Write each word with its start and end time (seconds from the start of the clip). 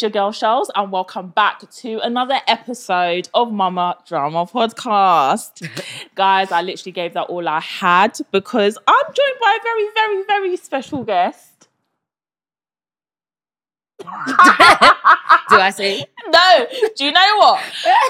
It's 0.00 0.02
your 0.02 0.10
girl 0.12 0.32
Shells, 0.32 0.70
and 0.74 0.90
welcome 0.90 1.28
back 1.28 1.70
to 1.70 1.98
another 1.98 2.40
episode 2.48 3.28
of 3.34 3.52
Mama 3.52 3.98
Drama 4.08 4.46
Podcast. 4.46 5.68
Guys, 6.14 6.50
I 6.50 6.62
literally 6.62 6.92
gave 6.92 7.12
that 7.12 7.24
all 7.24 7.46
I 7.46 7.60
had 7.60 8.18
because 8.30 8.78
I'm 8.86 9.04
joined 9.04 9.38
by 9.42 9.58
a 9.60 9.62
very, 9.62 9.88
very, 9.92 10.22
very 10.22 10.56
special 10.56 11.04
guest. 11.04 11.49
Do 14.00 15.56
I 15.56 15.72
say? 15.74 16.04
No, 16.30 16.66
do 16.96 17.04
you 17.04 17.10
know 17.10 17.36
what? 17.38 17.60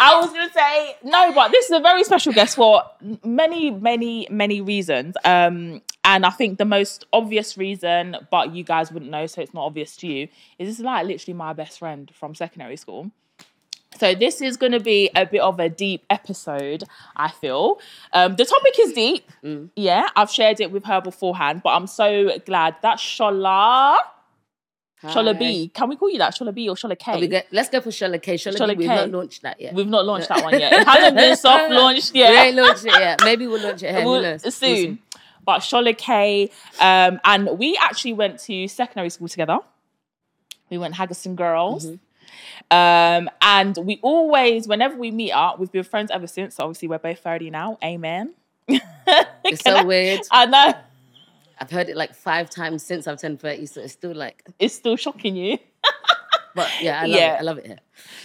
I 0.02 0.20
was 0.20 0.30
gonna 0.30 0.52
say 0.52 0.94
no, 1.02 1.32
but 1.32 1.50
this 1.52 1.64
is 1.64 1.70
a 1.70 1.80
very 1.80 2.04
special 2.04 2.34
guest 2.34 2.54
for 2.56 2.82
many, 3.24 3.70
many, 3.70 4.26
many 4.30 4.60
reasons. 4.60 5.14
Um, 5.24 5.80
and 6.04 6.26
I 6.26 6.30
think 6.30 6.58
the 6.58 6.66
most 6.66 7.06
obvious 7.14 7.56
reason, 7.56 8.16
but 8.30 8.54
you 8.54 8.62
guys 8.62 8.92
wouldn't 8.92 9.10
know, 9.10 9.26
so 9.26 9.40
it's 9.40 9.54
not 9.54 9.64
obvious 9.64 9.96
to 9.98 10.06
you, 10.06 10.28
is 10.58 10.68
this 10.68 10.78
is 10.80 10.84
like 10.84 11.06
literally 11.06 11.32
my 11.32 11.54
best 11.54 11.78
friend 11.78 12.10
from 12.14 12.34
secondary 12.34 12.76
school. 12.76 13.10
So 13.98 14.14
this 14.14 14.40
is 14.40 14.56
going 14.56 14.72
to 14.72 14.80
be 14.80 15.10
a 15.16 15.26
bit 15.26 15.40
of 15.40 15.58
a 15.60 15.68
deep 15.68 16.04
episode, 16.10 16.84
I 17.16 17.30
feel. 17.30 17.80
Um, 18.12 18.36
the 18.36 18.44
topic 18.44 18.74
is 18.78 18.92
deep. 18.92 19.30
Yeah, 19.76 20.08
I've 20.14 20.30
shared 20.30 20.60
it 20.60 20.70
with 20.70 20.84
her 20.84 21.00
beforehand, 21.00 21.62
but 21.64 21.70
I'm 21.70 21.86
so 21.86 22.38
glad 22.46 22.76
that 22.82 22.98
Shola, 22.98 23.96
Shola 25.02 25.38
B, 25.38 25.68
can 25.72 25.88
we 25.88 25.96
call 25.96 26.10
you 26.10 26.18
that? 26.18 26.34
Shola 26.34 26.52
B 26.54 26.68
or 26.68 26.74
Shola 26.74 26.98
K? 26.98 27.18
We 27.20 27.28
go- 27.28 27.40
let's 27.52 27.70
go 27.70 27.80
for 27.80 27.90
Shola 27.90 28.20
K. 28.20 28.34
Shola, 28.34 28.56
Shola 28.56 28.68
B, 28.76 28.78
we've 28.78 28.88
not 28.88 29.10
launched 29.10 29.42
that 29.42 29.60
yet. 29.60 29.74
We've 29.74 29.86
not 29.88 30.04
launched 30.04 30.28
that 30.28 30.42
one 30.44 30.58
yet. 30.58 30.72
It 30.74 30.86
hasn't 30.86 31.16
been 31.16 31.36
soft 31.48 31.70
launched 31.72 32.12
We 32.12 32.20
yet. 32.20 32.46
ain't 32.46 32.56
launched 32.56 32.84
it 32.84 32.92
yet. 32.92 33.20
Maybe 33.24 33.46
we'll 33.46 33.62
launch 33.62 33.82
it. 33.82 34.04
We'll-? 34.04 34.38
Soon. 34.38 34.98
But 35.44 35.60
Shola 35.60 35.96
K, 35.96 36.50
um, 36.80 37.18
and 37.24 37.58
we 37.58 37.76
actually 37.80 38.12
went 38.12 38.40
to 38.40 38.68
secondary 38.68 39.08
school 39.08 39.28
together. 39.28 39.58
We 40.68 40.76
went 40.78 40.94
Haggerston 40.94 41.34
Girls. 41.34 41.86
Mm-hmm. 41.86 41.96
Um, 42.72 43.30
and 43.42 43.76
we 43.78 43.98
always, 44.02 44.68
whenever 44.68 44.96
we 44.96 45.10
meet 45.10 45.32
up, 45.32 45.58
we've 45.58 45.72
been 45.72 45.82
friends 45.82 46.10
ever 46.10 46.26
since. 46.26 46.56
So 46.56 46.64
obviously, 46.64 46.88
we're 46.88 46.98
both 46.98 47.18
30 47.20 47.50
now. 47.50 47.78
Amen. 47.82 48.34
It's 49.42 49.62
so 49.64 49.84
weird. 49.84 50.20
I 50.30 50.46
know. 50.46 50.74
I've 51.60 51.70
heard 51.70 51.88
it 51.88 51.96
like 51.96 52.14
five 52.14 52.48
times 52.48 52.82
since 52.82 53.06
I've 53.06 53.20
turned 53.20 53.40
30, 53.40 53.66
so 53.66 53.80
it's 53.82 53.92
still 53.92 54.14
like, 54.14 54.42
It's 54.58 54.74
still 54.74 54.96
shocking 54.96 55.36
you. 55.36 55.58
but 56.54 56.68
yeah, 56.82 57.02
I 57.02 57.06
love 57.06 57.20
Yeah. 57.20 57.34
it. 57.34 57.38
I 57.38 57.42
love 57.42 57.58
it 57.58 57.66
here. 57.66 57.80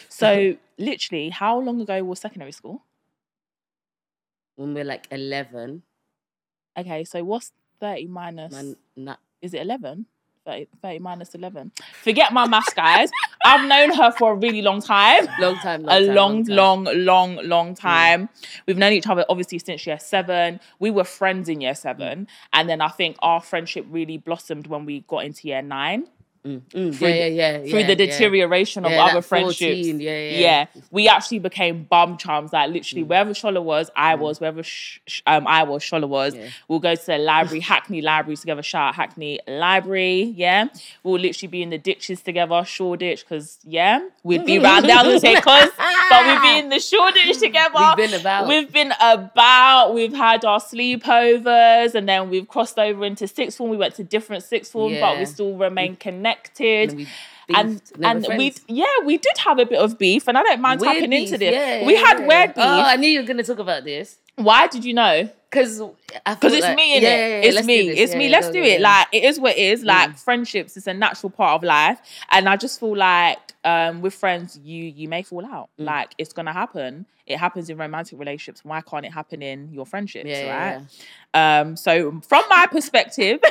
So, 0.09 0.55
literally, 0.77 1.29
how 1.29 1.59
long 1.59 1.81
ago 1.81 2.01
was 2.03 2.19
secondary 2.19 2.53
school? 2.53 2.85
When 4.55 4.73
we're 4.73 4.85
like 4.85 5.07
11, 5.11 5.83
Okay, 6.77 7.03
so 7.03 7.23
what's 7.23 7.51
30 7.81 8.07
minus? 8.07 8.53
man, 8.53 8.75
nah, 8.95 9.15
is 9.41 9.53
it 9.53 9.61
11? 9.61 10.05
30, 10.45 10.67
30 10.81 10.99
minus 10.99 11.35
11. 11.35 11.71
Forget 12.03 12.31
my 12.31 12.47
maths, 12.47 12.73
guys. 12.73 13.09
I've 13.45 13.67
known 13.67 13.91
her 13.95 14.11
for 14.11 14.33
a 14.33 14.35
really 14.35 14.61
long 14.61 14.81
time. 14.81 15.27
long 15.39 15.55
time, 15.57 15.83
long 15.83 15.95
a 15.95 16.05
time, 16.05 16.15
long, 16.15 16.45
time. 16.45 16.55
long, 16.55 16.83
long, 16.93 17.39
long 17.43 17.73
mm. 17.73 17.79
time. 17.79 18.29
We've 18.67 18.77
known 18.77 18.93
each 18.93 19.07
other 19.07 19.25
obviously 19.27 19.59
since 19.59 19.85
year 19.85 19.99
seven. 19.99 20.59
We 20.79 20.91
were 20.91 21.03
friends 21.03 21.49
in 21.49 21.61
year 21.61 21.75
seven. 21.75 22.25
Mm. 22.25 22.27
And 22.53 22.69
then 22.69 22.81
I 22.81 22.89
think 22.89 23.17
our 23.19 23.41
friendship 23.41 23.85
really 23.89 24.17
blossomed 24.17 24.67
when 24.67 24.85
we 24.85 25.01
got 25.01 25.25
into 25.25 25.47
year 25.47 25.61
nine 25.61 26.07
Mm, 26.45 26.61
mm, 26.61 26.95
through 26.95 27.07
yeah, 27.07 27.13
the- 27.29 27.29
yeah, 27.29 27.51
yeah. 27.57 27.57
through 27.71 27.79
yeah, 27.79 27.87
the 27.87 27.91
yeah. 28.05 28.11
deterioration 28.11 28.85
of 28.85 28.91
Yeah, 28.91 29.05
other 29.05 29.21
friendships. 29.23 29.59
14, 29.87 29.99
yeah, 29.99 30.29
yeah. 30.29 30.65
Mm. 30.65 30.83
we 30.91 31.07
actually 31.07 31.39
became 31.39 31.85
bum 31.85 32.17
chums. 32.17 32.53
Like 32.53 32.69
literally, 32.71 33.01
wherever 33.01 33.31
Shola 33.31 33.63
was, 33.63 33.89
I 33.95 34.13
was. 34.13 34.39
Wherever 34.39 34.61
sh- 34.61 34.99
um, 35.25 35.47
I 35.47 35.63
was, 35.63 35.81
Shola 35.81 36.07
was. 36.07 36.35
Yeah. 36.35 36.49
We'll 36.67 36.79
go 36.79 36.93
to 36.93 37.05
the 37.05 37.17
library, 37.17 37.59
Hackney 37.71 38.01
Library 38.01 38.37
together. 38.37 38.61
Shout 38.61 38.89
out 38.89 38.95
Hackney 38.95 39.39
Library. 39.47 40.33
Yeah, 40.37 40.67
we'll 41.03 41.19
literally 41.19 41.47
be 41.49 41.63
in 41.63 41.71
the 41.71 41.79
ditches 41.79 42.21
together, 42.21 42.63
Shoreditch, 42.63 43.21
because 43.27 43.57
yeah, 43.63 44.07
we'd 44.23 44.45
be 44.45 44.59
round 44.59 44.85
there. 44.85 44.97
I 44.97 45.03
was 45.07 45.21
say 45.21 45.41
cause, 45.41 45.69
but 46.09 46.25
we'd 46.27 46.41
be 46.43 46.59
in 46.59 46.69
the 46.69 46.79
Shoreditch 46.79 47.39
together. 47.39 47.73
We've 47.97 48.11
been 48.11 48.19
about. 48.19 48.47
We've 48.47 48.71
been 48.71 48.93
about. 49.01 49.95
We've 49.95 50.13
had 50.13 50.45
our 50.45 50.59
sleepovers, 50.59 51.95
and 51.95 52.07
then 52.07 52.29
we've 52.29 52.47
crossed 52.47 52.77
over 52.77 53.03
into 53.03 53.27
sixth 53.27 53.57
form. 53.57 53.71
We 53.71 53.77
went 53.77 53.95
to 53.95 54.03
different 54.03 54.43
sixth 54.43 54.71
forms, 54.71 54.97
but 54.99 55.17
we 55.17 55.25
still 55.25 55.55
remain 55.57 55.95
connected. 55.95 56.34
And 56.59 56.93
we 56.97 57.07
And 57.53 57.81
and 58.03 58.27
we 58.37 58.53
yeah 58.67 58.85
we 59.05 59.17
did 59.17 59.37
have 59.39 59.59
a 59.59 59.65
bit 59.65 59.79
of 59.79 59.97
beef, 59.99 60.27
and 60.27 60.37
I 60.37 60.43
don't 60.43 60.61
mind 60.61 60.81
Weird 60.81 60.93
tapping 60.95 61.09
beef, 61.11 61.27
into 61.27 61.37
this. 61.37 61.53
yeah, 61.53 61.85
we 61.85 61.93
yeah, 61.93 61.99
had 61.99 62.19
yeah. 62.19 62.27
weird 62.27 62.49
beef. 62.55 62.63
Oh, 62.65 62.81
I 62.81 62.95
knew 62.95 63.09
you 63.09 63.19
were 63.21 63.25
going 63.27 63.37
to 63.37 63.43
talk 63.43 63.59
about 63.59 63.83
this. 63.83 64.17
Why 64.35 64.67
did 64.67 64.83
you 64.83 64.93
know? 64.93 65.29
Because 65.49 65.79
Because 66.25 66.53
it's 66.53 66.75
me 66.75 66.97
in 66.97 67.03
it. 67.03 67.45
it's 67.45 67.65
me. 67.65 67.79
it's 67.89 68.13
me. 68.15 68.27
Let's 68.29 68.49
do 68.49 68.61
it. 68.61 68.81
Like 68.81 69.07
it 69.13 69.23
is 69.23 69.39
what 69.39 69.53
it 69.57 69.59
is. 69.59 69.83
Like 69.83 70.09
Mm. 70.09 70.19
friendships 70.19 70.75
is 70.75 70.87
a 70.87 70.93
natural 70.93 71.29
part 71.29 71.53
of 71.57 71.63
life, 71.63 71.99
and 72.29 72.49
I 72.49 72.57
just 72.57 72.79
feel 72.79 72.95
like 72.97 73.39
um, 73.63 74.01
with 74.01 74.13
friends, 74.13 74.59
you 74.63 74.83
you 74.83 75.07
may 75.07 75.23
fall 75.23 75.45
out. 75.45 75.69
Mm. 75.79 75.85
Like 75.85 76.13
it's 76.17 76.33
gonna 76.33 76.51
happen. 76.53 77.05
It 77.27 77.37
happens 77.37 77.69
in 77.69 77.77
romantic 77.77 78.19
relationships. 78.19 78.63
Why 78.63 78.81
can't 78.81 79.05
it 79.05 79.11
happen 79.13 79.41
in 79.41 79.73
your 79.73 79.85
friendships? 79.85 80.27
Yeah, 80.29 80.45
yeah, 80.45 80.79
right. 81.33 81.59
Um. 81.61 81.75
So 81.75 82.21
from 82.27 82.43
my 82.49 82.67
perspective. 82.69 83.39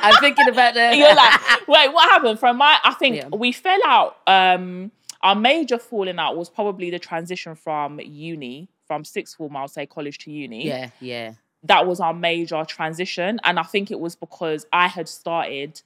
I'm 0.00 0.14
thinking 0.20 0.48
about 0.48 0.74
the. 0.74 0.94
You're 0.96 1.12
like, 1.14 1.66
wait, 1.66 1.92
what 1.92 2.08
happened? 2.08 2.38
From 2.38 2.58
my, 2.58 2.78
I 2.84 2.94
think 2.94 3.16
Yeah. 3.16 3.28
we 3.28 3.50
fell 3.50 3.80
out. 3.84 4.16
Um, 4.28 4.92
our 5.22 5.34
major 5.34 5.76
falling 5.78 6.20
out 6.20 6.36
was 6.36 6.48
probably 6.48 6.90
the 6.90 7.00
transition 7.00 7.56
from 7.56 7.98
uni, 7.98 8.68
from 8.86 9.04
sixth 9.04 9.36
form, 9.36 9.56
I'll 9.56 9.66
say 9.66 9.86
college 9.86 10.18
to 10.18 10.30
uni. 10.30 10.68
yeah, 10.68 10.90
yeah. 11.00 11.32
That 11.64 11.88
was 11.88 11.98
our 11.98 12.14
major 12.14 12.64
transition. 12.64 13.40
And 13.42 13.58
I 13.58 13.64
think 13.64 13.90
it 13.90 13.98
was 13.98 14.14
because 14.14 14.64
I 14.72 14.86
had 14.86 15.08
started 15.08 15.82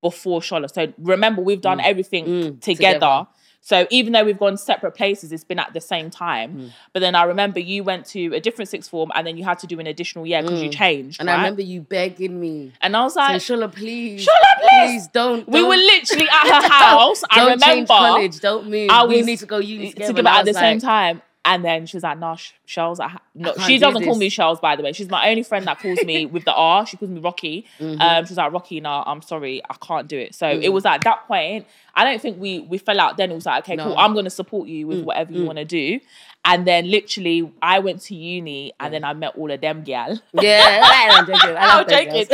before 0.00 0.40
Shola. 0.40 0.72
So 0.72 0.92
remember, 0.98 1.42
we've 1.42 1.60
done 1.60 1.80
everything 1.80 2.26
Mm, 2.26 2.60
together. 2.60 2.92
together. 3.00 3.26
So 3.66 3.86
even 3.88 4.12
though 4.12 4.24
we've 4.24 4.38
gone 4.38 4.58
separate 4.58 4.92
places, 4.92 5.32
it's 5.32 5.42
been 5.42 5.58
at 5.58 5.72
the 5.72 5.80
same 5.80 6.10
time. 6.10 6.54
Mm. 6.54 6.70
But 6.92 7.00
then 7.00 7.14
I 7.14 7.22
remember 7.22 7.60
you 7.60 7.82
went 7.82 8.04
to 8.08 8.34
a 8.34 8.38
different 8.40 8.68
sixth 8.68 8.90
form 8.90 9.10
and 9.14 9.26
then 9.26 9.38
you 9.38 9.44
had 9.44 9.58
to 9.60 9.66
do 9.66 9.80
an 9.80 9.86
additional 9.86 10.26
year 10.26 10.42
because 10.42 10.60
you 10.60 10.68
changed. 10.68 11.16
Mm. 11.16 11.20
And 11.22 11.30
I 11.30 11.36
remember 11.36 11.62
you 11.62 11.80
begging 11.80 12.38
me. 12.38 12.72
and 12.82 12.94
I 12.94 13.04
was 13.04 13.14
So, 13.14 13.20
like, 13.20 13.36
Shola, 13.40 13.74
please. 13.74 14.26
Shola, 14.28 14.68
please. 14.68 15.06
don't. 15.08 15.48
we 15.48 15.60
don't- 15.60 15.68
were 15.70 15.76
literally 15.76 16.28
at 16.30 16.62
her 16.62 16.68
house. 16.68 17.22
I 17.30 17.36
don't 17.36 17.44
remember 17.52 17.66
change 17.74 17.88
college. 17.88 18.40
Don't 18.40 18.68
move. 18.68 18.90
I 18.90 19.06
we 19.06 19.22
need 19.22 19.38
to 19.38 19.46
go 19.46 19.56
uni 19.58 19.92
together. 19.92 20.08
together 20.08 20.18
And 20.18 20.28
I 20.28 20.38
at 20.40 20.44
the 20.44 20.50
was 20.50 20.58
same 20.58 20.78
time. 20.80 21.22
And 21.46 21.62
then 21.62 21.84
she 21.84 21.96
was 21.96 22.04
like, 22.04 22.18
"No, 22.18 22.36
Sh- 22.36 22.52
Shells." 22.64 23.00
I 23.00 23.08
ha- 23.08 23.20
no, 23.34 23.52
can't 23.52 23.66
she 23.66 23.78
doesn't 23.78 24.02
call 24.04 24.16
me 24.16 24.30
Shells, 24.30 24.60
by 24.60 24.76
the 24.76 24.82
way. 24.82 24.92
She's 24.92 25.10
my 25.10 25.28
only 25.28 25.42
friend 25.42 25.66
that 25.66 25.78
calls 25.78 26.02
me 26.02 26.24
with 26.34 26.44
the 26.46 26.54
R. 26.54 26.86
She 26.86 26.96
calls 26.96 27.10
me 27.10 27.20
Rocky. 27.20 27.66
Mm-hmm. 27.78 28.00
Um, 28.00 28.24
she's 28.24 28.38
like, 28.38 28.50
"Rocky, 28.52 28.80
no, 28.80 29.02
I'm 29.06 29.20
sorry, 29.20 29.60
I 29.68 29.74
can't 29.74 30.08
do 30.08 30.18
it." 30.18 30.34
So 30.34 30.46
Mm. 30.46 30.62
it 30.62 30.68
was 30.70 30.86
at 30.86 31.02
that 31.02 31.26
point. 31.28 31.66
I 31.94 32.04
don't 32.04 32.20
think 32.20 32.40
we 32.40 32.60
we 32.60 32.78
fell 32.78 32.98
out. 32.98 33.18
Then 33.18 33.30
it 33.30 33.34
was 33.34 33.44
like, 33.46 33.64
"Okay, 33.64 33.76
cool. 33.76 33.94
I'm 33.98 34.14
going 34.14 34.24
to 34.24 34.30
support 34.30 34.68
you 34.68 34.86
with 34.86 35.00
Mm, 35.02 35.04
whatever 35.04 35.32
you 35.32 35.42
mm. 35.42 35.46
want 35.46 35.58
to 35.58 35.64
do." 35.66 36.00
And 36.46 36.66
then 36.66 36.90
literally, 36.90 37.50
I 37.62 37.78
went 37.78 38.02
to 38.02 38.14
uni, 38.14 38.72
and 38.78 38.92
then 38.92 39.02
I 39.02 39.14
met 39.14 39.34
all 39.36 39.50
of 39.50 39.60
them 39.62 39.82
gal. 39.82 40.20
Yeah, 40.34 40.80
I'm 41.12 41.26
joking. 41.26 41.56
I 41.56 41.82
them 41.84 41.88
joking. 41.88 42.26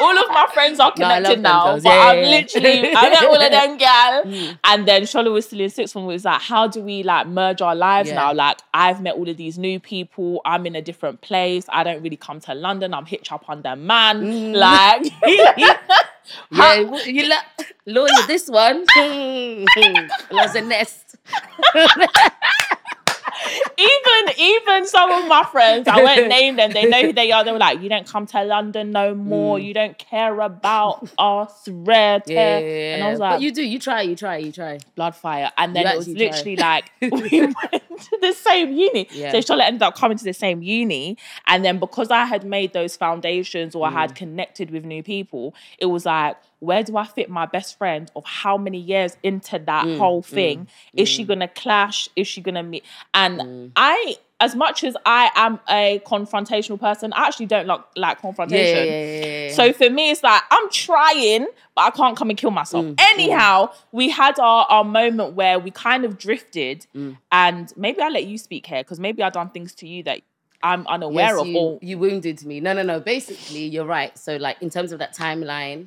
all 0.00 0.16
of 0.18 0.28
my 0.30 0.46
friends 0.54 0.78
are 0.78 0.92
No, 0.96 1.06
connected 1.08 1.32
them 1.34 1.42
now, 1.42 1.64
girls. 1.64 1.82
but 1.82 1.90
Yeah, 1.90 2.06
I'm 2.06 2.18
yeah. 2.22 2.30
literally 2.30 2.94
I 2.94 3.10
met 3.10 3.24
all 3.24 3.34
of 3.40 3.50
them 3.58 3.76
gal. 3.78 4.22
Mm. 4.24 4.58
And 4.64 4.86
then 4.86 5.02
Shola 5.02 5.32
was 5.32 5.46
still 5.46 5.60
in 5.60 5.70
sixth 5.70 5.92
form. 5.92 6.06
Was 6.06 6.24
like, 6.24 6.40
how 6.40 6.68
do 6.68 6.80
we 6.82 7.02
like 7.02 7.26
merge 7.26 7.60
our 7.60 7.74
lives 7.74 8.10
Yeah. 8.10 8.14
now? 8.16 8.32
Like, 8.32 8.58
I've 8.72 9.02
met 9.02 9.14
all 9.16 9.28
of 9.28 9.36
these 9.36 9.58
new 9.58 9.80
people. 9.80 10.40
I'm 10.44 10.64
in 10.66 10.76
a 10.76 10.82
different 10.82 11.20
place. 11.20 11.66
I 11.68 11.82
don't 11.82 12.02
really 12.02 12.16
come 12.16 12.38
to 12.40 12.54
London. 12.54 12.94
I'm 12.94 13.06
hitch 13.06 13.32
up 13.32 13.48
on 13.48 13.62
the 13.62 13.74
man. 13.74 14.22
Mm. 14.22 14.54
Like, 14.54 16.02
Yeah, 16.50 16.96
you 17.04 17.28
like 17.28 17.44
lawyer 17.86 18.08
this 18.26 18.48
one. 18.48 18.84
was 18.96 20.54
a 20.54 20.60
nest. 20.60 21.16
even 23.78 24.34
even 24.38 24.86
some 24.86 25.10
of 25.10 25.28
my 25.28 25.44
friends, 25.44 25.88
I 25.88 26.02
won't 26.02 26.28
name 26.36 26.56
them. 26.56 26.72
They 26.72 26.88
know 26.88 27.02
who 27.02 27.12
they 27.12 27.32
are. 27.32 27.44
They 27.44 27.52
were 27.52 27.58
like, 27.58 27.80
you 27.80 27.88
don't 27.88 28.06
come 28.06 28.26
to 28.26 28.44
London 28.44 28.90
no 28.90 29.14
more. 29.14 29.58
You 29.58 29.74
don't 29.74 29.98
care 29.98 30.38
about 30.40 31.08
us, 31.18 31.68
red. 31.68 32.24
Mm. 32.24 32.30
Yeah, 32.30 32.58
yeah. 32.58 32.94
And 32.94 33.04
I 33.04 33.10
was 33.10 33.18
but 33.18 33.40
you 33.40 33.52
do. 33.52 33.62
You 33.62 33.78
try. 33.78 34.02
You 34.02 34.16
try. 34.16 34.36
You 34.38 34.52
try. 34.52 34.78
blood 34.94 35.16
fire. 35.16 35.50
And 35.56 35.74
then 35.74 35.84
You 35.84 35.92
it 35.92 35.96
was 35.96 36.08
literally 36.08 36.56
like 36.56 36.90
we 37.00 37.40
went 37.40 37.91
to 38.10 38.18
the 38.20 38.32
same 38.32 38.72
uni. 38.72 39.08
Yeah. 39.10 39.32
So 39.32 39.38
Shola 39.38 39.62
ended 39.62 39.82
up 39.82 39.96
coming 39.96 40.18
to 40.18 40.24
the 40.24 40.32
same 40.34 40.62
uni. 40.62 41.16
And 41.46 41.64
then 41.64 41.78
because 41.78 42.10
I 42.10 42.24
had 42.24 42.44
made 42.44 42.72
those 42.72 42.96
foundations 42.96 43.74
or 43.74 43.86
I 43.86 43.90
Mm. 43.90 43.94
had 43.94 44.14
connected 44.14 44.70
with 44.70 44.84
new 44.84 45.02
people, 45.02 45.54
it 45.78 45.86
was 45.86 46.06
like, 46.06 46.36
where 46.60 46.82
do 46.82 46.96
I 46.96 47.04
fit 47.04 47.28
my 47.28 47.46
best 47.46 47.76
friend 47.76 48.10
of 48.14 48.24
how 48.24 48.56
many 48.56 48.78
years 48.78 49.16
into 49.22 49.58
that 49.58 49.84
Mm, 49.86 49.98
whole 49.98 50.22
thing? 50.22 50.68
Is 50.94 51.08
she 51.08 51.24
gonna 51.24 51.48
clash? 51.48 52.08
Is 52.16 52.28
she 52.28 52.40
gonna 52.40 52.62
meet? 52.62 52.84
And 53.14 53.70
I 53.76 54.16
as 54.44 54.54
much 54.56 54.82
as 54.84 54.94
I 55.06 55.30
am 55.36 55.60
a 55.70 56.00
confrontational 56.04 56.78
person, 56.78 57.12
I 57.12 57.26
actually 57.28 57.46
don't 57.46 57.66
like 57.72 57.80
like 57.96 58.20
confrontation. 58.20 58.86
yeah, 58.86 59.04
yeah, 59.04 59.46
yeah. 59.48 59.54
So 59.54 59.72
for 59.72 59.88
me, 59.88 60.10
it's 60.10 60.22
like 60.22 60.42
I'm 60.50 60.68
trying, 60.70 61.46
but 61.76 61.82
I 61.82 61.90
can't 61.90 62.16
come 62.16 62.28
and 62.30 62.38
kill 62.38 62.50
myself. 62.50 62.84
Mm, 62.84 62.94
Anyhow, 63.12 63.70
we 63.92 64.08
had 64.10 64.38
our, 64.40 64.66
our 64.68 64.84
moment 64.84 65.34
where 65.34 65.58
we 65.58 65.70
kind 65.70 66.04
of 66.04 66.18
drifted, 66.18 66.86
Mm. 66.94 67.16
and 67.30 67.72
maybe 67.76 68.00
I'll 68.00 68.12
let 68.12 68.26
you 68.26 68.36
speak 68.36 68.66
here 68.66 68.82
because 68.82 68.98
maybe 69.00 69.22
I've 69.22 69.32
done 69.32 69.50
things 69.50 69.74
to 69.76 69.86
you 69.86 70.02
that 70.08 70.20
I'm 70.62 70.86
unaware 70.88 71.34
Yes, 71.36 71.40
of. 71.40 71.46
you, 71.46 71.58
Or 71.58 71.78
you 71.82 71.98
wounded 71.98 72.44
me. 72.44 72.60
No, 72.60 72.72
no, 72.72 72.82
no. 72.82 73.00
Basically, 73.00 73.64
you're 73.66 73.84
right. 73.98 74.16
So, 74.18 74.36
like 74.36 74.56
in 74.60 74.70
terms 74.70 74.90
of 74.92 74.98
that 74.98 75.14
timeline, 75.14 75.86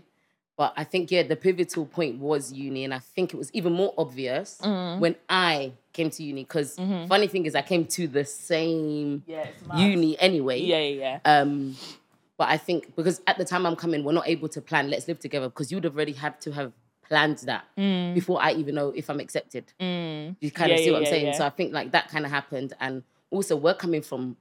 But 0.57 0.73
I 0.77 0.85
think 0.85 1.11
yeah, 1.11 1.23
the 1.23 1.35
pivotal 1.35 1.85
point 1.85 2.17
was 2.19 2.53
uni, 2.53 2.83
and 2.85 2.93
I 2.93 2.99
think 2.99 3.33
it 3.33 3.37
was 3.37 3.51
even 3.53 3.73
more 3.73 3.93
obvious 3.97 4.59
Mm. 4.63 4.99
when 4.99 5.15
I 5.29 5.73
came 5.91 6.09
to 6.11 6.23
uni. 6.23 6.43
Because 6.43 6.77
Mm-hmm. 6.77 7.07
funny 7.07 7.27
thing 7.27 7.45
is, 7.45 7.55
I 7.55 7.61
came 7.61 7.85
to 7.87 8.07
the 8.07 8.23
same 8.25 9.23
Yeah, 9.27 9.47
uni 9.75 10.17
anyway. 10.19 10.59
Yeah, 10.61 10.79
yeah, 10.79 11.19
yeah. 11.25 11.41
Um, 11.41 11.75
but 12.37 12.47
I 12.49 12.57
think 12.57 12.95
because 12.95 13.21
at 13.27 13.37
the 13.37 13.45
time 13.45 13.65
I'm 13.65 13.75
coming, 13.75 14.03
we're 14.05 14.13
not 14.13 14.27
able 14.27 14.47
to 14.49 14.61
plan. 14.61 14.89
Let's 14.89 15.07
live 15.07 15.19
together 15.19 15.47
because 15.49 15.71
you 15.71 15.77
would 15.77 15.83
have 15.83 15.95
already 15.95 16.13
had 16.13 16.39
to 16.41 16.51
have 16.53 16.71
planned 17.07 17.39
that 17.39 17.65
before 18.13 18.41
I 18.41 18.51
even 18.53 18.75
know 18.75 18.89
if 18.95 19.09
I'm 19.09 19.19
accepted. 19.19 19.65
Mm. 19.79 20.35
You 20.39 20.51
kind 20.51 20.71
of 20.71 20.79
Yeah, 20.79 20.83
see 20.83 20.89
yeah, 20.89 20.93
what 20.93 20.99
I'm 20.99 21.05
saying. 21.05 21.33
So 21.33 21.45
I 21.45 21.49
think 21.49 21.73
like 21.73 21.91
that 21.91 22.09
kind 22.09 22.25
of 22.25 22.31
happened, 22.31 22.73
and 22.79 23.03
also 23.29 23.55
we're 23.57 23.73
coming 23.73 24.01
from 24.01 24.37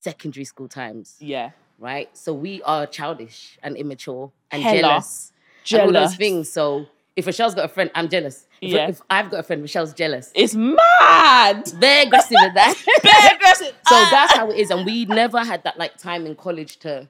secondary 0.00 0.44
school 0.44 0.68
times, 0.68 1.16
Yeah. 1.20 1.50
Right? 1.78 2.08
So 2.16 2.32
we 2.34 2.62
are 2.62 2.86
childish 2.86 3.58
and 3.62 3.76
immature 3.76 4.30
and 4.50 4.62
Hella. 4.62 4.80
jealous, 4.80 5.32
and 5.70 5.80
all 5.82 5.90
Jealous. 5.92 6.10
those 6.10 6.16
things. 6.16 6.50
So 6.50 6.86
if 7.16 7.26
Rochelle's 7.26 7.54
got 7.54 7.64
a 7.64 7.68
friend, 7.68 7.90
I'm 7.94 8.08
jealous. 8.08 8.46
If, 8.60 8.72
Yeah. 8.72 8.88
if 8.88 9.00
I've 9.10 9.30
got 9.30 9.40
a 9.40 9.42
friend, 9.42 9.62
Rochelle's 9.62 9.92
jealous. 9.92 10.32
It's 10.34 10.54
mad. 10.54 11.66
They're 11.74 12.06
aggressive 12.06 12.36
at 12.42 12.54
that. 12.54 12.74
Very 13.02 13.36
aggressive. 13.36 13.74
So 13.86 13.94
Ah. 13.94 14.08
that's 14.10 14.34
how 14.36 14.50
it 14.50 14.56
is. 14.58 14.70
And 14.70 14.84
we 14.84 15.04
never 15.04 15.44
had 15.44 15.62
that 15.64 15.78
like 15.78 15.96
time 15.96 16.26
in 16.26 16.34
college 16.34 16.78
to 16.80 17.08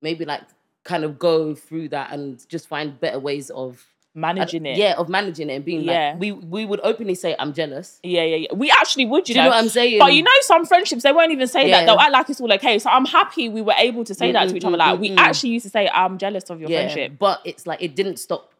maybe 0.00 0.24
like 0.24 0.42
kind 0.84 1.04
of 1.04 1.18
go 1.18 1.54
through 1.54 1.88
that 1.90 2.12
and 2.12 2.46
just 2.48 2.66
find 2.68 2.98
better 2.98 3.18
ways 3.18 3.50
of 3.50 3.86
managing 4.14 4.66
it. 4.66 4.76
Yeah, 4.76 4.94
of 4.98 5.08
managing 5.08 5.48
it 5.50 5.54
and 5.54 5.64
being 5.64 5.82
Yeah. 5.82 6.10
like 6.12 6.20
we 6.20 6.32
we 6.32 6.64
would 6.64 6.80
openly 6.82 7.14
say 7.14 7.34
I'm 7.38 7.52
jealous. 7.52 7.98
Yeah, 8.02 8.24
yeah, 8.24 8.36
yeah. 8.36 8.48
We 8.54 8.70
actually 8.70 9.06
would, 9.06 9.28
you, 9.28 9.34
Do 9.34 9.40
you 9.40 9.44
know 9.44 9.50
what 9.50 9.58
I'm 9.58 9.68
saying? 9.68 9.98
But 9.98 10.12
you 10.14 10.22
know, 10.22 10.30
some 10.42 10.66
friendships 10.66 11.02
they 11.02 11.12
won't 11.12 11.32
even 11.32 11.46
say 11.48 11.68
Yeah. 11.68 11.80
that. 11.80 11.86
They'll 11.86 11.98
act 11.98 12.12
like 12.12 12.30
it's 12.30 12.40
all 12.40 12.52
okay. 12.54 12.78
So 12.78 12.90
I'm 12.90 13.06
happy 13.06 13.48
we 13.48 13.62
were 13.62 13.74
able 13.78 14.04
to 14.04 14.14
say 14.14 14.32
that 14.32 14.48
to 14.48 14.54
Mm, 14.54 14.56
each 14.56 14.62
mm, 14.62 14.68
other. 14.68 14.76
Like 14.76 14.96
mm, 14.98 15.00
we 15.00 15.10
mm. 15.10 15.18
actually 15.18 15.50
used 15.50 15.64
to 15.64 15.70
say, 15.70 15.88
"I'm 15.88 16.18
jealous 16.18 16.50
of 16.50 16.60
your 16.60 16.68
yeah, 16.70 16.78
friendship." 16.82 17.12
but 17.18 17.40
it's 17.44 17.66
like 17.66 17.82
it 17.82 17.94
didn't 17.96 18.18
stop. 18.18 18.52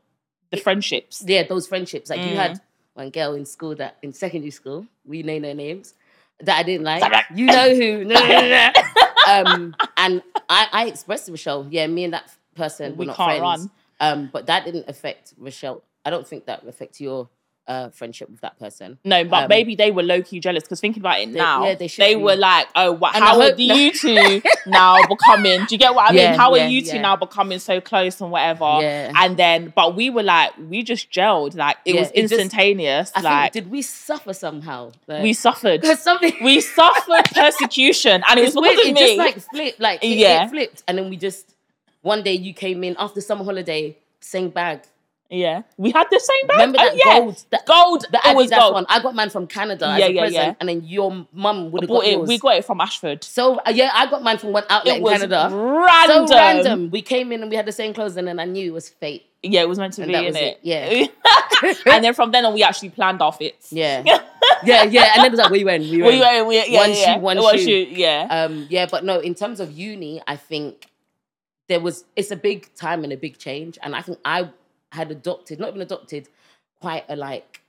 The 0.50 0.56
friendships. 0.58 1.22
Yeah, 1.26 1.44
those 1.46 1.66
friendships. 1.66 2.10
Like 2.10 2.20
you 2.20 2.34
Mm. 2.34 2.37
had 2.37 2.60
one 2.94 3.10
girl 3.10 3.34
in 3.34 3.46
school 3.46 3.75
that 3.76 3.96
in 4.02 4.12
secondary 4.12 4.50
school, 4.50 4.87
we 5.06 5.22
name 5.22 5.43
their 5.43 5.55
names, 5.55 5.94
that 6.40 6.58
I 6.58 6.62
didn't 6.62 6.84
like. 6.84 7.02
You 7.34 7.46
know 7.46 7.75
who? 7.75 8.05
No, 8.05 8.14
no, 8.14 8.48
no, 8.48 8.70
um, 9.28 9.75
and 9.96 10.22
I, 10.50 10.69
I 10.72 10.87
expressed 10.87 11.26
to 11.26 11.32
Rochelle, 11.32 11.66
yeah, 11.70 11.87
me 11.87 12.05
and 12.05 12.12
that 12.12 12.31
person 12.55 12.93
We 12.93 12.98
were 12.98 13.05
not 13.06 13.16
can't 13.16 13.28
friends. 13.38 13.40
run. 13.40 13.70
Um, 14.02 14.28
but 14.32 14.46
that 14.46 14.64
didn't 14.66 14.88
affect 14.88 15.32
Rochelle. 15.38 15.82
I 16.04 16.10
don't 16.10 16.26
think 16.26 16.46
that 16.46 16.66
affects 16.66 17.00
your 17.00 17.28
uh, 17.69 17.88
friendship 17.90 18.28
with 18.28 18.40
that 18.40 18.58
person. 18.58 18.99
No, 19.04 19.22
but 19.22 19.44
Um, 19.44 19.49
maybe 19.49 19.76
they 19.76 19.93
were 19.93 20.02
low 20.02 20.20
key 20.20 20.40
jealous 20.40 20.64
because 20.64 20.81
thinking 20.81 21.00
about 21.00 21.20
it 21.20 21.28
now, 21.28 21.64
yeah, 21.64 21.75
they, 21.76 21.87
they 21.87 22.16
were 22.16 22.34
like, 22.34 22.66
"Oh, 22.75 22.90
what, 22.90 23.14
how 23.14 23.37
are 23.38 23.43
hope 23.50 23.58
you 23.60 23.93
two 24.04 24.43
now 24.66 24.96
becoming? 25.06 25.60
Do 25.66 25.75
you 25.76 25.78
get 25.78 25.94
what 25.94 26.10
I 26.10 26.12
mean? 26.12 26.34
How 26.34 26.52
yeah, 26.56 26.64
are 26.64 26.69
you 26.69 26.82
two 26.82 26.96
yeah. 26.96 27.02
now 27.02 27.14
becoming 27.14 27.60
so 27.60 27.81
close 27.81 28.20
and 28.20 28.32
whatever?" 28.32 28.78
Yeah. 28.81 29.12
And 29.14 29.37
then, 29.37 29.72
but 29.76 29.94
we 29.94 30.10
were 30.10 30.25
like, 30.25 30.50
we 30.58 30.82
just 30.82 31.08
gelled. 31.12 31.55
Like 31.56 31.76
it 31.84 31.94
Yeah, 31.94 32.00
was 32.00 32.10
it 32.10 32.22
just- 32.22 32.32
instantaneous. 32.32 33.12
I 33.14 33.20
like 33.20 33.52
think, 33.52 33.64
did 33.66 33.70
we 33.70 33.82
suffer 33.82 34.32
somehow? 34.32 34.90
Like, 35.06 35.22
we 35.22 35.32
suffered. 35.32 35.84
something 35.98 36.32
we 36.43 36.60
suffered 36.60 37.26
persecution, 37.32 38.25
and 38.28 38.40
it 38.40 38.43
was 38.43 38.55
because 38.55 38.62
weird. 38.76 38.78
of 38.81 38.87
It 38.87 38.94
me. 38.94 39.00
just 39.06 39.19
like 39.19 39.38
flipped, 39.50 39.81
like 39.81 40.02
it, 40.05 40.19
Yeah. 40.19 40.46
it 40.46 40.50
flipped, 40.50 40.82
and 40.88 40.98
then 40.98 41.08
we 41.10 41.16
just 41.16 41.55
one 42.02 42.22
day 42.22 42.34
you 42.34 42.52
came 42.54 42.84
in 42.84 42.94
after 42.99 43.20
summer 43.20 43.44
holiday, 43.44 43.96
same 44.20 44.50
bag. 44.50 44.82
yeah, 45.31 45.62
we 45.78 45.90
had 45.90 46.06
the 46.10 46.20
same 46.20 46.46
bag. 46.46 46.56
Remember 46.58 46.78
oh, 46.81 46.84
that 46.84 46.96
yeah. 46.96 47.19
gold, 47.20 47.44
that 47.50 47.66
gold. 47.66 48.04
the 48.10 48.20
it 48.25 48.37
was 48.37 48.50
Adidas 48.50 48.58
gold. 48.58 48.75
one. 48.75 48.87
I 48.88 49.00
got 49.02 49.14
mine 49.14 49.31
from 49.31 49.46
Canada 49.46 49.87
Yeah, 49.99 50.04
as 50.04 50.10
a 50.10 50.12
yeah, 50.12 50.20
present, 50.20 50.46
yeah. 50.49 50.54
and 50.60 50.69
then 50.69 50.84
your 50.84 51.26
mum 51.32 51.70
would 51.70 51.82
have 51.84 51.88
Bought 51.88 52.02
got 52.02 52.06
it. 52.08 52.12
yours. 52.19 52.28
We 52.28 52.38
got 52.38 52.56
it 52.56 52.64
from 52.66 52.81
Ashford. 52.82 53.25
so 53.25 53.56
uh, 53.60 53.70
yeah, 53.75 53.90
I 53.94 54.10
got 54.10 54.22
mine 54.22 54.37
from 54.38 54.52
one 54.52 54.64
outlet 54.69 54.94
It 54.94 54.99
in 54.99 55.02
was 55.02 55.12
Canada. 55.14 55.49
random. 55.50 56.26
So 56.28 56.34
random. 56.37 56.90
We 56.90 57.00
came 57.02 57.32
in 57.32 57.40
and 57.43 57.50
we 57.50 57.56
had 57.56 57.64
the 57.66 57.72
same 57.72 57.94
clothes, 57.94 58.16
and 58.19 58.28
then 58.28 58.38
I 58.38 58.44
knew 58.44 58.66
it 58.70 58.75
was 58.75 58.88
fate. 58.90 59.25
Yeah, 59.44 59.62
it 59.62 59.69
was 59.69 59.78
meant 59.78 59.94
to 59.94 60.02
And 60.02 60.08
be 60.08 60.12
that 60.12 60.25
in 60.25 60.37
it. 60.37 60.40
it, 60.40 60.58
yeah. 60.62 61.06
and 61.93 62.05
then 62.05 62.14
from 62.14 62.31
then 62.31 62.44
on, 62.44 62.55
we 62.55 62.62
actually 62.62 62.90
planned 62.90 63.20
our 63.22 63.32
fits. 63.32 63.72
Yeah, 63.72 64.02
yeah, 64.06 64.84
yeah. 64.84 65.12
And 65.14 65.19
then 65.19 65.26
it 65.26 65.31
was 65.32 65.38
like, 65.40 65.50
where 65.50 65.58
you 65.58 65.66
went? 65.66 65.82
We 65.82 66.00
went. 66.02 66.14
we 66.14 66.20
went. 66.20 66.46
We, 66.46 66.56
yeah, 66.72 66.78
One 66.81 66.90
yeah. 66.90 67.14
shoe, 67.14 67.20
one 67.20 67.38
One 67.43 67.58
shoe. 67.58 67.64
shoe. 67.64 67.87
Yeah. 67.90 68.26
Um, 68.31 68.66
yeah, 68.70 68.87
but 68.88 69.05
no, 69.05 69.19
in 69.19 69.34
terms 69.34 69.58
of 69.60 69.72
uni, 69.72 70.22
I 70.28 70.37
think 70.37 70.87
there 71.72 71.80
was 71.80 72.04
it's 72.16 72.30
a 72.30 72.36
big 72.36 72.72
time 72.74 73.02
and 73.02 73.14
a 73.14 73.16
big 73.16 73.38
change. 73.38 73.78
And 73.82 73.96
I 73.96 74.02
think 74.02 74.19
I 74.26 74.50
had 74.90 75.10
adopted, 75.10 75.58
not 75.58 75.70
even 75.70 75.80
adopted, 75.80 76.28
quite 76.82 77.04
a 77.08 77.16
like 77.16 77.62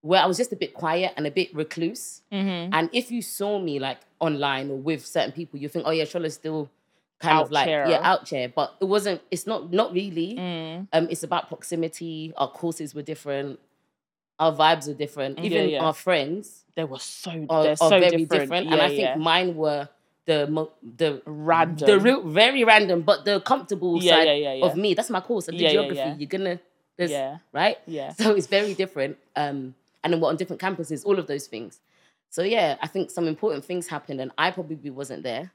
where 0.00 0.22
I 0.22 0.26
was 0.26 0.38
just 0.38 0.52
a 0.54 0.56
bit 0.56 0.72
quiet 0.72 1.12
and 1.18 1.26
a 1.26 1.30
bit 1.30 1.54
recluse. 1.54 2.22
mm-hmm. 2.32 2.72
And 2.72 2.88
if 2.94 3.10
you 3.10 3.20
saw 3.20 3.60
me 3.60 3.78
like 3.78 3.98
online 4.20 4.70
or 4.70 4.78
with 4.78 5.04
certain 5.04 5.32
people, 5.32 5.60
you 5.60 5.68
think, 5.68 5.84
oh 5.86 5.90
yeah, 5.90 6.04
Shola's 6.04 6.32
still 6.32 6.70
kind 7.20 7.36
Out 7.36 7.44
of 7.44 7.50
like 7.52 7.66
chair. 7.66 7.86
yeah, 7.90 8.00
out 8.02 8.24
chair. 8.24 8.48
But 8.48 8.74
it 8.80 8.86
wasn't, 8.86 9.20
it's 9.30 9.46
not 9.46 9.70
not 9.70 9.92
really. 9.92 10.36
Mm. 10.36 10.88
Um, 10.94 11.08
it's 11.10 11.22
about 11.22 11.48
proximity. 11.48 12.32
Our 12.38 12.50
courses 12.50 12.94
were 12.94 13.02
different. 13.02 13.60
Our 14.38 14.52
vibes 14.52 14.88
were 14.88 14.94
different. 14.94 15.38
Yeah, 15.38 15.44
Even 15.44 15.68
yeah. 15.68 15.84
our 15.84 15.92
friends 15.92 16.64
They 16.74 16.84
were 16.84 16.98
so. 16.98 17.32
are, 17.50 17.62
they're 17.64 17.72
are 17.72 17.76
so 17.76 17.90
very 17.90 18.24
different. 18.24 18.30
different. 18.30 18.66
Yeah, 18.68 18.72
and 18.72 18.80
I 18.80 18.88
think 18.88 19.00
yeah. 19.00 19.16
mine 19.16 19.54
were 19.54 19.90
the 20.26 20.68
the 20.96 21.22
random. 21.26 21.86
the 21.86 21.98
real 21.98 22.22
very 22.28 22.62
random, 22.64 23.02
but 23.02 23.24
the 23.24 23.40
comfortable 23.40 24.02
Yeah, 24.02 24.16
side 24.18 24.26
yeah, 24.28 24.52
yeah, 24.54 24.64
of 24.66 24.76
me. 24.76 24.94
That's 24.94 25.10
my 25.10 25.20
course. 25.20 25.48
I 25.48 25.52
the 25.52 25.58
geography. 25.68 26.10
You're 26.18 26.28
gonna 26.28 26.60
Yeah. 26.98 27.38
right. 27.52 27.78
Yeah. 27.86 28.12
So 28.12 28.34
it's 28.34 28.46
very 28.46 28.74
different. 28.74 29.16
Um, 29.36 29.74
and 30.04 30.12
then 30.12 30.20
we're 30.20 30.28
on 30.28 30.36
different 30.36 30.60
campuses, 30.62 31.04
all 31.04 31.18
of 31.18 31.26
those 31.26 31.46
things. 31.46 31.80
So 32.30 32.42
yeah, 32.42 32.76
I 32.80 32.86
think 32.86 33.10
some 33.10 33.26
important 33.26 33.64
things 33.64 33.88
happened, 33.88 34.20
and 34.20 34.30
I 34.38 34.50
probably 34.50 34.90
wasn't 34.90 35.22
there. 35.24 35.50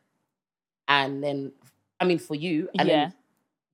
And 0.88 1.24
then, 1.24 1.52
I 2.00 2.06
mean, 2.06 2.20
for 2.20 2.36
you, 2.36 2.70
and 2.78 2.88
Yeah. 2.88 3.10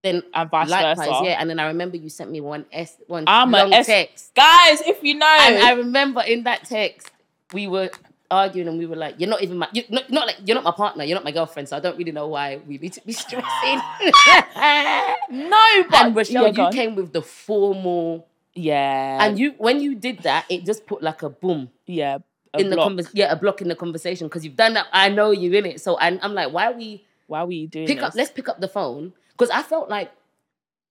then, 0.04 0.22
then 0.22 0.24
And 0.34 0.50
vice 0.50 0.70
likewise, 0.70 0.98
versa. 1.08 1.22
yeah. 1.26 1.38
And 1.40 1.50
then 1.50 1.60
I 1.60 1.68
remember 1.68 1.98
you 1.98 2.10
sent 2.10 2.32
me 2.32 2.42
one 2.42 2.66
s 2.72 2.98
one 3.08 3.24
I'm 3.28 3.52
long 3.52 3.74
S- 3.74 3.86
text, 3.86 4.34
Guys, 4.36 4.82
if 4.82 5.04
you 5.04 5.16
know, 5.16 5.26
and 5.40 5.58
I 5.58 5.72
remember 5.72 6.22
in 6.22 6.44
that 6.44 6.64
text 6.66 7.10
we 7.54 7.68
were 7.68 7.90
arguing, 8.32 8.68
and 8.70 8.78
we 8.80 8.86
were 8.88 8.96
like, 8.96 9.16
"You're 9.20 9.30
not 9.30 9.42
even 9.44 9.58
my, 9.58 9.70
you're 9.74 9.86
not, 9.90 10.10
not 10.10 10.28
like 10.28 10.38
you're 10.46 10.56
not 10.56 10.64
my 10.64 10.72
partner, 10.72 11.04
you're 11.04 11.16
not 11.16 11.24
my 11.26 11.32
girlfriend, 11.32 11.70
so 11.70 11.78
I 11.78 11.80
don't 11.80 11.98
really 11.98 12.12
know 12.12 12.28
why 12.28 12.62
we 12.68 12.78
need 12.78 12.94
to 12.94 13.02
be 13.06 13.14
stressing." 13.14 13.82
no, 15.30 15.84
but 15.90 16.06
and 16.06 16.16
Rochelle, 16.16 16.48
yeah, 16.48 16.52
you 16.56 16.64
on. 16.64 16.72
came 16.74 16.96
with 16.96 17.14
the 17.14 17.22
formal, 17.22 18.28
yeah, 18.56 19.18
and 19.26 19.38
you 19.40 19.54
when 19.58 19.80
you 19.82 19.96
did 19.96 20.24
that, 20.24 20.46
it 20.50 20.66
just 20.66 20.86
put 20.86 21.02
like 21.04 21.22
a 21.24 21.30
boom 21.30 21.70
yeah, 21.86 22.20
a 22.54 22.62
in 22.62 22.70
the 22.70 22.76
block. 22.76 22.88
conversation. 22.88 23.18
Yeah, 23.18 23.32
a 23.32 23.36
block 23.36 23.62
in 23.62 23.68
the 23.68 23.76
conversation 23.76 24.28
because 24.28 24.44
you've 24.46 24.56
done 24.58 24.74
that. 24.74 24.88
I 24.92 25.10
know 25.10 25.32
you're 25.32 25.54
in 25.56 25.66
it, 25.66 25.82
so 25.82 25.98
I'm, 26.00 26.20
I'm 26.22 26.34
like, 26.34 26.52
why 26.54 26.68
are 26.68 26.74
we 26.74 27.06
Why 27.28 27.44
were 27.44 27.52
you 27.52 27.68
doing 27.68 27.86
pick 27.88 27.98
this? 27.98 28.06
up? 28.06 28.16
Let's 28.16 28.32
pick 28.32 28.50
up 28.50 28.60
the 28.60 28.68
phone 28.68 29.14
because 29.32 29.50
I 29.50 29.64
felt 29.64 29.90
like 29.90 30.12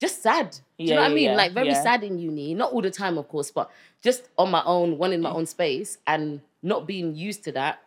just 0.00 0.22
sad. 0.22 0.50
Do 0.84 0.92
you 0.92 0.94
Yeah, 0.94 0.96
know 0.96 1.02
what 1.02 1.10
I 1.10 1.14
mean? 1.14 1.24
yeah, 1.24 1.36
Like 1.36 1.52
very 1.52 1.72
yeah. 1.72 1.82
sad 1.82 2.02
in 2.04 2.18
uni, 2.18 2.54
not 2.54 2.72
all 2.72 2.82
the 2.82 2.90
time, 2.90 3.18
of 3.18 3.28
course, 3.28 3.50
but 3.50 3.70
just 4.02 4.28
on 4.38 4.50
my 4.50 4.62
own, 4.64 4.98
one 4.98 5.12
in 5.12 5.20
my 5.20 5.30
mm. 5.30 5.34
own 5.34 5.46
space, 5.46 5.98
and 6.06 6.40
not 6.62 6.86
being 6.86 7.14
used 7.14 7.44
to 7.44 7.52
that, 7.52 7.80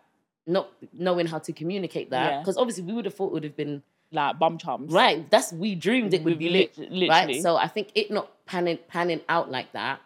not 0.48 0.70
knowing 0.94 1.27
how 1.27 1.39
to 1.39 1.53
communicate 1.53 2.10
that. 2.10 2.32
Yeah. 2.32 2.39
Because 2.39 2.58
obviously, 2.58 2.84
we 2.84 2.94
would 2.94 3.06
have 3.06 3.13
thought 3.13 3.27
it 3.27 3.34
would 3.34 3.44
have 3.44 3.56
been 3.58 3.84
like 4.12 4.38
bum 4.38 4.58
chums, 4.58 4.92
right. 4.94 5.30
That's 5.32 5.51
we 5.53 5.74
dreamed 5.75 6.13
it 6.13 6.24
would 6.24 6.38
be 6.38 6.50
lit, 6.50 6.77
Lit- 6.77 6.92
literally. 6.92 7.10
right? 7.10 7.42
So 7.42 7.56
I 7.56 7.68
think 7.68 7.89
it 7.96 8.12
not 8.12 8.30
panning 8.46 8.77
panning 8.88 9.22
out 9.27 9.50
like 9.50 9.72
that. 9.74 10.01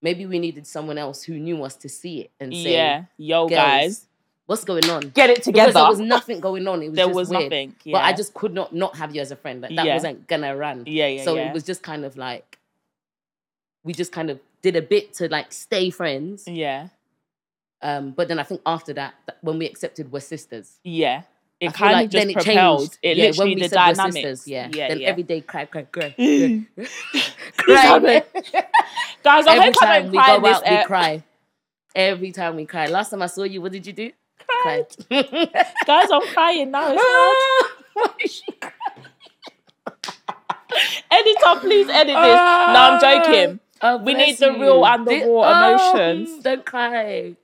Maybe 0.00 0.24
we 0.26 0.38
needed 0.38 0.66
someone 0.66 0.96
else 0.96 1.24
who 1.24 1.34
knew 1.38 1.62
us 1.64 1.74
to 1.76 1.88
see 1.88 2.20
it 2.20 2.30
and 2.40 2.54
say, 2.54 2.72
yeah, 2.74 3.04
yo, 3.16 3.48
guys, 3.48 4.06
what's 4.46 4.64
going 4.64 4.88
on?" 4.88 5.10
get 5.10 5.28
it 5.28 5.42
together." 5.42 5.72
Because 5.72 5.74
there 5.74 5.88
was 5.88 5.98
nothing 6.00 6.40
going 6.40 6.66
on. 6.68 6.82
It 6.82 6.88
was 6.90 6.96
there 6.96 7.06
just 7.06 7.16
was 7.16 7.28
weird. 7.30 7.42
nothing. 7.44 7.74
Yeah. 7.84 7.92
But 7.98 8.04
I 8.04 8.12
just 8.12 8.32
could 8.32 8.54
not 8.54 8.72
not 8.74 8.96
have 8.96 9.14
you 9.14 9.20
as 9.20 9.30
a 9.32 9.36
friend. 9.36 9.60
Like 9.60 9.74
that 9.76 9.84
Yeah. 9.84 9.94
wasn't 9.94 10.26
gonna 10.28 10.56
run. 10.56 10.84
yeah, 10.86 11.08
yeah, 11.08 11.24
so 11.24 11.34
yeah. 11.34 11.48
it 11.48 11.52
was 11.52 11.64
just 11.64 11.82
kind 11.82 12.04
of 12.04 12.16
like 12.16 12.58
we 13.84 13.92
just 13.92 14.12
kind 14.12 14.30
of 14.30 14.38
did 14.62 14.76
a 14.76 14.82
bit 14.82 15.12
to 15.14 15.28
like 15.28 15.52
stay 15.52 15.90
friends. 15.90 16.46
yeah, 16.46 16.88
Um, 17.80 18.10
but 18.12 18.28
then 18.28 18.38
I 18.38 18.42
think 18.42 18.60
after 18.66 18.92
that, 18.94 19.14
th- 19.26 19.38
when 19.40 19.58
we 19.58 19.66
accepted 19.66 20.10
we're 20.10 20.20
sisters, 20.20 20.78
yeah. 20.84 21.22
It 21.60 21.74
kind 21.74 21.92
like 21.92 22.04
of 22.06 22.10
just 22.12 22.20
then 22.22 22.30
it 22.30 22.34
propelled. 22.36 22.78
changed. 22.80 22.98
It 23.02 23.16
yeah, 23.16 23.24
literally 23.26 23.50
when 23.50 23.54
we 23.56 23.62
the 23.62 23.68
said 23.68 23.96
we're 23.96 24.12
sisters, 24.12 24.46
yeah. 24.46 24.68
yeah, 24.72 24.88
then 24.88 25.00
yeah. 25.00 25.08
every 25.08 25.22
day 25.24 25.40
cry, 25.40 25.64
cry, 25.64 25.82
cry, 25.82 26.14
cry. 26.16 26.66
Guys, 29.24 29.46
I 29.46 29.56
every 29.56 29.66
hope 29.66 29.74
I 29.82 29.86
time 29.86 30.02
don't 30.04 30.12
we 30.12 30.18
cry 30.18 30.36
go 30.38 30.42
this. 30.42 30.56
out, 30.56 30.70
we 30.70 30.84
cry. 30.84 31.22
Every 31.96 32.32
time 32.32 32.56
we 32.56 32.64
cry. 32.66 32.86
Last 32.86 33.10
time 33.10 33.22
I 33.22 33.26
saw 33.26 33.42
you, 33.42 33.60
what 33.60 33.72
did 33.72 33.86
you 33.86 33.92
do? 33.92 34.12
Cried. 34.62 34.86
Cried. 35.08 35.30
Guys, 35.86 36.08
I'm 36.12 36.22
crying 36.28 36.70
now. 36.70 36.92
It's 36.92 37.02
hard. 37.04 37.70
Why 37.94 38.06
is 38.24 38.32
she 38.34 38.52
crying? 38.52 38.74
Editor, 41.10 41.60
please 41.60 41.88
edit 41.88 42.06
this. 42.06 42.14
no, 42.14 42.76
I'm 42.76 43.00
joking. 43.00 43.60
Oh, 43.80 43.96
We 43.98 44.14
need 44.14 44.38
the 44.38 44.52
you. 44.52 44.60
real 44.60 44.86
and 44.86 45.06
the 45.06 45.20
raw 45.24 45.42
Oh, 45.42 45.74
emotions. 45.74 46.42
Don't 46.42 46.64
cry. 46.64 47.34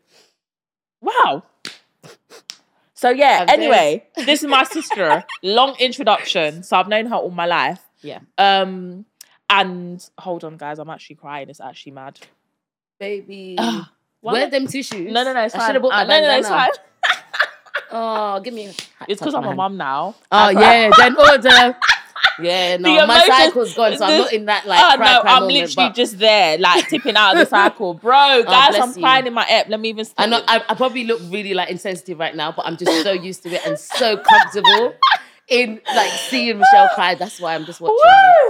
Wow. 1.05 1.43
So 2.95 3.11
yeah. 3.11 3.41
I'm 3.43 3.49
anyway, 3.61 4.05
this 4.17 4.43
is 4.43 4.49
my 4.49 4.65
sister. 4.65 5.25
Long 5.43 5.77
introduction. 5.79 6.63
So 6.63 6.77
I've 6.77 6.89
known 6.89 7.07
her 7.07 7.17
all 7.17 7.31
my 7.31 7.47
life. 7.47 7.81
Yeah. 8.01 8.21
Um, 8.39 9.05
and 9.51 10.09
hold 10.19 10.45
on, 10.45 10.57
guys. 10.57 10.79
I'm 10.79 10.89
actually 10.91 11.17
crying. 11.17 11.51
It's 11.51 11.61
actually 11.61 11.93
mad. 11.93 12.19
Baby. 12.99 13.57
Why 14.21 14.33
Where 14.33 14.49
them 14.51 14.67
tissues? 14.67 15.13
No, 15.13 15.23
no, 15.23 15.33
no. 15.35 15.43
It's 15.45 15.55
I 15.55 15.59
fine. 15.59 15.67
should 15.69 15.75
have 15.75 15.83
bought 15.83 15.93
my 15.93 16.03
Uh, 16.03 16.05
no, 16.07 16.21
no, 16.21 16.27
no, 16.29 16.39
it's 16.39 16.49
fine. 16.49 16.71
Oh, 17.97 18.41
give 18.41 18.55
me. 18.55 18.67
a- 18.67 18.75
It's 19.07 19.21
because 19.21 19.35
I'm 19.35 19.45
a 19.45 19.55
mum 19.55 19.77
now. 19.77 20.17
Oh 20.33 20.49
yeah, 20.49 20.91
then 20.97 21.17
order. 21.17 21.77
Yeah, 22.41 22.77
no, 22.81 23.07
my 23.07 23.25
cycle's 23.27 23.75
gone, 23.75 23.97
so 23.97 24.05
I'm 24.05 24.19
not 24.19 24.33
in 24.33 24.47
that 24.47 24.67
like 24.67 24.81
oh 24.83 24.97
cry, 24.97 25.13
no, 25.15 25.21
cry 25.23 25.33
I'm 25.33 25.43
moment, 25.43 25.55
literally 25.61 25.89
but 25.91 25.95
just 25.95 26.19
there, 26.19 26.59
like 26.59 26.89
tipping 26.89 27.17
out 27.17 27.33
of 27.37 27.39
the 27.41 27.47
cycle, 27.51 27.95
bro. 27.95 28.43
Guys, 28.45 28.71
bless 28.71 28.83
I'm 28.83 28.89
you. 28.97 29.03
crying 29.03 29.27
in 29.27 29.35
my 29.35 29.45
app. 29.45 29.69
Let 29.69 29.81
me 29.81 29.89
even. 29.91 30.05
Stop 30.05 30.27
I 30.27 30.31
know. 30.31 30.43
I, 30.49 30.63
I 30.69 30.75
probably 30.75 31.05
look 31.05 31.21
really 31.31 31.55
like 31.55 31.71
insensitive 31.71 32.19
right 32.19 32.35
now, 32.35 32.53
but 32.53 32.67
I'm 32.67 32.77
just 32.77 33.03
so 33.03 33.13
used 33.13 33.43
to 33.45 33.51
it 33.51 33.65
and 33.67 33.79
so 33.79 34.17
comfortable 34.17 34.95
in 35.49 35.81
like 35.95 36.11
seeing 36.13 36.59
Michelle 36.59 36.89
cry. 36.95 37.15
That's 37.15 37.41
why 37.41 37.55
I'm 37.55 37.65
just 37.67 37.81
watching. 37.81 37.99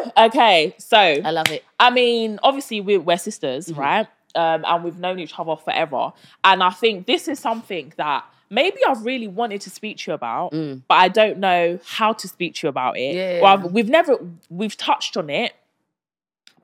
Woo! 0.05 0.11
Okay, 0.27 0.75
so 0.79 0.97
I 0.99 1.31
love 1.31 1.51
it. 1.51 1.65
I 1.79 1.91
mean, 1.91 2.39
obviously 2.43 2.81
we're, 2.81 3.01
we're 3.01 3.19
sisters, 3.19 3.67
Mm-hmm. 3.69 3.81
right? 3.81 4.07
Um, 4.37 4.65
and 4.67 4.83
we've 4.85 4.99
known 4.99 5.21
each 5.21 5.39
other 5.39 5.55
forever. 5.57 6.13
And 6.43 6.61
I 6.63 6.71
think 6.71 7.07
this 7.07 7.29
is 7.29 7.39
something 7.39 7.93
that 7.99 8.25
maybe 8.51 8.79
I've 8.87 9.05
really 9.05 9.29
wanted 9.29 9.61
to 9.63 9.71
speak 9.71 9.99
to 9.99 10.11
you 10.11 10.15
about, 10.15 10.51
but 10.53 10.95
I 10.95 11.09
don't 11.09 11.39
know 11.39 11.79
how 11.85 12.13
to 12.13 12.29
speak 12.29 12.55
to 12.57 12.67
you 12.67 12.69
about 12.69 12.97
it. 12.97 13.15
Mm. 13.15 13.15
Yeah. 13.15 13.41
Well, 13.43 13.53
I've- 13.55 13.69
we've 13.69 13.89
never 13.89 14.19
we've 14.51 14.77
touched 14.77 15.17
on 15.17 15.31
it, 15.31 15.53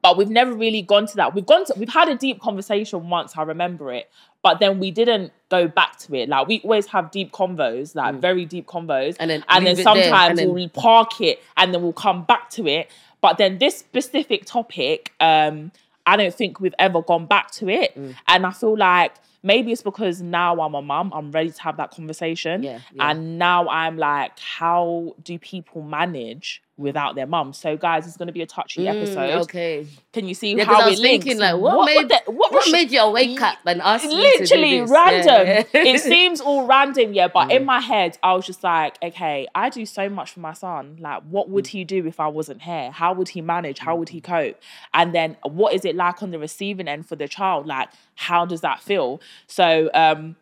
but 0.03 0.17
we've 0.17 0.31
never 0.31 0.53
really 0.53 0.83
gone 0.83 1.07
to 1.07 1.17
that. 1.17 1.35
We've 1.35 1.47
gone 1.47 1.65
to 1.67 1.75
we've 1.77 1.89
had 1.93 2.09
a 2.09 2.15
deep 2.15 2.41
conversation 2.41 3.09
once. 3.09 3.37
I 3.37 3.43
remember 3.43 3.93
it. 3.93 4.11
But 4.43 4.59
then 4.59 4.79
we 4.79 4.91
didn't 4.91 5.33
go 5.51 5.69
back 5.69 5.99
to 5.99 6.15
it. 6.15 6.29
Like 6.31 6.49
we 6.49 6.61
always 6.65 6.87
have 6.87 7.11
deep 7.11 7.31
convos, 7.31 7.95
like 7.95 8.15
very 8.17 8.47
deep 8.47 8.67
convos, 8.67 9.11
Mm. 9.15 9.17
And 9.21 9.31
then 9.31 9.45
and 9.51 9.67
then 9.67 9.77
leave 9.77 9.81
it 9.81 9.85
there, 9.85 10.03
sometimes 10.05 10.31
and 10.31 10.39
then- 10.39 10.55
we'll 10.55 10.69
park 10.71 11.21
it 11.21 11.43
and 11.59 11.75
then 11.75 11.83
we'll 11.83 11.93
come 11.93 12.25
back 12.25 12.49
to 12.51 12.67
it. 12.67 12.91
But 13.21 13.37
then 13.37 13.59
this 13.59 13.77
specific 13.77 14.47
topic, 14.47 15.13
um, 15.21 15.73
I 16.07 16.17
don't 16.17 16.35
think 16.35 16.59
we've 16.59 16.75
ever 16.79 17.03
gone 17.03 17.27
back 17.27 17.51
to 17.53 17.69
it. 17.69 17.95
Mm. 17.95 18.15
And 18.29 18.47
I 18.47 18.51
feel 18.53 18.77
like 18.79 19.13
maybe 19.43 19.73
it's 19.73 19.83
because 19.83 20.21
now 20.21 20.61
I'm 20.61 20.75
a 20.75 20.83
mum, 20.83 21.13
I'm 21.15 21.31
ready 21.31 21.51
to 21.51 21.63
have 21.63 21.77
that 21.79 21.91
conversation. 21.91 22.63
Yeah, 22.63 22.81
yeah. 22.93 23.11
And 23.11 23.39
now 23.39 23.69
I'm 23.69 23.97
like, 23.97 24.39
how 24.39 25.15
do 25.23 25.39
people 25.39 25.83
manage 25.83 26.63
without 26.81 27.15
their 27.15 27.27
mum? 27.27 27.53
So 27.53 27.77
guys, 27.77 28.07
it's 28.07 28.17
gonna 28.17 28.33
be 28.33 28.43
a 28.43 28.47
touchy 28.47 28.85
Mm, 28.87 28.89
episode. 28.97 29.43
okay. 29.43 29.87
Can 30.13 30.27
you 30.27 30.35
see 30.35 30.55
Yeah, 30.57 30.65
how 30.65 30.81
I 30.83 30.89
was 30.91 30.99
links? 31.01 31.25
thinking 31.25 31.41
like, 31.41 31.57
what, 31.61 31.85
made 31.87 32.09
the- 32.09 32.23
what, 32.33 32.53
what 32.53 32.71
made 32.73 32.91
you 32.91 33.09
wake 33.11 33.41
up 33.41 33.59
and 33.67 33.81
ask 33.83 34.05
to 34.09 34.11
literally 34.15 34.81
random. 34.83 35.47
Yeah. 35.47 35.63
it 35.75 36.01
seems 36.13 36.41
all 36.41 36.67
random, 36.67 37.13
yeah. 37.13 37.29
But 37.29 37.49
Mm. 37.49 37.57
in 37.57 37.65
my 37.65 37.81
head, 37.81 38.19
I 38.23 38.33
was 38.35 38.47
just 38.47 38.65
like, 38.65 38.99
okay, 39.03 39.47
I 39.55 39.69
do 39.71 39.87
so 39.87 40.09
much 40.09 40.33
for 40.33 40.41
my 40.41 40.53
son. 40.53 40.97
Like, 41.01 41.23
what 41.25 41.49
would 41.51 41.65
Mm. 41.67 41.69
he 41.69 41.85
do 41.85 42.07
if 42.07 42.19
I 42.19 42.27
wasn't 42.29 42.63
here? 42.63 42.91
How 42.91 43.13
would 43.13 43.29
he 43.31 43.41
manage? 43.41 43.79
How 43.79 43.95
would 43.97 44.09
he 44.09 44.21
cope? 44.21 44.57
And 44.95 45.15
then, 45.15 45.37
what 45.45 45.75
is 45.75 45.85
it 45.85 45.95
like 45.95 46.23
on 46.23 46.31
the 46.31 46.39
receiving 46.39 46.89
end 46.89 47.07
for 47.07 47.17
the 47.17 47.29
child? 47.29 47.67
Like, 47.67 47.89
how 48.17 48.45
does 48.47 48.61
that 48.63 48.81
feel? 48.81 49.21
So, 49.47 49.91
um, 49.95 50.37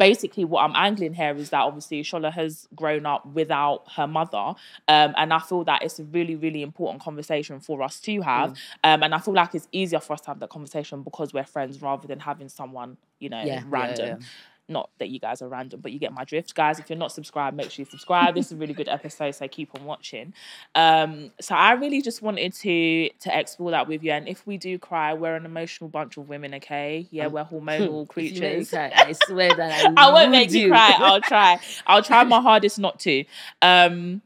basically 0.00 0.46
what 0.46 0.62
I'm 0.62 0.72
angling 0.74 1.12
here 1.12 1.36
is 1.36 1.50
that 1.50 1.60
obviously 1.60 2.02
Shola 2.02 2.32
has 2.32 2.66
grown 2.74 3.04
up 3.04 3.26
without 3.26 3.82
her 3.96 4.06
mother. 4.06 4.54
Um, 4.88 5.14
and 5.18 5.30
I 5.30 5.38
feel 5.40 5.62
that 5.64 5.82
it's 5.82 5.98
a 5.98 6.04
really, 6.04 6.36
really 6.36 6.62
important 6.62 7.02
conversation 7.02 7.60
for 7.60 7.82
us 7.82 8.00
to 8.00 8.20
have. 8.22 8.52
Mm. 8.52 8.56
Um, 8.82 9.02
and 9.02 9.14
I 9.14 9.18
feel 9.18 9.34
like 9.34 9.54
it's 9.54 9.68
easier 9.72 10.00
for 10.00 10.14
us 10.14 10.22
to 10.22 10.28
have 10.28 10.40
that 10.40 10.48
conversation 10.48 11.02
because 11.02 11.34
we're 11.34 11.44
friends 11.44 11.82
rather 11.82 12.08
than 12.08 12.18
having 12.18 12.48
someone, 12.48 12.96
you 13.18 13.28
know, 13.28 13.42
Yeah, 13.42 13.56
yeah, 13.56 13.62
random. 13.66 14.06
yeah. 14.22 14.26
Not 14.70 14.88
that 14.98 15.08
you 15.10 15.18
guys 15.18 15.42
are 15.42 15.48
random, 15.48 15.80
but 15.80 15.92
you 15.92 15.98
get 15.98 16.12
my 16.12 16.24
drift. 16.24 16.54
Guys, 16.54 16.78
if 16.78 16.88
you're 16.88 16.98
not 16.98 17.12
subscribed, 17.12 17.56
make 17.56 17.70
sure 17.70 17.82
you 17.84 17.90
subscribe. 17.90 18.34
this 18.36 18.46
is 18.46 18.52
a 18.52 18.56
really 18.56 18.72
good 18.72 18.88
episode, 18.88 19.32
so 19.34 19.46
keep 19.48 19.74
on 19.74 19.84
watching. 19.84 20.32
Um, 20.74 21.32
so 21.40 21.54
I 21.54 21.72
really 21.72 22.00
just 22.00 22.22
wanted 22.22 22.52
to 22.54 23.10
to 23.20 23.38
explore 23.38 23.72
that 23.72 23.88
with 23.88 24.02
you. 24.04 24.12
And 24.12 24.28
if 24.28 24.46
we 24.46 24.56
do 24.56 24.78
cry, 24.78 25.12
we're 25.12 25.34
an 25.34 25.44
emotional 25.44 25.90
bunch 25.90 26.16
of 26.16 26.28
women, 26.28 26.54
okay? 26.54 27.06
Yeah, 27.10 27.26
we're 27.26 27.44
hormonal 27.52 27.60
make 27.60 27.90
me 27.90 28.06
creatures. 28.06 28.70
cry, 28.70 28.92
I 28.94 29.12
swear 29.12 29.50
that 29.54 29.92
I, 29.98 30.08
I 30.08 30.12
won't 30.12 30.30
make 30.30 30.52
you 30.52 30.68
cry. 30.70 30.94
I'll 30.98 31.20
try. 31.32 31.58
I'll 31.86 32.02
try 32.02 32.22
my 32.24 32.40
hardest 32.40 32.78
not 32.78 33.00
to. 33.00 33.24
Um, 33.60 34.22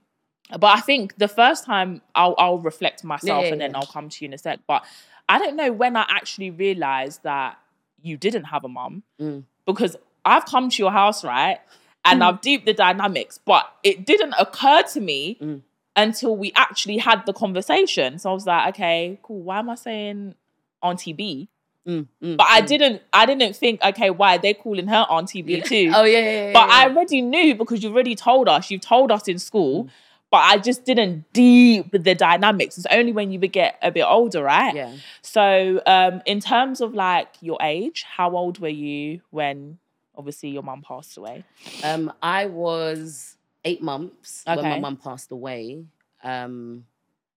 but 0.51 0.77
I 0.77 0.81
think 0.81 1.17
the 1.17 1.29
first 1.29 1.65
time 1.65 2.03
I'll 2.15 2.35
I'll 2.39 2.59
reflect 2.59 3.03
myself 3.03 3.45
yeah, 3.47 3.53
and 3.53 3.61
then 3.61 3.71
yeah. 3.71 3.79
I'll 3.79 3.87
come 3.87 4.09
to 4.11 4.25
you 4.25 4.29
in 4.29 4.35
a 4.35 4.39
sec. 4.39 4.61
But 4.67 4.85
I 5.29 5.39
don't 5.39 5.57
know 5.57 5.73
when 5.73 5.97
I 5.97 6.05
actually 6.09 6.51
realized 6.51 7.23
that 7.23 7.59
you 8.03 8.19
didn't 8.19 8.45
have 8.45 8.65
a 8.65 8.69
mum 8.69 9.03
Mm. 9.19 9.45
because 9.65 9.97
I've 10.25 10.47
come 10.47 10.71
to 10.71 10.83
your 10.83 10.93
house 10.93 11.25
right 11.25 11.59
and 12.05 12.21
Mm. 12.21 12.27
I've 12.29 12.41
deeped 12.41 12.67
the 12.67 12.75
dynamics, 12.75 13.39
but 13.45 13.71
it 13.83 14.05
didn't 14.07 14.35
occur 14.39 14.83
to 14.93 15.01
me 15.01 15.37
Mm. 15.41 15.61
until 15.97 16.37
we 16.37 16.53
actually 16.57 16.99
had 16.99 17.25
the 17.27 17.33
conversation. 17.33 18.19
So 18.19 18.31
I 18.31 18.35
was 18.35 18.47
like, 18.47 18.75
okay, 18.75 19.19
cool. 19.23 19.43
Why 19.43 19.59
am 19.61 19.71
I 19.71 19.75
saying 19.77 20.35
Auntie 20.83 21.13
B? 21.13 21.49
Mm, 21.87 22.07
mm, 22.23 22.37
But 22.39 22.47
I 22.49 22.63
mm. 22.63 22.67
didn't. 22.67 23.03
I 23.13 23.27
didn't 23.27 23.55
think. 23.57 23.83
Okay, 23.85 24.09
why 24.09 24.37
are 24.37 24.39
they're 24.39 24.55
calling 24.55 24.87
her 24.87 25.07
Auntie 25.11 25.43
B 25.43 25.61
too? 25.61 25.93
Oh 25.95 26.05
yeah, 26.05 26.19
yeah, 26.19 26.31
yeah. 26.47 26.53
But 26.55 26.71
I 26.71 26.85
already 26.89 27.21
knew 27.21 27.55
because 27.55 27.83
you 27.83 27.91
already 27.91 28.15
told 28.15 28.49
us. 28.49 28.71
You've 28.71 28.81
told 28.81 29.13
us 29.13 29.29
in 29.29 29.37
Mm. 29.37 29.41
school, 29.41 29.89
but 30.31 30.39
I 30.39 30.57
just 30.57 30.85
didn't 30.87 31.31
deep 31.35 31.93
the 31.93 32.15
dynamics. 32.15 32.79
It's 32.79 32.87
only 32.91 33.13
when 33.13 33.31
you 33.33 33.39
would 33.41 33.53
get 33.53 33.79
a 33.83 33.91
bit 33.91 34.05
older, 34.05 34.43
right? 34.43 34.75
yeah. 34.75 34.93
So, 35.21 35.83
um, 35.87 36.23
in 36.25 36.41
terms 36.41 36.81
of 36.81 36.95
like 36.95 37.29
your 37.43 37.59
age, 37.61 38.05
how 38.17 38.35
old 38.35 38.59
were 38.61 38.69
you 38.69 39.21
when 39.31 39.79
obviously 40.17 40.51
your 40.51 40.63
mum 40.63 40.83
passed 40.83 41.17
away? 41.17 41.45
Um, 41.83 42.13
I 42.23 42.47
was 42.47 43.37
eight 43.65 43.83
months 43.83 44.43
when 44.47 44.57
my 44.57 44.73
Okay. 44.73 44.81
mum 44.81 44.97
passed 44.97 45.31
away, 45.33 45.85
um, 46.23 46.87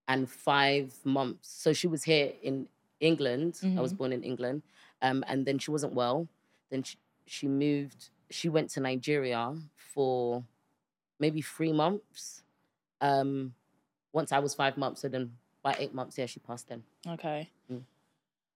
and 0.06 0.28
five 0.30 0.94
months. 1.04 1.48
So 1.50 1.72
she 1.72 1.86
was 1.86 2.04
here 2.04 2.32
in 2.42 2.68
England. 3.00 3.60
I 3.76 3.80
was 3.80 3.92
Mhm. 3.92 3.98
born 3.98 4.12
in 4.12 4.22
England, 4.24 4.62
um, 5.02 5.22
and 5.28 5.44
then 5.46 5.58
she 5.58 5.70
wasn't 5.70 5.94
well. 5.94 6.28
Then 6.70 6.82
she, 6.82 6.96
she 7.26 7.46
moved. 7.48 8.10
She 8.30 8.48
went 8.48 8.70
to 8.70 8.80
Nigeria 8.80 9.54
for 9.76 10.44
maybe 11.18 11.40
three 11.42 11.72
months. 11.72 12.42
Um, 13.00 13.54
once 14.12 14.32
I 14.32 14.38
was 14.38 14.54
five 14.54 14.76
months, 14.76 15.00
so 15.02 15.08
then 15.08 15.36
by 15.62 15.74
eight 15.78 15.92
months, 15.94 16.16
yeah, 16.18 16.26
she 16.26 16.40
passed. 16.40 16.68
Then 16.68 16.82
Okay. 17.06 17.50
Mm. 17.70 17.82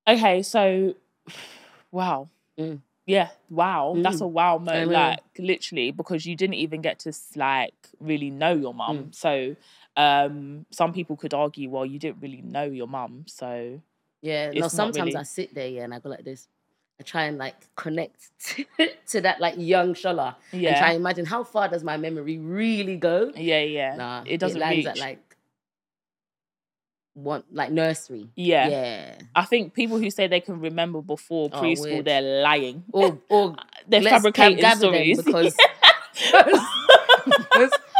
Okay, 0.06 0.42
so 0.42 0.94
wow. 1.90 2.28
Mm. 2.58 2.80
Yeah, 3.06 3.30
wow. 3.50 3.94
That's 3.96 4.18
Mm. 4.18 4.24
a 4.24 4.26
wow 4.28 4.58
moment, 4.58 4.90
like 4.92 5.20
literally, 5.38 5.90
because 5.90 6.24
you 6.24 6.36
didn't 6.36 6.54
even 6.54 6.80
get 6.82 7.00
to 7.00 7.12
like 7.36 7.74
really 8.00 8.30
know 8.30 8.52
your 8.52 8.74
mum. 8.74 8.98
Mm. 9.10 9.14
So 9.14 9.56
um 9.96 10.66
some 10.70 10.92
people 10.92 11.16
could 11.16 11.34
argue, 11.34 11.68
well, 11.68 11.84
you 11.84 11.98
didn't 11.98 12.20
really 12.22 12.42
know 12.42 12.64
your 12.64 12.86
mum, 12.88 13.24
so 13.26 13.80
Yeah, 14.22 14.50
no. 14.52 14.68
Sometimes 14.68 15.06
really- 15.06 15.16
I 15.16 15.24
sit 15.24 15.52
there, 15.54 15.66
yeah, 15.68 15.82
and 15.82 15.92
I 15.94 15.98
go 15.98 16.08
like 16.10 16.24
this. 16.24 16.46
I 17.00 17.02
try 17.02 17.24
and 17.24 17.38
like 17.38 17.56
connect 17.74 18.30
to, 18.78 18.88
to 19.08 19.20
that 19.22 19.40
like 19.40 19.54
young 19.58 19.94
Shola 19.94 20.36
and 20.52 20.60
try 20.62 20.70
yeah. 20.70 20.86
and 20.90 20.96
imagine 20.96 21.26
how 21.26 21.42
far 21.42 21.66
does 21.68 21.82
my 21.82 21.96
memory 21.96 22.38
really 22.38 22.96
go. 22.96 23.32
Yeah, 23.34 23.60
yeah. 23.62 23.96
Nah, 23.96 24.22
it 24.26 24.38
doesn't 24.38 24.60
lands 24.60 24.76
reach. 24.76 24.86
at 24.86 24.98
like 24.98 25.31
one 27.14 27.42
like 27.52 27.70
nursery. 27.70 28.28
yeah. 28.36 28.68
yeah. 28.68 29.14
I 29.34 29.44
think 29.44 29.74
people 29.74 29.98
who 29.98 30.10
say 30.10 30.26
they 30.28 30.40
can 30.40 30.60
remember 30.60 31.02
before 31.02 31.50
Oh, 31.52 31.60
preschool, 31.60 31.82
weird. 31.82 32.04
they're 32.06 32.42
lying. 32.42 32.84
Or 32.92 33.18
or 33.28 33.54
They're 33.88 34.02
fabricating 34.02 34.64
stories. 34.76 35.22
because 35.22 35.56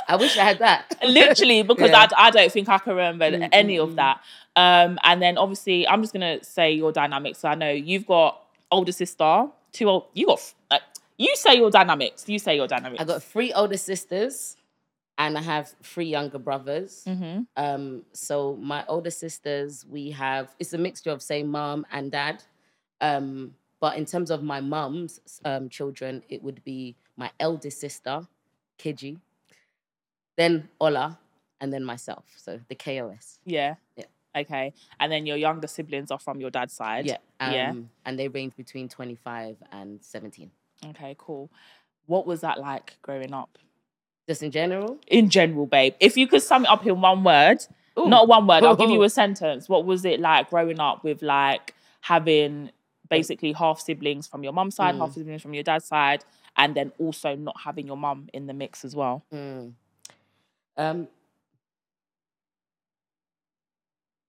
I 0.09 0.16
wish 0.19 0.37
I 0.37 0.45
had 0.45 0.59
that. 0.61 0.95
literally 1.04 1.62
because 1.62 1.90
Yeah. 1.90 2.07
I, 2.16 2.26
I 2.28 2.31
don't 2.31 2.50
think 2.52 2.69
I 2.69 2.78
can 2.78 2.95
remember 2.95 3.31
Mm, 3.31 3.49
any 3.52 3.78
of 3.78 3.97
that. 3.97 4.21
Um, 4.57 4.99
and 5.04 5.23
then 5.23 5.38
obviously 5.38 5.87
I'm 5.88 6.02
just 6.02 6.12
gonna 6.12 6.42
say 6.45 6.73
your 6.73 6.92
dynamics. 6.92 7.38
So 7.38 7.49
I 7.49 7.54
know 7.54 7.71
you've 7.71 8.07
got 8.07 8.40
older 8.71 8.92
sister, 8.92 9.47
two 9.73 9.88
old. 9.88 10.07
You 10.14 10.26
got 10.26 10.52
like, 10.71 10.83
you 11.19 11.35
say 11.37 11.54
your 11.57 11.71
dynamics. 11.71 12.28
You 12.28 12.38
say 12.38 12.57
your 12.57 12.66
dynamics. 12.66 13.00
I 13.00 13.04
got 13.04 13.23
three 13.23 13.52
older 13.52 13.76
sisters, 13.76 14.57
and 15.26 15.38
I 15.38 15.43
have 15.43 15.67
three 15.83 16.07
younger 16.17 16.38
brothers. 16.38 17.05
hmm 17.07 17.41
Um, 17.57 18.05
so 18.12 18.57
my 18.57 18.85
older 18.87 19.11
sisters, 19.11 19.85
we 19.97 20.11
have 20.12 20.55
it's 20.59 20.73
a 20.73 20.79
mixture 20.79 21.11
of 21.11 21.21
say 21.23 21.43
mom 21.43 21.87
and 21.91 22.11
dad. 22.11 22.43
Um, 23.00 23.55
but 23.81 23.97
in 23.97 24.05
terms 24.07 24.31
of 24.31 24.43
my 24.43 24.61
mum's 24.61 25.21
um, 25.45 25.69
children, 25.69 26.23
it 26.29 26.41
would 26.43 26.62
be 26.64 26.97
my 27.17 27.31
eldest 27.38 27.81
sister, 27.81 28.17
Kiji, 28.79 29.19
then 30.37 30.69
Ola, 30.81 31.19
and 31.61 31.73
then 31.73 31.85
myself. 31.85 32.25
So 32.37 32.61
the 32.69 32.75
KOS. 32.75 33.38
Yeah. 33.45 33.75
Yeah. 33.97 34.05
Okay. 34.37 34.73
And 35.00 35.11
then 35.12 35.26
your 35.26 35.37
younger 35.37 35.67
siblings 35.67 36.11
are 36.11 36.19
from 36.19 36.41
your 36.41 36.50
dad's 36.50 36.73
side. 36.75 37.07
Yeah. 37.07 37.19
Um, 37.41 37.52
Yeah. 37.52 37.75
And 38.07 38.19
they 38.19 38.29
range 38.29 38.55
between 38.57 38.88
25 38.88 39.57
and 39.73 40.02
17. 40.02 40.50
Okay. 40.91 41.14
Cool. 41.19 41.50
What 42.07 42.26
was 42.26 42.41
that 42.41 42.59
like 42.59 42.97
growing 43.02 43.33
up? 43.35 43.59
Just 44.29 44.43
in 44.43 44.50
general. 44.50 44.99
In 45.09 45.29
general, 45.29 45.67
babe. 45.67 45.95
If 46.00 46.17
you 46.17 46.26
could 46.26 46.43
sum 46.43 46.64
it 46.64 46.71
up 46.71 46.87
in 46.87 47.00
one 47.00 47.25
word, 47.25 47.59
Ooh. 47.99 48.09
not 48.09 48.29
one 48.29 48.47
word, 48.47 48.62
I'll 48.64 48.76
give 48.76 48.91
you 48.91 49.02
a 49.11 49.11
sentence. 49.11 49.69
What 49.69 49.85
was 49.85 50.05
it 50.05 50.21
like 50.21 50.50
growing 50.50 50.81
up 50.81 51.02
with 51.05 51.23
like 51.23 51.75
having 52.00 52.71
basically 53.11 53.52
half 53.52 53.81
siblings 53.81 54.26
from 54.26 54.43
your 54.45 54.52
mum's 54.52 54.76
side, 54.76 54.95
Mm. 54.95 54.99
half 54.99 55.12
siblings 55.12 55.43
from 55.43 55.55
your 55.55 55.62
dad's 55.64 55.85
side, 55.87 56.25
and 56.57 56.75
then 56.75 56.93
also 56.99 57.35
not 57.37 57.57
having 57.64 57.87
your 57.87 57.97
mum 57.97 58.29
in 58.33 58.47
the 58.47 58.55
mix 58.55 58.85
as 58.85 58.95
well? 58.97 59.25
Mm. 59.33 59.73
Um, 60.76 61.09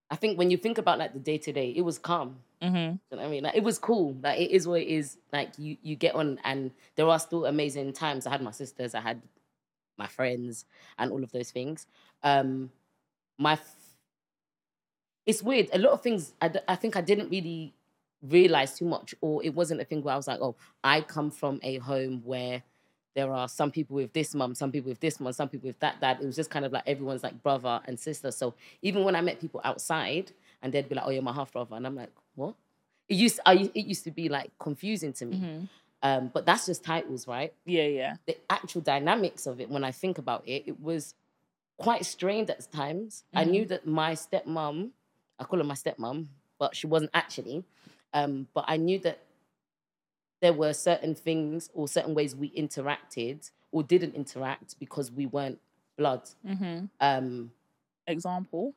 I 0.10 0.16
think 0.16 0.38
when 0.38 0.52
you 0.52 0.58
think 0.58 0.78
about 0.78 1.00
like 1.00 1.14
the 1.14 1.20
day 1.20 1.38
to 1.40 1.52
day, 1.54 1.74
it 1.76 1.82
was 1.82 1.98
calm. 1.98 2.38
Mm-hmm. 2.62 2.76
You 2.76 2.82
know 2.84 3.00
what 3.18 3.20
I 3.20 3.28
mean? 3.28 3.44
Like 3.44 3.56
it 3.56 3.64
was 3.64 3.80
cool. 3.80 4.16
Like 4.22 4.40
it 4.40 4.52
is 4.52 4.68
what 4.68 4.82
it 4.82 4.88
is. 4.88 5.18
Like 5.32 5.52
you 5.58 5.78
you 5.82 5.96
get 5.96 6.16
on 6.16 6.40
and 6.44 6.72
there 6.96 7.08
are 7.08 7.20
still 7.20 7.46
amazing 7.46 7.94
times. 7.94 8.28
I 8.28 8.32
had 8.32 8.42
my 8.42 8.52
sisters, 8.52 8.94
I 8.96 9.02
had 9.02 9.22
my 9.98 10.08
friends 10.08 10.66
and 10.98 11.12
all 11.12 11.24
of 11.24 11.32
those 11.32 11.52
things. 11.52 11.88
Um 12.24 12.72
my 13.38 13.54
f- 13.54 13.76
it's 15.26 15.42
weird. 15.42 15.70
A 15.74 15.78
lot 15.80 15.92
of 15.94 16.02
things 16.02 16.34
I, 16.42 16.50
d- 16.50 16.60
I 16.68 16.76
think 16.76 16.96
I 16.98 17.02
didn't 17.02 17.30
really 17.30 17.74
realize 18.22 18.78
too 18.78 18.86
much, 18.86 19.16
or 19.22 19.44
it 19.44 19.54
wasn't 19.54 19.82
a 19.82 19.86
thing 19.86 20.02
where 20.04 20.14
I 20.14 20.18
was 20.18 20.28
like, 20.28 20.40
oh, 20.42 20.56
I 20.84 21.02
come 21.02 21.32
from 21.32 21.60
a 21.64 21.78
home 21.78 22.22
where 22.26 22.64
there 23.16 23.32
are 23.32 23.48
some 23.48 23.72
people 23.72 23.96
with 23.96 24.12
this 24.14 24.34
mum, 24.34 24.56
some 24.56 24.72
people 24.72 24.90
with 24.90 25.00
this 25.00 25.20
mum, 25.20 25.32
some 25.34 25.48
people 25.48 25.68
with 25.68 25.80
that 25.80 26.02
dad. 26.02 26.18
It 26.22 26.26
was 26.26 26.36
just 26.36 26.50
kind 26.50 26.66
of 26.66 26.72
like 26.72 26.84
everyone's 26.88 27.24
like 27.24 27.42
brother 27.44 27.80
and 27.86 28.00
sister. 28.00 28.32
So 28.32 28.54
even 28.82 29.04
when 29.04 29.16
I 29.16 29.22
met 29.22 29.40
people 29.40 29.62
outside 29.64 30.32
and 30.62 30.74
they'd 30.74 30.90
be 30.90 30.96
like, 30.96 31.06
oh, 31.06 31.12
you're 31.12 31.22
my 31.22 31.34
half 31.34 31.54
brother. 31.54 31.76
And 31.76 31.86
I'm 31.86 31.96
like, 31.96 32.10
what? 32.36 32.56
It 33.08 33.16
used, 33.16 33.40
I, 33.46 33.70
it 33.74 33.86
used 33.86 34.04
to 34.06 34.12
be 34.12 34.30
like 34.30 34.52
confusing 34.60 35.14
to 35.14 35.26
me. 35.26 35.38
Mhm. 35.38 35.68
Um, 36.04 36.30
but 36.34 36.46
that's 36.46 36.66
just 36.66 36.84
titles, 36.84 37.28
right? 37.28 37.54
Yeah, 37.66 37.86
yeah. 37.88 38.16
the 38.26 38.36
actual 38.50 38.82
dynamics 38.82 39.48
of 39.48 39.60
it, 39.62 39.70
when 39.70 39.84
I 39.86 39.92
think 39.92 40.18
about 40.18 40.44
it, 40.46 40.64
it 40.68 40.80
was 40.82 41.16
quite 41.78 42.06
strained 42.06 42.50
at 42.50 42.70
times. 42.72 43.24
I 43.34 43.46
knew 43.46 43.66
that 43.68 43.88
my 43.88 44.14
stepmom, 44.14 44.90
I 45.40 45.44
call 45.46 45.60
her 45.60 45.64
my 45.66 45.76
stepmom, 45.76 46.28
but 46.60 46.76
she 46.76 46.88
wasn't 46.88 47.12
actually. 47.14 47.64
Um, 48.14 48.48
but 48.54 48.66
I 48.68 48.76
knew 48.78 49.00
that 49.00 49.20
there 50.42 50.52
were 50.54 50.74
certain 50.74 51.16
things 51.16 51.70
or 51.74 51.88
certain 51.88 52.14
ways 52.14 52.36
we 52.36 52.50
interacted 52.52 53.50
or 53.72 53.82
didn't 53.82 54.14
interact 54.14 54.78
because 54.80 55.10
we 55.10 55.26
weren't 55.26 55.60
blood. 55.98 56.24
Mm-hmm. 56.46 56.86
Um, 57.00 57.52
Example. 58.08 58.74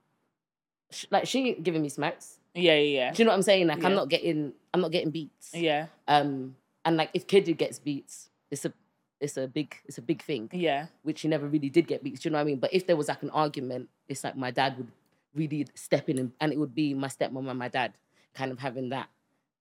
sh- 0.91 1.07
like 1.11 1.27
she 1.27 1.55
giving 1.55 1.83
me 1.83 1.89
smacks. 1.89 2.39
Yeah, 2.55 2.77
yeah, 2.77 3.13
Do 3.13 3.21
you 3.21 3.25
know 3.27 3.33
what 3.33 3.37
I'm 3.37 3.43
saying? 3.43 3.67
Like 3.67 3.81
Yeah. 3.81 3.87
I'm 3.89 3.95
not 3.95 4.09
getting, 4.09 4.53
I'm 4.73 4.81
not 4.81 4.93
getting 4.93 5.11
beats. 5.11 5.51
yeah. 5.53 5.87
Um, 6.07 6.55
and 6.87 6.97
like 6.97 7.11
if 7.13 7.27
Kiddy 7.27 7.53
gets 7.53 7.79
beats, 7.79 8.31
it's 8.51 8.65
a, 8.65 8.73
it's 9.21 9.37
a 9.37 9.47
big, 9.49 9.77
it's 9.85 9.99
a 9.99 10.03
big 10.03 10.23
thing. 10.23 10.49
Yeah, 10.53 10.61
yeah. 10.61 10.87
which 11.03 11.21
he 11.23 11.29
never 11.29 11.47
really 11.47 11.69
did 11.69 11.87
get 11.87 12.03
beats. 12.03 12.21
Do 12.21 12.29
you 12.29 12.33
know 12.33 12.39
what 12.39 12.43
I 12.43 12.45
mean? 12.45 12.59
But 12.59 12.73
if 12.73 12.87
there 12.87 12.97
was 12.97 13.09
like 13.09 13.23
an 13.23 13.31
argument, 13.31 13.89
it's 14.09 14.25
like 14.25 14.37
my 14.37 14.51
dad 14.51 14.79
would 14.79 14.91
really 15.35 15.67
step 15.75 16.09
in 16.09 16.19
and, 16.19 16.33
and 16.41 16.53
it 16.53 16.59
would 16.59 16.75
be 16.75 16.95
my 16.95 17.09
stepmom 17.09 17.51
and 17.51 17.59
my 17.59 17.69
dad 17.69 17.93
kind 18.35 18.51
of 18.53 18.59
having 18.59 18.89
that 18.91 19.09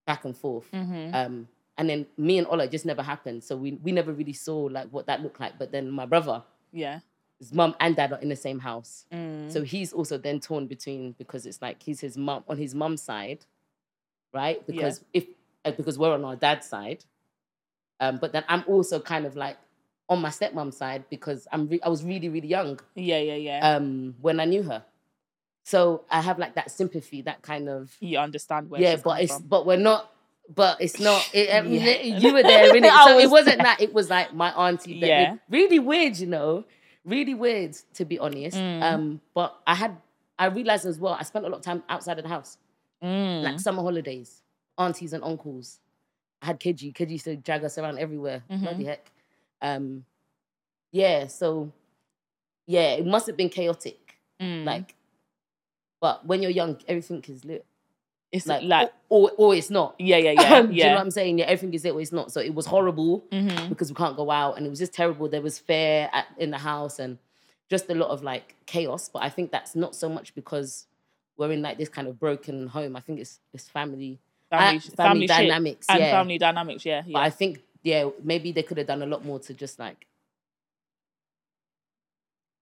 back 0.06 0.24
and 0.24 0.36
forth. 0.36 0.70
Mm-hmm. 0.72 1.14
Um, 1.14 1.48
and 1.76 1.90
then 1.90 2.06
me 2.16 2.38
and 2.38 2.46
Ola 2.46 2.68
just 2.68 2.86
never 2.86 3.02
happened. 3.02 3.44
So 3.44 3.56
we, 3.56 3.72
we 3.82 3.92
never 3.92 4.12
really 4.12 4.32
saw 4.32 4.60
like 4.60 4.88
what 4.88 5.06
that 5.06 5.22
looked 5.22 5.40
like. 5.40 5.58
But 5.58 5.72
then 5.72 5.90
my 5.90 6.06
brother, 6.06 6.42
Yeah. 6.72 7.00
his 7.38 7.52
mum 7.52 7.74
and 7.80 7.94
dad 7.96 8.12
are 8.12 8.20
in 8.20 8.28
the 8.30 8.36
same 8.36 8.60
house. 8.60 9.04
Mm. 9.12 9.52
So 9.52 9.62
he's 9.62 9.92
also 9.92 10.16
then 10.16 10.40
torn 10.40 10.66
between 10.66 11.12
because 11.12 11.44
it's 11.44 11.60
like 11.60 11.82
he's 11.82 12.00
his 12.00 12.16
mum 12.16 12.44
on 12.48 12.56
his 12.56 12.74
mum's 12.74 13.02
side, 13.02 13.44
right? 14.32 14.64
Because 14.66 15.04
if 15.12 15.26
uh, 15.64 15.72
because 15.72 15.98
we're 15.98 16.14
on 16.14 16.24
our 16.24 16.36
dad's 16.36 16.66
side, 16.66 17.04
um, 18.00 18.18
but 18.18 18.32
then 18.32 18.44
I'm 18.48 18.64
also 18.66 19.00
kind 19.00 19.26
of 19.26 19.36
like 19.36 19.56
on 20.08 20.20
my 20.20 20.28
stepmom's 20.30 20.76
side 20.76 21.04
because 21.10 21.48
I'm 21.52 21.68
re- 21.68 21.80
I 21.82 21.88
was 21.88 22.04
really 22.04 22.28
really 22.28 22.48
young 22.48 22.78
yeah, 22.94 23.18
yeah, 23.18 23.34
yeah. 23.34 23.74
um, 23.76 24.14
when 24.20 24.38
I 24.40 24.44
knew 24.44 24.62
her, 24.64 24.84
so 25.64 26.04
I 26.10 26.20
have 26.20 26.38
like 26.38 26.54
that 26.54 26.70
sympathy, 26.70 27.22
that 27.22 27.42
kind 27.42 27.68
of 27.68 27.94
you 28.00 28.18
understand 28.18 28.70
where 28.70 28.80
yeah, 28.80 28.96
but 29.02 29.20
it's 29.22 29.32
from. 29.34 29.42
but 29.48 29.66
we're 29.66 29.76
not. 29.78 30.12
But 30.54 30.80
it's 30.80 31.00
not. 31.00 31.28
It, 31.32 31.48
um, 31.50 31.66
Yeah. 31.72 32.02
You 32.20 32.32
were 32.32 32.42
there, 32.44 32.72
innit? 32.72 33.04
So 33.04 33.18
it 33.18 33.28
wasn't 33.28 33.56
there. 33.56 33.64
that. 33.64 33.80
It 33.80 33.92
was 33.92 34.08
like 34.08 34.32
my 34.32 34.50
auntie. 34.52 35.00
that- 35.00 35.06
Yeah. 35.08 35.36
Really 35.50 35.80
weird, 35.80 36.16
you 36.18 36.28
know. 36.28 36.64
Really 37.04 37.34
weird, 37.34 37.74
to 37.94 38.04
be 38.04 38.16
honest. 38.20 38.56
Mm. 38.56 38.80
Um, 38.82 39.20
but 39.34 39.56
I 39.66 39.74
had. 39.74 39.96
I 40.38 40.46
realized 40.46 40.86
as 40.86 41.00
well. 41.00 41.14
I 41.18 41.24
spent 41.24 41.46
a 41.46 41.48
lot 41.48 41.56
of 41.58 41.62
time 41.64 41.82
outside 41.88 42.18
of 42.18 42.22
the 42.22 42.28
house, 42.28 42.58
Mm. 43.02 43.42
like 43.42 43.58
summer 43.58 43.82
holidays, 43.82 44.40
aunties 44.78 45.12
and 45.12 45.24
uncles. 45.24 45.80
I 46.42 46.46
had 46.46 46.60
Kidji. 46.60 46.92
Kidji 46.92 47.12
used 47.14 47.24
to 47.24 47.36
drag 47.36 47.64
us 47.64 47.78
around 47.78 47.98
everywhere. 47.98 48.42
Mhm. 48.50 48.60
Bloody 48.60 48.84
heck. 48.84 49.10
Um, 49.62 50.04
yeah. 50.92 51.26
So, 51.26 51.72
yeah, 52.66 52.92
it 52.94 53.06
must 53.06 53.26
have 53.26 53.36
been 53.36 53.48
chaotic. 53.48 54.18
Mm. 54.40 54.64
Like, 54.64 54.94
but 56.00 56.26
when 56.26 56.42
you're 56.42 56.50
young, 56.50 56.78
everything 56.86 57.24
is 57.28 57.44
lit. 57.44 57.64
it's 58.32 58.46
Like, 58.46 58.64
like, 58.64 58.92
or, 59.08 59.30
or 59.38 59.54
it's 59.54 59.70
not. 59.70 59.94
yeah, 59.98 60.18
yeah, 60.18 60.32
yeah, 60.36 60.62
Do 60.62 60.72
you 60.74 60.84
know 60.84 60.90
what 60.92 61.00
I'm 61.00 61.10
saying? 61.10 61.38
Yeah, 61.38 61.46
everything 61.46 61.72
is 61.74 61.84
it 61.84 61.94
or 61.94 62.00
it's 62.00 62.12
not. 62.12 62.30
So 62.32 62.40
it 62.40 62.54
was 62.54 62.66
horrible 62.66 63.24
mm-hmm. 63.32 63.68
because 63.68 63.88
we 63.90 63.94
can't 63.94 64.16
go 64.16 64.30
out, 64.30 64.56
and 64.56 64.66
it 64.66 64.70
was 64.70 64.78
just 64.78 64.92
terrible. 64.92 65.28
There 65.28 65.40
was 65.40 65.58
fear 65.58 66.10
at, 66.12 66.26
in 66.36 66.50
the 66.50 66.58
house, 66.58 66.98
and 66.98 67.18
just 67.70 67.88
a 67.88 67.94
lot 67.94 68.10
of 68.10 68.22
like 68.22 68.54
chaos. 68.66 69.08
But 69.08 69.22
I 69.22 69.30
think 69.30 69.52
that's 69.52 69.74
not 69.74 69.94
so 69.94 70.08
much 70.08 70.34
because 70.34 70.86
we're 71.38 71.52
in 71.52 71.62
like 71.62 71.78
this 71.78 71.88
kind 71.88 72.08
of 72.08 72.18
broken 72.18 72.66
home. 72.66 72.94
I 72.96 73.00
think 73.00 73.20
it's 73.20 73.40
it's 73.54 73.68
family, 73.68 74.20
Family, 74.50 74.76
uh, 74.76 74.80
family, 74.80 74.96
family 74.96 75.26
dynamics, 75.26 75.86
and 75.88 76.00
yeah. 76.00 76.10
family 76.12 76.38
dynamics. 76.38 76.84
Yeah, 76.84 77.02
But. 77.06 77.22
I 77.22 77.30
think 77.30 77.62
yeah, 77.82 78.08
maybe 78.22 78.52
they 78.52 78.62
could 78.62 78.78
have 78.78 78.86
done 78.86 79.02
a 79.02 79.06
lot 79.06 79.24
more 79.24 79.38
to 79.40 79.54
just 79.54 79.78
like 79.78 80.06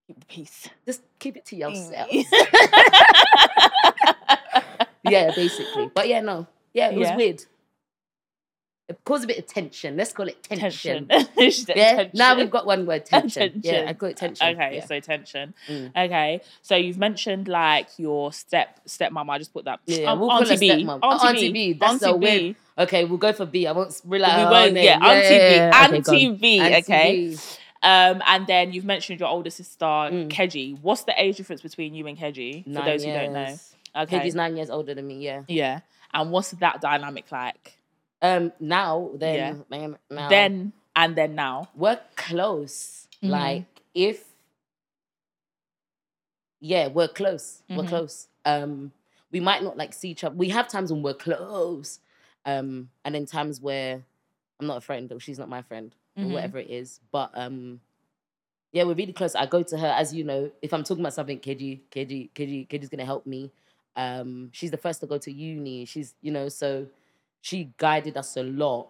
Keep 0.08 0.20
the 0.20 0.26
peace. 0.26 0.68
just 0.86 1.02
keep 1.18 1.36
it 1.36 1.44
to 1.46 1.56
yourself. 1.56 2.10
Mm. 2.10 2.24
yeah, 5.04 5.30
basically. 5.34 5.90
But 5.94 6.08
yeah, 6.08 6.20
no, 6.20 6.46
yeah, 6.72 6.90
it 6.90 6.98
was 6.98 7.08
Yeah. 7.08 7.16
weird. 7.16 7.44
It 8.86 8.98
caused 9.04 9.24
a 9.24 9.26
bit 9.26 9.38
of 9.38 9.46
tension. 9.46 9.96
Let's 9.96 10.12
call 10.12 10.28
it 10.28 10.42
tension. 10.42 11.06
tension. 11.08 11.28
Yeah. 11.76 11.96
tension. 11.96 12.10
Now 12.14 12.36
we've 12.36 12.50
got 12.50 12.66
one 12.66 12.84
word 12.84 13.06
tension. 13.06 13.60
Yeah, 13.62 13.70
Tension. 13.72 13.88
I 13.88 13.92
call 13.94 14.08
it 14.10 14.16
tension. 14.18 14.46
Okay, 14.48 14.76
Yeah. 14.76 14.84
so 14.86 15.00
tension. 15.00 15.54
Mm. 15.68 15.90
Okay, 15.96 16.40
so 16.60 16.76
you've 16.76 16.98
mentioned 16.98 17.48
like 17.48 17.88
your 17.98 18.30
step 18.32 18.80
stepmom. 18.86 19.30
I 19.30 19.38
just 19.38 19.54
put 19.54 19.64
that. 19.64 19.80
Yeah, 19.86 20.12
Um, 20.12 20.20
we'll 20.20 20.30
Auntie 20.32 20.56
B. 20.58 20.86
Oh, 20.86 21.00
Auntie, 21.02 21.26
Auntie 21.28 21.52
B. 21.52 21.72
B, 21.72 21.78
that's 21.78 21.92
Auntie 21.94 22.04
so 22.04 22.18
B. 22.18 22.26
weird. 22.26 22.56
Okay, 22.76 23.04
we'll 23.06 23.18
go 23.18 23.32
for 23.32 23.46
B. 23.46 23.66
I 23.66 23.72
won't 23.72 23.98
rely 24.04 24.36
We 24.36 24.42
on 24.44 24.50
won't. 24.50 24.72
name. 24.74 24.84
Yeah, 24.84 24.98
Auntie 24.98 25.28
B. 25.28 26.18
Okay, 26.18 26.26
on. 26.32 26.36
B. 26.36 26.60
Auntie 26.60 26.76
Okay. 26.92 27.26
B. 27.28 27.38
Um, 27.82 28.22
and 28.26 28.46
then 28.46 28.72
you've 28.72 28.84
mentioned 28.84 29.20
your 29.20 29.28
older 29.30 29.50
sister, 29.50 29.84
Mm. 29.84 30.28
Keji. 30.28 30.78
What's 30.82 31.04
the 31.04 31.14
age 31.22 31.36
difference 31.38 31.62
between 31.62 31.94
you 31.94 32.06
and 32.06 32.18
Keji? 32.18 32.64
For 32.64 32.70
Nine 32.70 32.84
those 32.84 33.04
who 33.04 33.12
don't 33.12 33.32
know. 33.32 33.54
Okay. 33.96 34.18
Keji's 34.20 34.34
nine 34.34 34.56
years 34.56 34.68
older 34.70 34.94
than 34.94 35.06
me. 35.06 35.18
Yeah. 35.20 35.42
Yeah. 35.48 35.80
And 36.12 36.30
what's 36.30 36.50
that 36.52 36.80
dynamic 36.80 37.30
like? 37.32 37.78
Um. 38.24 38.52
Now 38.58 39.10
then, 39.16 39.36
Yeah. 39.36 39.54
man, 39.78 39.98
now 40.10 40.28
Then 40.30 40.72
and 40.96 41.14
then 41.16 41.34
now. 41.34 41.68
we're 41.74 42.00
close. 42.16 43.06
Mhm. 43.22 43.30
Like 43.30 43.66
if, 43.94 44.24
yeah, 46.60 46.88
we're 46.88 47.08
close. 47.08 47.62
We're 47.68 47.82
Mhm. 47.84 47.88
close. 47.88 48.28
Um, 48.46 48.92
we 49.30 49.40
might 49.40 49.62
not 49.62 49.76
like 49.76 49.92
see 49.92 50.10
each 50.10 50.24
other. 50.24 50.34
We 50.34 50.48
have 50.50 50.68
times 50.68 50.92
when 50.92 51.02
we're 51.02 51.14
close. 51.14 52.00
Um, 52.46 52.90
and 53.04 53.14
then 53.14 53.26
times 53.26 53.60
where 53.60 54.02
I'm 54.60 54.66
not 54.66 54.78
a 54.78 54.80
friend 54.80 55.10
or 55.12 55.20
she's 55.20 55.38
not 55.38 55.48
my 55.48 55.62
friend 55.62 55.94
Mhm. 56.16 56.26
or 56.26 56.28
whatever 56.34 56.58
it 56.58 56.70
is. 56.70 57.00
But 57.12 57.30
um, 57.34 57.80
yeah, 58.72 58.84
we're 58.84 58.94
really 58.94 59.12
close. 59.12 59.34
I 59.34 59.46
go 59.46 59.62
to 59.62 59.78
her, 59.78 59.88
as 59.88 60.14
you 60.14 60.24
know, 60.24 60.50
if 60.62 60.72
I'm 60.72 60.84
talking 60.84 61.02
about 61.02 61.14
something, 61.14 61.40
Keji, 61.40 61.80
Keji, 61.90 62.30
Keji, 62.32 62.68
Keji's 62.68 62.88
gonna 62.88 63.04
help 63.04 63.26
me. 63.26 63.50
Um, 63.96 64.50
she's 64.52 64.70
the 64.70 64.76
first 64.78 65.00
to 65.00 65.06
go 65.06 65.18
to 65.18 65.30
uni. 65.32 65.84
She's, 65.84 66.14
you 66.22 66.32
know, 66.32 66.48
so 66.48 66.86
she 67.48 67.58
guided 67.76 68.16
us 68.16 68.36
a 68.38 68.42
lot 68.42 68.88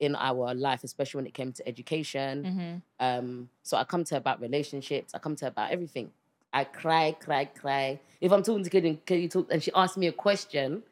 in 0.00 0.16
our 0.16 0.54
life, 0.54 0.82
especially 0.82 1.18
when 1.20 1.26
it 1.26 1.34
came 1.34 1.52
to 1.52 1.62
education. 1.68 2.34
Mm-hmm. 2.42 2.72
Um, 3.06 3.48
so 3.62 3.76
I 3.76 3.84
come 3.84 4.02
to 4.08 4.14
her 4.16 4.18
about 4.18 4.40
relationships. 4.40 5.14
I 5.14 5.18
come 5.20 5.36
to 5.36 5.44
her 5.44 5.50
about 5.50 5.70
everything. 5.70 6.10
I 6.52 6.64
cry, 6.64 7.12
cry, 7.26 7.44
cry. 7.44 8.00
If 8.20 8.32
I'm 8.32 8.42
talking 8.42 8.64
to 8.64 8.70
Kid 8.70 8.84
and 8.84 9.30
talk, 9.30 9.46
and 9.52 9.62
she 9.62 9.70
asks 9.82 9.96
me 9.96 10.08
a 10.08 10.12
question, 10.26 10.82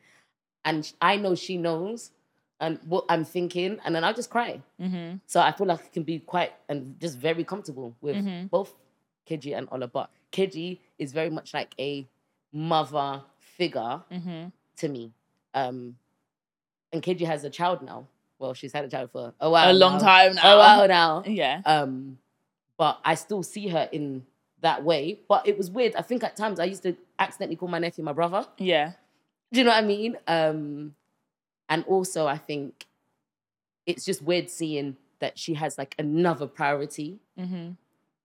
and 0.64 0.87
sh- 0.87 0.92
I 1.03 1.16
know 1.16 1.35
she 1.35 1.57
knows 1.57 2.12
and 2.61 2.79
what 2.87 3.05
I'm 3.09 3.25
thinking, 3.25 3.81
and 3.85 3.92
then 3.94 4.05
I'll 4.05 4.14
just 4.14 4.31
cry. 4.31 4.62
Mm-hmm. 4.81 5.16
So 5.27 5.40
I 5.40 5.51
feel 5.51 5.66
like 5.66 5.81
I 5.85 5.88
can 5.92 6.05
be 6.05 6.20
quite 6.20 6.53
and 6.68 6.94
just 7.01 7.18
very 7.18 7.42
comfortable 7.42 7.96
with 8.01 8.14
Mhm. 8.16 8.51
both 8.51 8.73
Kiji 9.29 9.57
and 9.59 9.66
Ola. 9.73 9.88
But 9.88 10.11
Kiji 10.31 10.79
is 10.99 11.11
very 11.12 11.31
much 11.31 11.53
like 11.55 11.75
a 11.81 12.07
mother 12.53 13.23
figure 13.40 14.03
Mm-hmm. 14.12 14.42
to 14.77 14.88
me. 14.88 15.11
Um, 15.55 15.96
and 16.92 17.03
Kiji 17.03 17.26
has 17.26 17.44
a 17.44 17.50
child 17.50 17.83
now. 17.83 18.07
Well, 18.38 18.55
she's 18.55 18.72
had 18.72 18.85
a 18.85 18.88
child 18.88 19.11
for 19.11 19.35
a 19.40 19.50
while. 19.50 19.70
A 19.70 19.74
long 19.74 19.94
now. 19.94 19.98
time 19.98 20.35
now. 20.35 20.55
A 20.55 20.59
while 20.59 20.88
now. 20.88 21.22
Yeah. 21.26 21.61
Um, 21.66 22.18
but 22.79 22.98
I 23.05 23.14
still 23.14 23.42
see 23.42 23.68
her 23.68 23.88
in 23.92 24.24
that 24.62 24.83
way. 24.83 25.20
But 25.29 25.46
it 25.46 25.59
was 25.59 25.70
weird. 25.70 25.94
I 25.94 26.03
think 26.03 26.24
at 26.24 26.37
times 26.37 26.59
I 26.59 26.64
used 26.64 26.83
to 26.85 26.96
accidentally 27.18 27.57
call 27.57 27.68
my 27.68 27.79
nephew 27.79 28.03
my 28.03 28.12
brother. 28.14 28.46
Yeah. 28.57 28.92
Do 29.53 29.61
you 29.61 29.64
know 29.64 29.72
what 29.72 29.85
I 29.85 29.87
mean? 29.87 30.16
Um, 30.26 30.94
and 31.68 31.85
also 31.85 32.26
I 32.26 32.38
think 32.38 32.87
it's 33.87 34.05
just 34.05 34.22
weird 34.22 34.48
seeing 34.48 34.96
that 35.18 35.38
she 35.38 35.55
has 35.55 35.76
like 35.76 35.94
another 35.98 36.46
priority. 36.46 37.18
Mm-hmm. 37.38 37.72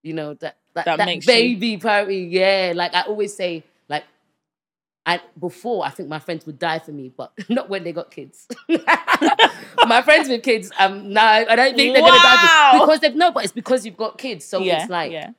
You 0.02 0.12
know 0.14 0.34
that 0.34 0.56
that, 0.74 0.84
That 0.86 0.96
that, 0.98 1.06
makes 1.06 1.26
you- 1.26 1.32
baby 1.32 1.76
priority. 1.76 2.28
Yeah, 2.30 2.72
like 2.74 2.94
I 2.94 3.02
always 3.02 3.34
say, 3.36 3.64
I 5.08 5.20
before 5.38 5.86
I 5.86 5.90
think 5.90 6.08
my 6.08 6.18
friends 6.18 6.44
would 6.46 6.58
die 6.58 6.80
for 6.80 6.90
me, 6.92 7.12
but 7.16 7.32
not 7.48 7.68
when 7.70 7.84
they 7.84 7.92
got 7.92 8.10
kids. 8.10 8.48
my 9.86 10.02
friends 10.02 10.28
with 10.28 10.42
kids, 10.42 10.70
um, 10.78 11.12
no, 11.12 11.20
I 11.22 11.54
don't 11.54 11.76
think 11.76 11.94
they're 11.94 12.02
gonna 12.02 12.18
die 12.18 12.34
Wow. 12.44 12.70
for, 12.80 12.86
because 12.86 13.00
they've 13.00 13.14
no, 13.14 13.30
but 13.30 13.44
it's 13.44 13.52
because 13.52 13.86
you've 13.86 13.96
got 13.96 14.18
kids. 14.18 14.44
So 14.44 14.58
yeah. 14.60 14.82
it's 14.82 14.90
like 14.90 15.12
yeah. 15.12 15.30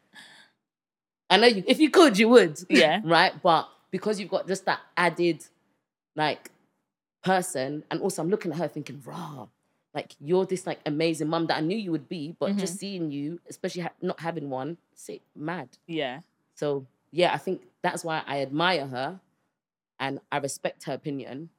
I 1.29 1.37
know 1.37 1.47
you. 1.47 1.63
If 1.67 1.79
you 1.79 1.89
could, 1.89 2.17
you 2.17 2.29
would. 2.29 2.57
Yeah. 2.69 3.01
right. 3.05 3.33
But 3.43 3.67
because 3.91 4.19
you've 4.19 4.29
got 4.29 4.47
just 4.47 4.65
that 4.65 4.79
added, 4.95 5.43
like, 6.15 6.51
person, 7.23 7.83
and 7.91 7.99
also 8.01 8.21
I'm 8.21 8.29
looking 8.29 8.51
at 8.53 8.57
her 8.59 8.67
thinking, 8.69 9.01
raw. 9.05 9.47
Like 9.93 10.15
you're 10.21 10.45
this 10.45 10.65
like 10.67 10.79
amazing 10.85 11.27
mum 11.27 11.47
that 11.47 11.57
I 11.57 11.61
knew 11.61 11.77
you 11.77 11.91
would 11.91 12.07
be, 12.07 12.35
but 12.39 12.51
Mm-hmm. 12.51 12.59
just 12.59 12.77
seeing 12.77 13.11
you, 13.11 13.39
especially 13.49 13.81
ha- 13.81 13.91
not 14.01 14.19
having 14.21 14.49
one, 14.49 14.77
sick, 14.95 15.21
mad. 15.35 15.69
Yeah. 15.87 16.19
So 16.55 16.85
yeah, 17.11 17.33
I 17.33 17.37
think 17.37 17.63
that's 17.81 18.03
why 18.05 18.21
I 18.27 18.41
admire 18.41 18.85
her 18.87 19.19
and 19.99 20.19
I 20.31 20.37
respect 20.37 20.83
her 20.85 20.93
opinion. 20.93 21.49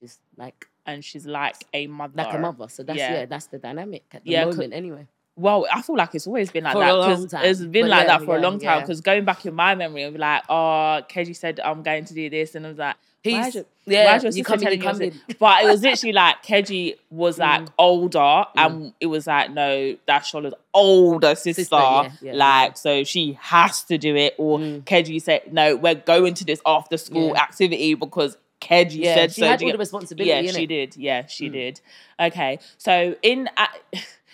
She's 0.00 0.18
like 0.36 0.66
And 0.84 1.04
she's 1.04 1.26
like 1.26 1.56
a 1.72 1.86
mother. 1.86 2.12
like 2.16 2.34
a 2.34 2.38
mother. 2.38 2.68
So 2.68 2.82
that's 2.82 2.98
Yeah. 2.98 3.12
yeah, 3.20 3.26
that's 3.26 3.46
the 3.46 3.58
dynamic 3.58 4.04
at 4.12 4.24
the 4.24 4.30
Yeah, 4.30 4.44
moment 4.44 4.72
anyway. 4.74 5.06
Well, 5.38 5.66
I 5.70 5.82
feel 5.82 5.96
like 5.96 6.14
it's 6.14 6.26
always 6.26 6.50
been 6.50 6.64
like 6.64 6.72
For 6.72 6.80
that 6.80 7.44
it's 7.44 7.60
been 7.60 7.82
But 7.82 7.90
like 7.90 8.06
yeah, 8.06 8.18
that 8.18 8.24
for 8.24 8.36
a 8.36 8.40
long 8.40 8.58
time. 8.58 8.80
Because 8.80 9.00
going 9.02 9.24
back 9.26 9.44
in 9.44 9.54
my 9.54 9.74
memory, 9.74 10.04
of 10.04 10.16
like, 10.16 10.42
oh, 10.48 11.02
Keji 11.10 11.36
said 11.36 11.60
I'm 11.60 11.82
going 11.82 12.06
to 12.06 12.14
do 12.14 12.30
this, 12.30 12.54
and 12.54 12.64
I 12.64 12.68
was 12.70 12.78
like, 12.78 12.96
is 13.26 13.54
your, 13.54 13.64
Yeah, 13.86 14.14
you 14.14 14.20
sister 14.32 14.42
come 14.44 14.60
you 14.62 14.70
you 14.70 14.78
come 14.82 14.98
this? 14.98 15.14
in. 15.28 15.36
But 15.38 15.62
it 15.62 15.66
was 15.66 15.82
literally 15.82 16.12
like 16.24 16.42
Keji 16.42 16.96
was 17.10 17.38
like 17.38 17.62
Mm. 17.62 17.72
older, 17.78 18.44
and 18.56 18.92
it 19.00 19.06
was 19.06 19.26
like, 19.26 19.50
no, 19.52 19.96
that's 20.06 20.30
Shola's 20.30 20.54
older 20.74 21.34
sister. 21.34 21.76
yeah, 21.76 22.10
yeah, 22.20 22.32
like, 22.34 22.76
so 22.76 23.04
she 23.04 23.38
has 23.40 23.82
to 23.84 23.98
do 23.98 24.16
it. 24.16 24.34
Or 24.38 24.58
Mm. 24.58 24.84
Keji 24.84 25.20
said, 25.22 25.52
no, 25.52 25.76
we're 25.76 25.94
going 25.94 26.34
to 26.34 26.44
this 26.44 26.60
after 26.66 26.96
school 26.96 27.32
Yeah. 27.34 27.42
activity 27.42 27.94
because 27.94 28.36
Keji 28.60 29.04
Yeah, 29.04 29.14
said 29.14 29.32
she 29.32 29.40
so. 29.42 29.46
had 29.48 29.62
all 29.62 29.70
the 29.72 29.78
responsibility. 29.78 30.46
yeah, 30.46 30.52
she 30.52 30.66
did. 30.66 30.96
Yeah, 30.96 31.26
she 31.26 31.48
Mm. 31.48 31.52
did. 31.52 31.80
Okay, 32.18 32.58
so 32.78 33.14
in 33.22 33.48
uh, 33.56 33.66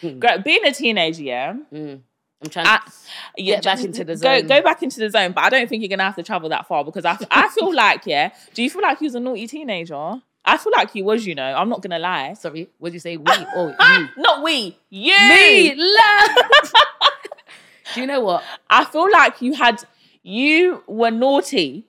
Mm. 0.02 0.44
being 0.44 0.64
a 0.64 0.72
teenager, 0.72 1.22
yeah, 1.22 1.55
Mm. 1.72 2.00
I'm 2.42 2.50
trying 2.50 2.66
I- 2.66 2.78
to 2.78 2.92
yeah, 3.37 3.55
Get 3.61 3.64
back 3.64 3.85
into 3.85 4.05
the 4.05 4.14
Go, 4.16 4.38
zone. 4.40 4.46
go 4.46 4.62
back 4.62 4.83
into 4.83 5.00
the 5.00 5.09
zone, 5.11 5.33
but 5.33 5.44
I 5.44 5.48
don't 5.50 5.68
think 5.68 5.83
you're 5.83 5.88
gonna 5.88 6.02
have 6.05 6.16
to 6.16 6.22
travel 6.22 6.48
that 6.50 6.66
far 6.66 6.85
because 6.85 7.05
I, 7.05 7.16
I 7.31 7.48
feel 7.48 7.74
like, 7.74 8.05
yeah. 8.07 8.31
Do 8.55 8.62
you 8.62 8.70
feel 8.70 8.83
like 8.83 9.00
you 9.00 9.07
was 9.07 9.14
a 9.14 9.20
naughty 9.20 9.46
teenager? 9.46 10.20
I 10.44 10.57
feel 10.59 10.72
like 10.74 10.94
you 10.94 11.05
was, 11.05 11.24
you 11.24 11.35
know. 11.37 11.55
I'm 11.55 11.68
not 11.68 11.83
gonna 11.83 11.98
lie. 12.00 12.35
sorry, 12.35 12.68
what 12.78 12.88
did 12.90 12.94
you 12.94 13.00
say? 13.00 13.16
We 13.16 13.33
or 13.57 13.70
you? 13.81 14.09
Not 14.16 14.42
we, 14.42 14.76
you. 14.90 15.16
Me, 15.16 15.74
love. 15.76 16.37
Do 17.94 18.00
you 18.00 18.07
know 18.07 18.20
what? 18.20 18.42
I 18.70 18.85
feel 18.87 19.11
like 19.12 19.40
you 19.42 19.52
had, 19.52 19.83
you 20.22 20.83
were 20.87 21.11
naughty. 21.11 21.87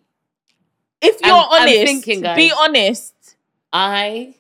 If 1.02 1.20
you're 1.22 1.34
I'm- 1.34 1.48
I'm 1.52 1.62
honest, 1.64 1.86
thinking, 1.86 2.22
be 2.36 2.52
honest. 2.58 3.36
I 3.72 4.36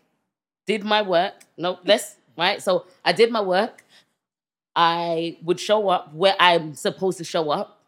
did 0.65 0.83
my 0.83 1.01
work. 1.01 1.33
No, 1.57 1.79
let's 1.85 2.15
right. 2.37 2.61
So 2.61 2.85
I 3.03 3.13
did 3.13 3.31
my 3.31 3.41
work. 3.41 3.82
I 4.75 5.37
would 5.43 5.59
show 5.59 5.89
up 5.89 6.13
where 6.13 6.35
I'm 6.39 6.73
supposed 6.73 7.17
to 7.19 7.23
show 7.23 7.51
up, 7.51 7.79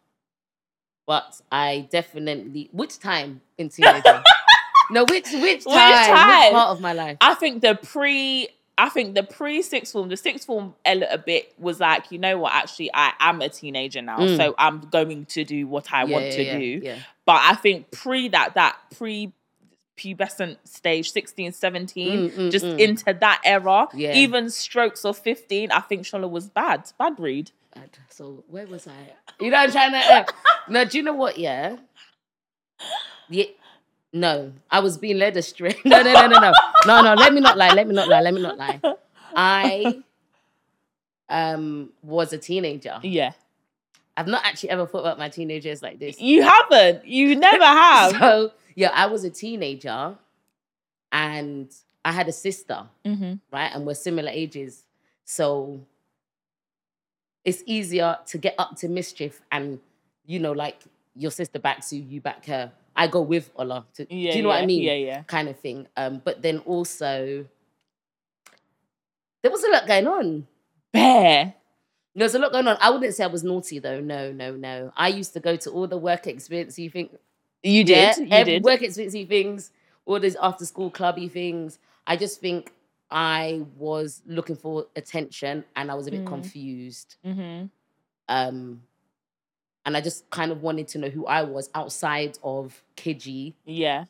but 1.06 1.40
I 1.50 1.88
definitely 1.90 2.68
which 2.72 2.98
time 2.98 3.40
in 3.58 3.68
teenager? 3.68 4.22
no, 4.90 5.04
which 5.04 5.26
which 5.32 5.64
time? 5.64 6.06
time? 6.14 6.44
Which 6.44 6.52
part 6.52 6.70
of 6.70 6.80
my 6.80 6.92
life? 6.92 7.18
I 7.20 7.34
think 7.34 7.62
the 7.62 7.74
pre 7.82 8.48
I 8.78 8.88
think 8.88 9.14
the 9.14 9.22
pre 9.22 9.62
sixth 9.62 9.92
form, 9.92 10.08
the 10.08 10.16
sixth 10.16 10.46
form 10.46 10.74
a 10.84 10.94
little 10.94 11.18
bit 11.18 11.54
was 11.58 11.80
like, 11.80 12.12
you 12.12 12.18
know 12.18 12.38
what, 12.38 12.52
actually 12.54 12.90
I 12.92 13.12
am 13.20 13.40
a 13.40 13.48
teenager 13.48 14.02
now. 14.02 14.18
Mm. 14.18 14.36
So 14.36 14.54
I'm 14.58 14.80
going 14.80 15.24
to 15.26 15.44
do 15.44 15.66
what 15.66 15.92
I 15.92 16.04
Yeah, 16.04 16.12
want 16.12 16.26
yeah, 16.26 16.30
to 16.32 16.42
yeah, 16.44 16.58
do. 16.58 17.00
But 17.24 17.40
I 17.42 17.54
think 17.54 17.90
pre 17.90 18.28
that 18.28 18.54
that 18.54 18.76
pre 18.96 19.32
pubescent 19.96 20.56
stage, 20.64 21.10
16, 21.10 21.52
17, 21.52 22.18
Mm, 22.18 22.30
mm, 22.32 22.50
just 22.50 22.64
mm. 22.64 22.78
into 22.78 23.12
that 23.12 23.40
era, 23.44 23.88
Yeah. 23.94 24.14
even 24.14 24.50
strokes 24.50 25.04
of 25.04 25.16
15, 25.18 25.70
I 25.72 25.80
think 25.80 26.02
Shola 26.02 26.28
was 26.28 26.48
bad. 26.48 26.90
Bad 26.98 27.18
read. 27.18 27.50
Bad. 27.74 27.90
So 28.10 28.44
where 28.48 28.66
was 28.66 28.86
I? 28.86 28.92
You 29.44 29.50
know, 29.50 29.58
I'm 29.58 29.70
trying 29.72 29.92
to. 29.92 29.98
Uh, 29.98 30.24
no, 30.68 30.84
do 30.84 30.98
you 30.98 31.04
know 31.04 31.12
what? 31.14 31.38
Yeah. 31.38 31.76
Yeah. 33.28 33.46
No, 34.12 34.52
I 34.70 34.80
was 34.80 34.96
being 34.98 35.18
led 35.18 35.36
astray. 35.36 35.76
No, 35.84 36.02
no, 36.02 36.12
no, 36.12 36.26
no, 36.28 36.38
no, 36.40 36.52
no, 36.86 37.02
no. 37.02 37.14
Let 37.14 37.34
me 37.34 37.40
not 37.40 37.58
lie. 37.58 37.70
Let 37.74 37.86
me 37.86 37.94
not 37.94 38.08
lie. 38.08 38.20
Let 38.20 38.32
me 38.34 38.40
not 38.40 38.56
lie. 38.56 38.80
I 39.34 40.02
um 41.28 41.90
was 42.02 42.32
a 42.32 42.38
teenager. 42.38 42.98
Yeah. 43.02 43.32
I've 44.16 44.26
not 44.28 44.46
actually 44.46 44.70
ever 44.70 44.86
thought 44.86 45.00
about 45.00 45.18
my 45.18 45.28
teenagers 45.28 45.82
like 45.82 45.98
this. 45.98 46.18
You 46.20 46.42
haven't. 46.42 47.04
You 47.06 47.36
never 47.36 47.64
have. 47.82 48.12
So 48.12 48.52
yeah, 48.76 48.90
I 48.94 49.06
was 49.06 49.24
a 49.24 49.30
teenager, 49.30 50.16
and 51.10 51.68
I 52.04 52.12
had 52.12 52.28
a 52.28 52.32
sister. 52.32 52.84
hmm 53.04 53.34
right? 53.52 53.70
And 53.74 53.84
we're 53.84 53.94
similar 53.94 54.30
ages. 54.30 54.84
So 55.24 55.80
it's 57.44 57.62
easier 57.66 58.18
to 58.26 58.38
get 58.38 58.54
up 58.58 58.76
to 58.76 58.88
mischief 58.88 59.40
and, 59.50 59.80
you 60.24 60.38
know, 60.38 60.52
like 60.52 60.78
your 61.16 61.30
sister 61.32 61.58
backs 61.58 61.92
you, 61.92 62.02
you 62.02 62.20
back 62.20 62.44
her. 62.46 62.70
I 62.94 63.08
go 63.08 63.20
with 63.22 63.50
Ola. 63.56 63.84
To, 63.94 64.06
Yeah, 64.08 64.32
do 64.32 64.36
you 64.38 64.42
know 64.42 64.50
what 64.50 64.62
I 64.62 64.66
mean? 64.66 64.82
Yeah, 64.82 64.94
yeah. 64.94 65.22
Kind 65.24 65.48
of 65.48 65.58
thing. 65.58 65.86
Um, 65.96 66.20
but 66.24 66.42
then 66.42 66.58
also, 66.60 67.44
there 69.42 69.50
was 69.50 69.64
a 69.64 69.70
lot 69.70 69.86
going 69.86 70.06
on. 70.06 70.46
Bear. 70.92 71.54
There 72.14 72.24
was 72.24 72.34
a 72.34 72.38
lot 72.38 72.52
going 72.52 72.66
on. 72.68 72.78
I 72.80 72.90
wouldn't 72.90 73.14
say 73.14 73.24
I 73.24 73.28
was 73.28 73.44
naughty 73.44 73.78
though. 73.78 74.00
No, 74.00 74.32
no, 74.32 74.54
no. 74.56 74.92
I 74.96 75.08
used 75.08 75.32
to 75.34 75.40
go 75.40 75.56
to 75.56 75.70
all 75.70 75.86
the 75.86 75.98
work 75.98 76.26
experience 76.26 76.76
thing 76.76 77.10
You 77.66 77.84
yeah, 77.86 78.14
did. 78.14 78.28
you 78.28 78.28
every 78.36 78.52
did. 78.54 78.64
work 78.64 78.82
experience 78.82 79.14
things, 79.28 79.70
all 80.04 80.20
these 80.20 80.36
after 80.36 80.64
school 80.64 80.90
clubby 80.90 81.28
things. 81.28 81.78
I 82.06 82.16
just 82.16 82.40
think 82.40 82.72
I 83.10 83.62
was 83.76 84.22
looking 84.26 84.56
for 84.56 84.86
attention 84.96 85.64
and 85.74 85.90
I 85.90 85.94
was 85.94 86.06
a 86.06 86.10
bit 86.10 86.22
Mm. 86.24 86.26
confused. 86.28 87.16
hmm 87.24 87.64
Um, 88.28 88.82
and 89.84 89.96
I 89.96 90.00
just 90.00 90.28
kind 90.30 90.50
of 90.50 90.62
wanted 90.62 90.88
to 90.88 90.98
know 90.98 91.08
who 91.08 91.26
I 91.26 91.42
was 91.42 91.70
outside 91.74 92.38
of 92.42 92.82
Kiji. 92.96 93.54
Yeah. 93.64 94.04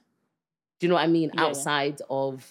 Do 0.78 0.86
you 0.86 0.88
know 0.88 0.94
what 0.94 1.04
I 1.04 1.06
mean? 1.06 1.30
Yeah, 1.34 1.42
yeah. 1.42 1.46
outside 1.48 2.00
of, 2.08 2.44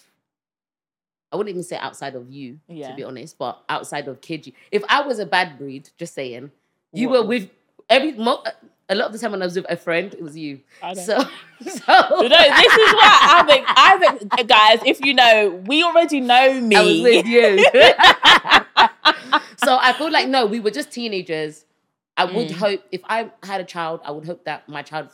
I 1.32 1.36
wouldn't 1.36 1.50
even 1.50 1.64
say 1.64 1.76
outside 1.76 2.14
of 2.14 2.30
you, 2.30 2.60
Yeah. 2.68 2.90
to 2.90 2.94
be 2.94 3.02
honest, 3.02 3.36
but 3.38 3.62
outside 3.68 4.06
of 4.06 4.20
Kiji. 4.20 4.52
If 4.70 4.84
I 4.88 5.00
was 5.02 5.18
a 5.18 5.26
bad 5.26 5.58
breed, 5.58 5.90
just 5.98 6.14
saying, 6.14 6.50
you 6.92 7.08
What- 7.08 7.22
were 7.22 7.26
with 7.28 7.50
every 7.88 8.12
mo- 8.12 8.44
a 8.88 8.94
lot 8.94 9.06
of 9.06 9.12
the 9.12 9.18
time 9.18 9.32
when 9.32 9.42
I 9.42 9.46
was 9.46 9.56
with 9.56 9.66
a 9.68 9.76
friend, 9.76 10.12
it 10.14 10.22
was 10.22 10.36
you. 10.36 10.60
So, 10.94 10.96
so 11.04 11.20
No, 11.64 12.28
this 12.28 12.72
is 12.72 12.92
why 12.94 13.18
I 13.22 13.44
think 13.48 13.66
I 13.68 13.98
think 13.98 14.48
guys, 14.48 14.80
if 14.86 15.00
you 15.00 15.14
know, 15.14 15.62
we 15.66 15.82
already 15.82 16.20
know 16.20 16.60
me. 16.60 16.76
I 16.76 16.82
was 16.82 17.00
with 17.00 17.26
you. 17.26 17.64
so 19.56 19.76
I 19.80 19.92
feel 19.96 20.10
like 20.10 20.28
no, 20.28 20.46
we 20.46 20.60
were 20.60 20.70
just 20.70 20.90
teenagers. 20.92 21.64
I 22.16 22.24
would 22.24 22.48
Mm. 22.48 22.52
hope 22.52 22.82
if 22.92 23.00
I 23.04 23.30
had 23.42 23.60
a 23.60 23.64
child, 23.64 24.00
I 24.04 24.10
would 24.10 24.24
hope 24.24 24.44
that 24.44 24.68
my 24.68 24.82
child 24.82 25.08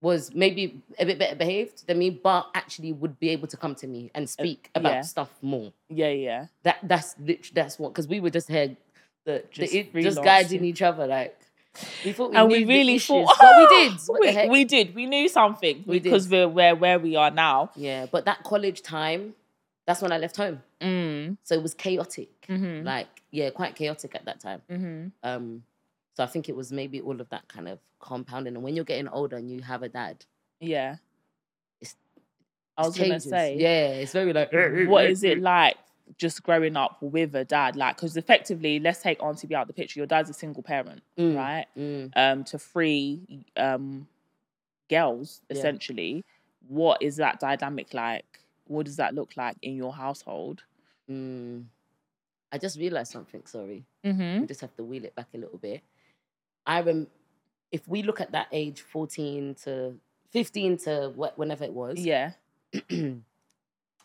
was 0.00 0.32
maybe 0.32 0.80
a 0.98 1.04
bit 1.04 1.18
better 1.18 1.34
behaved 1.34 1.86
than 1.86 1.98
me, 1.98 2.08
but 2.10 2.46
actually 2.54 2.92
would 2.92 3.18
be 3.18 3.30
able 3.30 3.48
to 3.48 3.56
come 3.56 3.74
to 3.74 3.86
me 3.88 4.10
and 4.14 4.30
speak 4.30 4.70
about 4.74 4.92
Uh, 4.92 4.94
yeah. 4.96 5.00
stuff 5.02 5.30
more. 5.42 5.72
yeah, 5.88 6.08
yeah. 6.10 6.46
That 6.62 6.78
that's 6.84 7.14
that's 7.52 7.78
what 7.78 7.88
because 7.92 8.06
we 8.06 8.20
were 8.20 8.30
just 8.30 8.48
here 8.48 8.76
the 9.24 9.42
Just 9.50 9.72
the, 9.72 9.82
just 10.02 10.22
guiding 10.22 10.64
each 10.64 10.82
other 10.82 11.06
like 11.06 11.36
we 12.04 12.12
thought 12.12 12.30
we 12.30 12.36
and 12.36 12.48
we 12.50 12.64
really 12.64 12.94
issues, 12.96 13.06
thought, 13.26 13.36
but 13.40 13.56
we 13.56 13.66
did. 13.88 13.92
What 14.06 14.20
we, 14.20 14.48
we 14.50 14.64
did. 14.64 14.94
We 14.94 15.06
knew 15.06 15.28
something 15.28 15.84
We 15.86 15.98
did. 16.00 16.04
because 16.04 16.28
we're 16.28 16.48
where 16.48 16.74
where 16.74 16.98
we 16.98 17.16
are 17.16 17.30
now. 17.30 17.70
yeah, 17.76 18.06
but 18.10 18.24
that 18.24 18.42
college 18.42 18.82
time, 18.82 19.34
that's 19.86 20.02
when 20.02 20.12
I 20.12 20.18
left 20.18 20.36
home. 20.36 20.62
Mm. 20.80 21.36
So 21.44 21.54
it 21.54 21.62
was 21.62 21.74
chaotic. 21.74 22.28
hmm 22.46 22.82
Like, 22.84 23.08
yeah, 23.30 23.50
quite 23.50 23.74
chaotic 23.76 24.14
at 24.14 24.24
that 24.26 24.40
time. 24.40 24.62
hmm 24.68 25.06
Um, 25.22 25.62
so 26.16 26.24
I 26.24 26.26
think 26.26 26.48
it 26.48 26.56
was 26.56 26.72
maybe 26.72 27.00
all 27.00 27.20
of 27.20 27.28
that 27.30 27.46
kind 27.48 27.68
of 27.68 27.78
compounding. 28.00 28.54
And 28.56 28.64
when 28.64 28.74
you're 28.74 28.84
getting 28.84 29.08
older 29.08 29.36
and 29.36 29.50
you 29.50 29.60
have 29.62 29.82
a 29.82 29.88
dad, 29.88 30.24
Yeah. 30.60 30.96
It's- 31.80 31.94
I 32.76 32.82
was 32.82 32.96
it 32.98 33.02
gonna 33.06 33.20
say, 33.20 33.56
yeah, 33.56 33.88
it's 34.02 34.12
very 34.12 34.32
like 34.32 34.52
what 34.88 35.06
is 35.06 35.22
it 35.24 35.40
like 35.54 35.76
just 36.16 36.42
growing 36.42 36.76
up 36.76 36.96
with 37.02 37.34
a 37.34 37.44
dad? 37.44 37.76
Like, 37.76 37.96
because 37.96 38.16
effectively, 38.16 38.78
let's 38.80 39.02
take 39.02 39.22
Auntie 39.22 39.46
B 39.46 39.54
out 39.54 39.62
of 39.62 39.68
the 39.68 39.74
picture. 39.74 40.00
Your 40.00 40.06
dad's 40.06 40.30
a 40.30 40.34
single 40.34 40.62
parent, 40.62 41.02
Mm, 41.18 41.36
right? 41.36 41.66
mm. 41.76 42.10
Um, 42.16 42.44
to 42.44 42.58
free 42.58 43.44
um 43.56 44.08
girls 44.88 45.42
Yeah. 45.50 45.56
essentially. 45.58 46.24
What 46.66 47.02
is 47.02 47.16
that 47.16 47.40
dynamic 47.40 47.92
like? 47.94 48.24
What 48.66 48.86
does 48.86 48.96
that 48.96 49.14
look 49.14 49.36
like 49.36 49.56
in 49.62 49.74
your 49.76 49.92
household? 49.92 50.62
Mm. 51.10 51.64
I 52.52 52.58
just 52.58 52.78
realized 52.78 53.12
something. 53.12 53.42
Sorry, 53.46 53.84
Mm-hmm. 54.04 54.40
we 54.40 54.46
just 54.46 54.60
have 54.62 54.74
to 54.76 54.84
wheel 54.84 55.04
it 55.04 55.14
back 55.14 55.28
a 55.34 55.38
little 55.38 55.58
bit. 55.58 55.82
I 56.66 56.80
rem. 56.80 57.06
If 57.70 57.86
we 57.86 58.02
look 58.02 58.20
at 58.20 58.32
that 58.32 58.48
age, 58.52 58.80
fourteen 58.80 59.54
to 59.64 59.94
fifteen 60.30 60.76
to 60.78 61.10
wh- 61.16 61.38
whenever 61.38 61.64
it 61.64 61.72
was, 61.72 61.98
Yeah. 61.98 62.32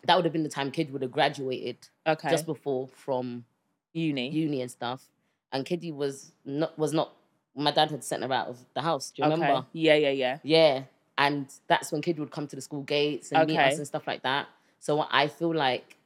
that 0.06 0.16
would 0.16 0.26
have 0.26 0.34
been 0.34 0.44
the 0.44 0.50
time 0.50 0.72
kid 0.72 0.92
would 0.92 1.02
have 1.02 1.12
graduated 1.12 1.78
Okay. 2.08 2.30
just 2.30 2.46
before 2.46 2.88
from 2.90 3.46
uni. 3.94 4.30
uni 4.30 4.62
and 4.62 4.70
stuff. 4.72 5.06
And 5.52 5.66
Kiddy 5.66 5.92
was 5.92 6.32
not 6.46 6.78
was 6.80 6.94
not. 6.94 7.14
My 7.56 7.72
dad 7.72 7.92
had 7.92 8.04
sent 8.04 8.24
her 8.24 8.34
out 8.34 8.48
of 8.48 8.58
the 8.74 8.82
house. 8.82 9.12
Do 9.12 9.22
you 9.22 9.28
okay. 9.28 9.36
remember? 9.36 9.68
Yeah, 9.72 9.94
yeah, 9.96 10.10
yeah. 10.10 10.40
Yeah, 10.44 10.84
and 11.18 11.48
that's 11.68 11.92
when 11.92 12.02
Kid 12.02 12.18
would 12.20 12.32
come 12.32 12.48
to 12.48 12.56
the 12.56 12.62
school 12.62 12.82
gates 12.82 13.32
and 13.32 13.48
meet 13.48 13.58
us 13.60 13.78
and 13.78 13.86
stuff 13.86 14.08
like 14.08 14.24
that. 14.24 14.48
So 14.80 15.06
I 15.12 15.28
feel 15.28 15.54
like 15.54 15.98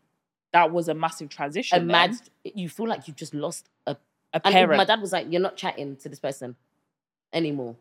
That 0.53 0.71
was 0.71 0.88
a 0.89 0.93
massive 0.93 1.29
transition. 1.29 1.77
then. 1.77 1.89
imagine 1.89 2.19
you 2.43 2.67
feel 2.69 2.88
like 2.88 3.07
you've 3.07 3.15
just 3.17 3.33
lost 3.33 3.69
a. 3.86 3.91
a 4.33 4.41
And 4.45 4.53
parent. 4.53 4.77
my 4.77 4.83
dad 4.86 4.99
was 5.01 5.12
like, 5.13 5.27
"You're 5.31 5.41
not 5.41 5.55
chatting 5.55 5.95
to 5.97 6.10
this 6.10 6.19
person 6.19 6.55
anymore." 7.33 7.75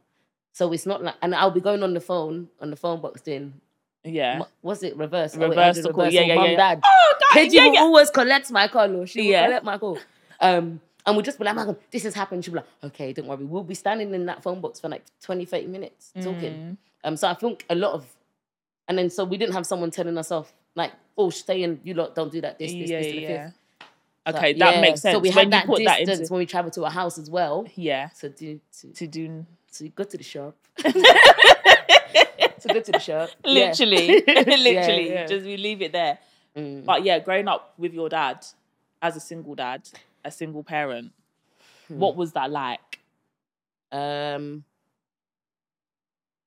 So 0.52 0.72
it's 0.72 0.87
not 0.87 1.02
like, 1.02 1.16
and 1.20 1.35
I'll 1.35 1.50
be 1.50 1.61
going 1.61 1.83
on 1.83 1.92
the 1.94 2.00
phone 2.00 2.48
on 2.61 2.70
the 2.70 2.76
phone 2.76 3.00
box 3.00 3.20
doing. 3.22 3.61
Yeah. 4.07 4.42
Was 4.62 4.83
it 4.83 4.97
reverse? 4.97 5.37
Oh, 5.37 5.40
wait, 5.40 5.49
Reverse 5.51 5.77
did 5.77 5.87
reverse. 5.87 6.12
Yeah, 6.12 6.21
So 6.23 6.27
yeah, 6.27 6.35
mum, 6.37 6.51
yeah. 6.51 6.57
Dad. 6.57 6.81
Oh, 6.85 7.14
that, 7.21 7.31
Kid, 7.33 7.53
yeah, 7.53 7.64
you 7.66 7.73
yeah. 7.75 7.81
always 7.81 8.11
collect 8.11 8.51
my 8.51 8.69
call. 8.69 8.97
Or 8.97 9.07
she 9.07 9.21
will 9.23 9.27
Yeah. 9.31 9.47
collect 9.47 9.64
my 9.64 9.79
call. 9.79 9.99
Um, 10.40 10.81
And 11.07 11.14
we'll 11.14 11.23
just 11.25 11.38
be 11.38 11.45
like, 11.45 11.55
Malcolm, 11.55 11.77
this 11.92 12.03
has 12.03 12.14
happened. 12.14 12.45
She'll 12.45 12.55
be 12.55 12.59
like, 12.59 12.66
okay, 12.85 13.12
don't 13.12 13.29
worry. 13.29 13.45
We'll 13.45 13.62
be 13.62 13.75
standing 13.77 14.12
in 14.12 14.27
that 14.27 14.42
phone 14.42 14.61
box 14.61 14.81
for 14.81 14.88
like 14.88 15.05
20, 15.23 15.45
30 15.45 15.66
minutes 15.69 16.11
talking. 16.21 16.53
Mm. 16.53 16.77
Um, 17.05 17.16
so 17.16 17.29
I 17.29 17.35
think 17.35 17.64
a 17.71 17.77
lot 17.77 17.92
of, 17.92 18.05
and 18.88 18.99
then 18.99 19.09
so 19.11 19.25
we 19.25 19.37
didn't 19.37 19.55
have 19.55 19.66
someone 19.66 19.92
telling 19.92 20.19
us 20.19 20.33
off, 20.33 20.53
like, 20.75 20.90
oh, 21.16 21.31
stay 21.31 21.62
in, 21.62 21.81
you 21.85 21.95
lot 21.95 22.16
don't 22.16 22.33
do 22.33 22.40
that, 22.40 22.59
this, 22.59 22.73
this, 22.73 22.90
yeah, 22.90 23.01
this, 23.01 23.14
yeah. 23.14 23.45
fifth. 23.47 23.55
Okay, 24.37 24.53
So, 24.55 24.59
that 24.59 24.75
yeah, 24.75 24.81
makes 24.81 25.01
sense. 25.01 25.14
So 25.14 25.19
we 25.21 25.29
when 25.31 25.38
had 25.45 25.53
that 25.53 25.64
you 25.66 25.75
put 25.75 25.85
that 25.85 25.99
distance 26.01 26.21
into 26.23 26.33
when 26.33 26.38
we 26.40 26.47
travel 26.47 26.71
to 26.73 26.85
a 26.85 26.90
house 26.90 27.19
as 27.19 27.31
well. 27.31 27.66
yeah 27.77 28.09
To 28.21 28.29
do, 28.29 28.61
to, 28.81 28.88
to 28.92 29.07
do 29.07 29.47
to 29.75 29.88
go 29.90 30.03
to 30.03 30.16
the 30.16 30.25
shop. 30.25 30.57
to 32.61 32.69
go 32.69 32.81
to 32.81 32.92
the 32.92 32.99
shop. 32.99 33.31
Yeah. 33.45 33.66
literally, 33.69 34.07
literally, 34.27 35.11
yeah. 35.12 35.27
just 35.27 35.45
we 35.47 35.57
leave 35.57 35.83
it 35.83 35.92
there. 35.92 36.19
Mm. 36.57 36.85
But 36.85 37.05
yeah, 37.05 37.19
growing 37.19 37.49
up 37.49 37.75
with 37.79 37.92
your 37.92 38.09
dad 38.09 38.45
as 39.03 39.16
a 39.16 39.21
single 39.21 39.55
dad, 39.55 39.88
a 40.25 40.31
single 40.31 40.62
parent, 40.64 41.12
Hmm. 41.88 41.99
what 42.01 42.16
was 42.16 42.33
that 42.33 42.51
like? 42.51 42.99
Um, 43.92 44.64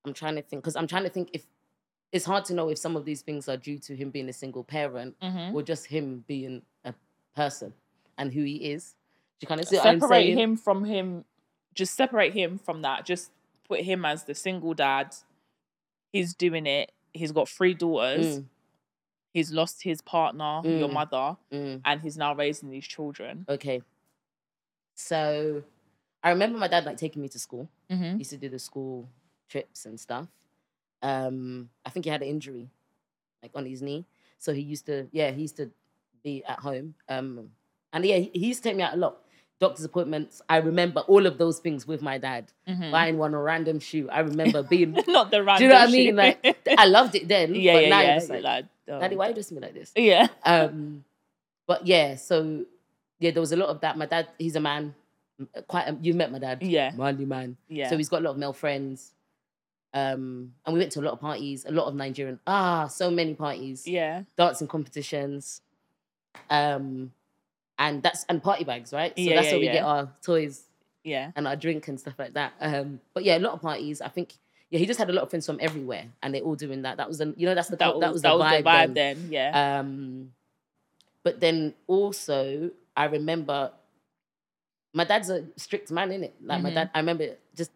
I'm 0.05 0.13
trying 0.13 0.35
to 0.35 0.41
think 0.41 0.61
because 0.63 0.75
I'm 0.75 0.87
trying 0.87 1.03
to 1.03 1.09
think 1.09 1.29
if 1.33 1.45
it's 2.11 2.25
hard 2.25 2.43
to 2.45 2.53
know 2.53 2.69
if 2.69 2.77
some 2.77 2.95
of 2.97 3.05
these 3.05 3.21
things 3.21 3.47
are 3.47 3.55
due 3.57 3.77
to 3.79 3.95
him 3.95 4.09
being 4.09 4.27
a 4.29 4.33
single 4.33 4.63
parent 4.63 5.15
Mhm. 5.21 5.53
or 5.53 5.61
just 5.61 5.85
him 5.85 6.25
being 6.27 6.63
a 6.83 6.93
person 7.35 7.73
and 8.17 8.33
who 8.33 8.43
he 8.43 8.71
is. 8.71 8.95
Do 9.39 9.45
you 9.45 9.47
kind 9.47 9.61
of 9.61 9.67
see 9.67 9.77
Separate 9.77 10.33
him 10.33 10.57
from 10.57 10.83
him. 10.83 11.23
Just 11.73 11.93
separate 11.95 12.33
him 12.33 12.57
from 12.57 12.81
that. 12.81 13.05
Just 13.05 13.31
put 13.67 13.81
him 13.81 14.03
as 14.03 14.23
the 14.25 14.35
single 14.35 14.73
dad. 14.73 15.15
He's 16.11 16.33
doing 16.33 16.65
it. 16.65 16.91
He's 17.13 17.31
got 17.31 17.47
three 17.49 17.73
daughters. 17.73 18.39
Mm, 18.39 18.45
He's 19.33 19.51
lost 19.51 19.83
his 19.83 20.01
partner, 20.01 20.61
your 20.63 20.89
Mm. 20.89 20.93
mother, 20.93 21.37
mm, 21.51 21.81
and 21.85 22.01
he's 22.01 22.17
now 22.17 22.33
raising 22.33 22.69
these 22.71 22.87
children. 22.87 23.45
okay. 23.47 23.81
So 24.95 25.63
I 26.23 26.29
remember 26.31 26.57
my 26.57 26.67
dad 26.67 26.85
like 26.85 26.97
taking 26.97 27.21
me 27.21 27.29
to 27.29 27.39
school. 27.39 27.69
Mm-hmm. 27.89 28.11
He 28.13 28.17
used 28.19 28.31
to 28.31 28.37
do 28.37 28.49
the 28.49 28.59
school 28.59 29.07
trips 29.47 29.85
and 29.85 29.99
stuff. 29.99 30.27
Um, 31.01 31.69
I 31.85 31.89
think 31.89 32.05
he 32.05 32.11
had 32.11 32.21
an 32.21 32.27
injury, 32.27 32.69
like 33.41 33.51
on 33.55 33.65
his 33.65 33.81
knee. 33.81 34.05
So 34.37 34.53
he 34.53 34.61
used 34.61 34.85
to, 34.87 35.07
yeah, 35.11 35.31
he 35.31 35.41
used 35.43 35.57
to 35.57 35.71
be 36.23 36.43
at 36.45 36.59
home. 36.59 36.95
Um, 37.07 37.51
and 37.93 38.03
yeah, 38.05 38.17
he, 38.17 38.31
he 38.33 38.47
used 38.47 38.63
to 38.63 38.69
take 38.69 38.77
me 38.77 38.83
out 38.83 38.93
a 38.93 38.97
lot. 38.97 39.19
Doctor's 39.59 39.83
appointments. 39.83 40.41
I 40.47 40.57
remember 40.57 41.01
all 41.01 41.25
of 41.25 41.37
those 41.37 41.59
things 41.59 41.85
with 41.85 42.01
my 42.01 42.17
dad. 42.17 42.51
Mm-hmm. 42.67 42.91
Buying 42.91 43.17
one 43.17 43.33
a 43.33 43.41
random 43.41 43.79
shoe. 43.79 44.09
I 44.09 44.21
remember 44.21 44.63
being. 44.63 44.91
Not 45.07 45.31
the 45.31 45.43
random. 45.43 45.57
do 45.57 45.63
you 45.65 45.69
know 45.69 45.79
what 45.79 45.89
I 45.89 45.91
mean? 45.91 46.15
Like 46.15 46.69
I 46.77 46.85
loved 46.85 47.15
it 47.15 47.27
then. 47.27 47.55
yeah, 47.55 47.73
but 47.73 47.83
yeah, 47.83 47.89
now 47.89 48.01
yeah. 48.01 48.19
like, 48.29 48.43
like, 48.43 48.65
oh, 48.87 48.99
Daddy, 49.01 49.15
why 49.17 49.27
you 49.27 49.33
dressing 49.33 49.55
me 49.55 49.61
like 49.61 49.73
this? 49.73 49.91
Yeah. 49.97 50.27
Um, 50.45 51.03
but 51.67 51.85
yeah, 51.85 52.15
so 52.15 52.65
yeah, 53.19 53.31
there 53.31 53.41
was 53.41 53.51
a 53.51 53.57
lot 53.57 53.69
of 53.69 53.81
that. 53.81 53.97
My 53.97 54.05
dad, 54.05 54.29
he's 54.37 54.55
a 54.55 54.61
man. 54.61 54.95
Quite, 55.67 55.87
a, 55.87 55.97
you've 56.01 56.15
met 56.15 56.31
my 56.31 56.39
dad. 56.39 56.63
Yeah. 56.63 56.91
manly 56.95 57.25
man. 57.25 57.57
Yeah. 57.67 57.89
So 57.89 57.97
he's 57.97 58.09
got 58.09 58.21
a 58.21 58.23
lot 58.23 58.31
of 58.31 58.37
male 58.37 58.53
friends. 58.53 59.13
Um, 59.93 60.53
and 60.65 60.73
we 60.73 60.79
went 60.79 60.91
to 60.93 60.99
a 60.99 61.01
lot 61.01 61.13
of 61.13 61.19
parties, 61.19 61.65
a 61.65 61.71
lot 61.71 61.87
of 61.87 61.95
Nigerian, 61.95 62.39
ah, 62.45 62.87
so 62.87 63.09
many 63.09 63.33
parties, 63.33 63.87
yeah. 63.87 64.21
dancing 64.37 64.67
competitions. 64.67 65.61
Um, 66.49 67.11
and 67.79 68.03
that's 68.03 68.25
and 68.29 68.43
party 68.43 68.63
bags, 68.65 68.93
right? 68.93 69.13
So 69.17 69.21
Yeah, 69.23 69.35
that's 69.37 69.47
yeah, 69.47 69.51
where 69.53 69.59
we 69.59 69.65
yeah. 69.67 69.73
get 69.73 69.83
our 69.83 70.09
toys 70.21 70.63
Yeah. 71.03 71.31
and 71.35 71.47
our 71.47 71.55
drink 71.55 71.87
and 71.87 71.99
stuff 71.99 72.15
like 72.19 72.33
that. 72.33 72.53
Um, 72.59 72.99
but 73.15 73.23
yeah, 73.23 73.37
a 73.37 73.39
lot 73.39 73.53
of 73.53 73.61
parties. 73.61 74.01
I 74.01 74.09
think 74.09 74.33
yeah, 74.69 74.77
he 74.77 74.85
just 74.85 74.99
had 74.99 75.09
a 75.09 75.13
lot 75.13 75.23
of 75.23 75.29
friends 75.31 75.47
from 75.47 75.57
everywhere, 75.61 76.05
and 76.21 76.35
they're 76.35 76.43
all 76.43 76.53
doing 76.55 76.83
that. 76.83 76.97
That 76.97 77.07
was 77.07 77.17
the 77.17 77.33
you 77.37 77.47
know 77.47 77.55
that's 77.55 77.69
the 77.69 77.77
That 77.77 77.95
was, 77.95 78.01
that 78.01 78.13
was 78.13 78.21
that 78.21 78.29
the 78.31 78.37
was 78.37 78.45
vibe. 78.51 78.57
the 78.63 78.69
vibe 78.69 78.93
then. 78.93 79.17
then. 79.23 79.31
Yeah. 79.31 79.79
Um, 79.79 80.31
but 81.23 81.39
then 81.39 81.73
also, 81.87 82.69
I 82.95 83.05
remember 83.05 83.71
my 84.93 85.03
dad's 85.05 85.29
a 85.29 85.45
strict 85.55 85.91
man, 85.91 86.11
in 86.11 86.23
it. 86.25 86.33
Like 86.43 86.61
my 86.61 86.71
Mhm. 86.71 86.73
dad, 86.75 86.89
I 86.93 86.99
remember 86.99 87.35
just 87.55 87.71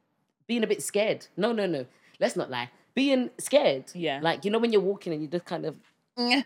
being 0.48 0.63
a 0.63 0.68
bit 0.68 0.82
scared. 0.84 1.28
No, 1.38 1.52
no, 1.52 1.66
no. 1.66 1.86
Let's 2.20 2.36
not 2.36 2.50
lie. 2.50 2.70
Being 2.94 3.30
scared. 3.39 3.86
Yeah. 3.96 4.20
Like 4.22 4.46
you 4.46 4.52
know 4.52 4.60
when 4.60 4.72
you're 4.72 4.82
walking 4.82 5.13
and 5.13 5.22
you 5.22 5.28
just 5.28 5.46
kind 5.46 5.66
of 5.66 5.76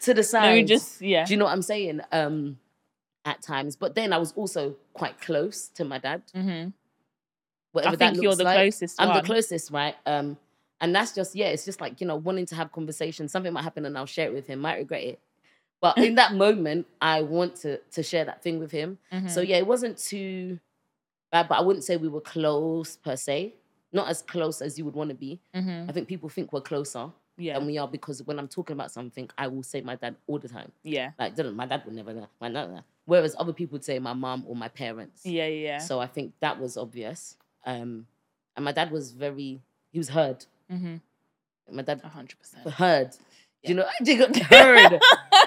to 0.02 0.14
the 0.14 0.24
side. 0.24 0.56
you 0.56 0.64
just 0.64 1.02
yeah. 1.02 1.26
Do 1.26 1.34
you 1.34 1.38
know 1.38 1.46
what 1.46 1.52
I'm 1.54 1.62
saying? 1.62 2.02
Um, 2.12 2.58
at 3.28 3.42
times, 3.42 3.76
but 3.76 3.94
then 3.94 4.14
I 4.14 4.18
was 4.18 4.32
also 4.34 4.76
quite 4.94 5.20
close 5.20 5.68
to 5.76 5.84
my 5.84 5.98
dad. 6.00 6.22
hmm 6.34 6.68
Whatever 7.74 7.94
I 7.94 7.96
that 7.98 8.12
think 8.14 8.24
you're 8.24 8.32
looks 8.32 8.38
the 8.38 8.44
like. 8.46 8.58
closest 8.58 9.02
I'm 9.02 9.10
one. 9.10 9.18
the 9.18 9.24
closest, 9.24 9.72
right? 9.72 9.96
Um, 10.06 10.38
and 10.80 10.96
that's 10.96 11.12
just 11.14 11.36
yeah, 11.36 11.48
it's 11.48 11.66
just 11.66 11.82
like 11.82 12.00
you 12.02 12.08
know 12.08 12.16
wanting 12.16 12.46
to 12.48 12.56
have 12.56 12.72
conversations. 12.72 13.32
Something 13.32 13.52
might 13.54 13.64
happen, 13.64 13.86
and 13.86 13.98
I'll 13.98 14.06
share 14.06 14.28
it 14.28 14.34
with 14.34 14.48
him. 14.48 14.60
Might 14.60 14.78
regret 14.78 15.04
it, 15.04 15.20
but 15.82 15.98
in 15.98 16.16
that 16.16 16.34
moment, 16.46 16.88
I 17.02 17.22
want 17.22 17.58
to 17.58 17.78
to 17.92 18.02
share 18.02 18.24
that 18.26 18.42
thing 18.42 18.60
with 18.60 18.72
him. 18.72 18.98
Mhm. 19.14 19.30
So 19.30 19.42
yeah, 19.42 19.58
it 19.58 19.68
wasn't 19.68 19.98
too 19.98 20.60
bad, 21.32 21.50
but 21.50 21.56
I 21.60 21.62
wouldn't 21.62 21.84
say 21.84 21.98
we 21.98 22.08
were 22.08 22.22
close 22.22 22.96
per 22.96 23.16
se. 23.18 23.56
Not 23.92 24.08
as 24.10 24.22
close 24.22 24.62
as 24.62 24.78
you 24.80 24.86
would 24.86 24.96
want 24.96 25.10
to 25.10 25.16
be. 25.16 25.42
Mhm. 25.54 25.90
I 25.90 25.92
think 25.92 26.08
people 26.08 26.30
think 26.30 26.54
we're 26.54 26.62
closer 26.62 27.12
yeah. 27.38 27.58
than 27.58 27.68
we 27.68 27.78
are 27.78 27.88
because 27.88 28.24
when 28.24 28.40
I'm 28.40 28.48
talking 28.48 28.74
about 28.74 28.92
something, 28.92 29.30
I 29.38 29.48
will 29.48 29.64
say 29.64 29.82
my 29.82 29.96
dad 29.96 30.16
all 30.28 30.40
the 30.40 30.48
time. 30.50 30.72
yeah. 30.84 31.12
Like, 31.20 31.36
doesn't 31.36 31.56
my 31.56 31.66
dad 31.66 31.84
would 31.86 31.96
never 31.96 32.14
know. 32.14 32.28
My 32.42 32.50
dad, 32.50 32.84
whereas 33.06 33.36
other 33.38 33.54
people 33.54 33.74
would 33.76 33.86
say 33.86 34.00
my 34.00 34.14
mom 34.14 34.44
or 34.48 34.56
my 34.56 34.68
parents. 34.68 35.26
Yeah. 35.26 35.48
Yeah. 35.48 35.78
So 35.80 36.00
I 36.00 36.08
think 36.08 36.34
that 36.40 36.60
was 36.60 36.78
obvious. 36.78 37.38
Um, 37.66 38.08
and 38.56 38.66
my 38.66 38.72
dad 38.72 38.92
was 38.92 39.12
very, 39.12 39.62
he 39.92 39.98
was 40.00 40.10
heard. 40.10 40.46
Mm-hmm. 40.72 40.96
My 41.72 41.82
dad 41.82 42.02
hundred 42.02 42.40
percent. 42.40 42.68
heard. 42.70 43.12
Do 43.64 43.74
you 43.74 43.76
know? 43.76 43.86
I 44.00 44.16
got 44.16 44.36
heard. 44.38 44.90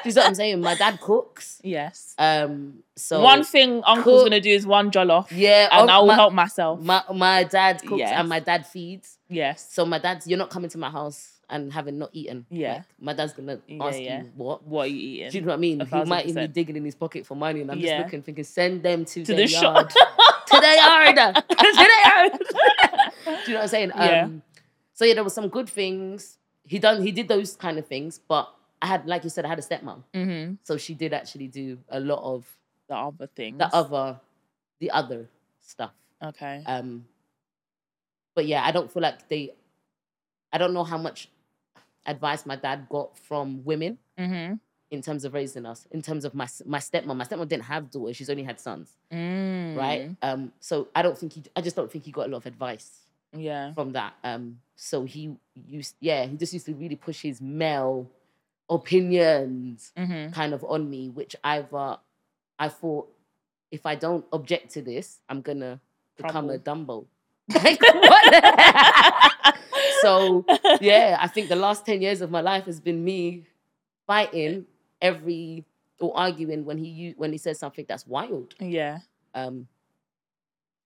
Do 0.02 0.08
you 0.08 0.14
know 0.14 0.20
what 0.22 0.26
I'm 0.28 0.34
saying? 0.34 0.60
My 0.60 0.74
dad 0.74 1.00
cooks. 1.00 1.60
Yes. 1.64 2.14
Um, 2.18 2.82
so 2.96 3.20
one 3.22 3.44
thing 3.44 3.82
Uncle's 3.86 4.22
cook- 4.22 4.26
gonna 4.30 4.40
do 4.40 4.50
is 4.50 4.66
one 4.66 4.90
jollof, 4.90 5.28
yeah, 5.30 5.68
and 5.72 5.88
oh, 5.88 5.92
I 5.92 5.98
will 5.98 6.06
my, 6.08 6.14
help 6.14 6.32
myself. 6.34 6.80
My 6.80 7.02
my 7.14 7.44
dad 7.44 7.80
cooks 7.80 8.00
Yes. 8.00 8.12
and 8.14 8.28
my 8.28 8.40
dad 8.40 8.66
feeds. 8.66 9.16
yes. 9.28 9.72
So 9.72 9.86
my 9.86 9.98
dad's, 9.98 10.26
you're 10.26 10.38
not 10.38 10.50
coming 10.50 10.68
to 10.70 10.78
my 10.78 10.90
house 10.90 11.39
and 11.50 11.72
having 11.72 11.98
not 11.98 12.10
eaten. 12.12 12.46
Yeah. 12.50 12.72
Like, 12.74 12.82
my 13.00 13.12
dad's 13.12 13.32
gonna 13.32 13.60
Yeah, 13.66 13.84
ask 13.84 14.00
yeah. 14.00 14.22
you 14.22 14.32
what. 14.36 14.62
What 14.66 14.84
are 14.84 14.90
you 14.90 15.30
Do 15.30 15.38
you 15.38 15.42
know 15.42 15.48
what 15.48 15.54
I 15.54 15.58
mean? 15.58 15.80
He 15.80 16.04
might 16.04 16.26
even 16.26 16.44
be 16.44 16.52
digging 16.52 16.76
in 16.76 16.84
his 16.84 16.94
pocket 16.94 17.26
for 17.26 17.34
money, 17.34 17.60
and 17.62 17.70
I'm 17.70 17.78
Yeah. 17.78 17.98
just 17.98 18.04
looking, 18.06 18.22
thinking, 18.22 18.44
send 18.44 18.82
them 18.82 19.04
to, 19.04 19.24
To 19.24 19.34
the 19.34 19.46
shop. 19.46 19.74
yard. 19.74 19.90
to 20.46 20.60
their 20.60 20.76
yard. 20.76 21.16
to 21.48 21.72
their 21.74 22.06
yard. 22.06 22.32
Do 23.24 23.30
you 23.30 23.52
know 23.54 23.54
what 23.54 23.62
I'm 23.62 23.68
saying? 23.68 23.92
Yeah. 23.94 24.24
Um, 24.24 24.42
so 24.94 25.04
yeah, 25.04 25.14
there 25.14 25.24
was 25.24 25.34
some 25.34 25.48
good 25.48 25.68
things. 25.68 26.38
He 26.64 26.78
done. 26.78 27.02
He 27.02 27.10
did 27.12 27.26
those 27.28 27.56
kind 27.56 27.78
of 27.78 27.86
things, 27.86 28.18
but 28.28 28.52
I 28.82 28.86
had, 28.86 29.06
like 29.06 29.24
you 29.24 29.30
said, 29.30 29.44
I 29.44 29.48
had 29.48 29.58
a 29.58 29.62
stepmom, 29.62 30.04
Mm-hmm. 30.14 30.54
so 30.62 30.76
she 30.76 30.94
did 30.94 31.12
actually 31.12 31.48
do 31.48 31.78
a 31.88 32.00
lot 32.00 32.22
of 32.22 32.46
The 32.88 32.96
other 32.96 33.26
things. 33.26 33.58
the 33.58 33.74
other, 33.74 34.20
the 34.78 34.90
other 34.90 35.28
stuff. 35.60 35.92
Okay. 36.22 36.62
Um, 36.66 37.06
but 38.34 38.46
yeah, 38.46 38.62
I 38.64 38.70
don't 38.72 38.90
feel 38.92 39.02
like 39.02 39.28
they. 39.28 39.54
I 40.52 40.58
don't 40.58 40.72
know 40.74 40.84
how 40.84 40.98
much 40.98 41.28
advice 42.06 42.46
my 42.46 42.56
dad 42.56 42.86
got 42.88 43.16
from 43.18 43.64
women 43.64 43.98
Mm-hmm. 44.18 44.54
in 44.90 45.02
terms 45.02 45.24
of 45.24 45.32
raising 45.34 45.64
us. 45.66 45.86
In 45.92 46.02
terms 46.02 46.24
of 46.24 46.34
my 46.34 46.46
my 46.66 46.78
stepmom, 46.78 47.16
my 47.16 47.24
stepmom 47.24 47.48
didn't 47.48 47.64
have 47.64 47.90
daughters; 47.90 48.16
she's 48.16 48.28
only 48.30 48.42
had 48.42 48.58
sons, 48.60 48.96
Mm. 49.12 49.76
right? 49.76 50.16
Um, 50.22 50.52
so 50.60 50.88
I 50.94 51.02
don't 51.02 51.16
think 51.16 51.32
he. 51.34 51.42
I 51.56 51.60
just 51.60 51.76
don't 51.76 51.90
think 51.90 52.04
he 52.04 52.10
got 52.12 52.26
a 52.26 52.30
lot 52.30 52.38
of 52.38 52.46
advice 52.46 53.06
Yeah. 53.36 53.72
from 53.72 53.92
that. 53.92 54.14
Um, 54.24 54.58
so 54.76 55.04
he 55.04 55.36
used, 55.66 55.94
yeah, 56.00 56.26
he 56.26 56.36
just 56.36 56.52
used 56.52 56.66
to 56.66 56.74
really 56.74 56.96
push 56.96 57.22
his 57.22 57.40
male 57.40 58.08
opinions 58.68 59.92
Mm-hmm. 59.96 60.32
kind 60.32 60.54
of 60.54 60.64
on 60.64 60.88
me, 60.88 61.08
which 61.08 61.36
I've, 61.44 61.72
uh, 61.74 61.96
I 62.58 62.68
thought, 62.68 63.08
if 63.70 63.86
I 63.86 63.94
don't 63.94 64.24
object 64.32 64.72
to 64.74 64.82
this, 64.82 65.20
I'm 65.28 65.40
gonna 65.42 65.80
become 66.16 66.50
a 66.50 66.58
Dumbo. 66.58 67.06
Like, 67.54 67.80
what? 67.82 69.54
So 70.02 70.44
yeah, 70.80 71.18
I 71.20 71.28
think 71.28 71.48
the 71.48 71.56
last 71.56 71.86
10 71.86 72.02
years 72.02 72.20
of 72.20 72.30
my 72.30 72.40
life 72.40 72.64
has 72.66 72.80
been 72.80 73.02
me 73.04 73.44
fighting 74.06 74.66
every 75.00 75.64
or 76.00 76.16
arguing 76.16 76.64
when 76.64 76.78
he 76.78 77.14
when 77.16 77.32
he 77.32 77.38
says 77.38 77.58
something 77.58 77.84
that's 77.88 78.06
wild. 78.06 78.54
yeah. 78.58 78.98
Um 79.34 79.68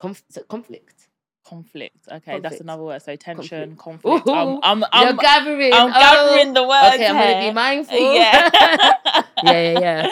conf- 0.01 0.23
conflict. 0.49 1.09
Conflict. 1.45 2.09
Okay, 2.11 2.41
that's 2.41 2.61
another 2.61 2.83
word. 2.83 3.03
So 3.03 3.15
tension, 3.17 3.77
Conflict. 3.77 4.25
conflict. 4.25 4.65
I'm, 4.65 4.83
I'm, 4.83 5.03
You're 5.03 5.11
I'm, 5.11 5.17
gathering. 5.17 5.73
I'm 5.75 5.91
oh. 5.91 5.93
gathering 5.93 6.55
the 6.55 6.67
words. 6.67 6.95
Okay, 6.95 7.07
I'm 7.07 7.17
gonna 7.17 7.49
be 7.49 7.55
mindful. 7.55 7.99
Yeah. 8.15 8.51
yeah, 9.43 9.71
yeah, 9.73 9.81
yeah. 9.81 10.09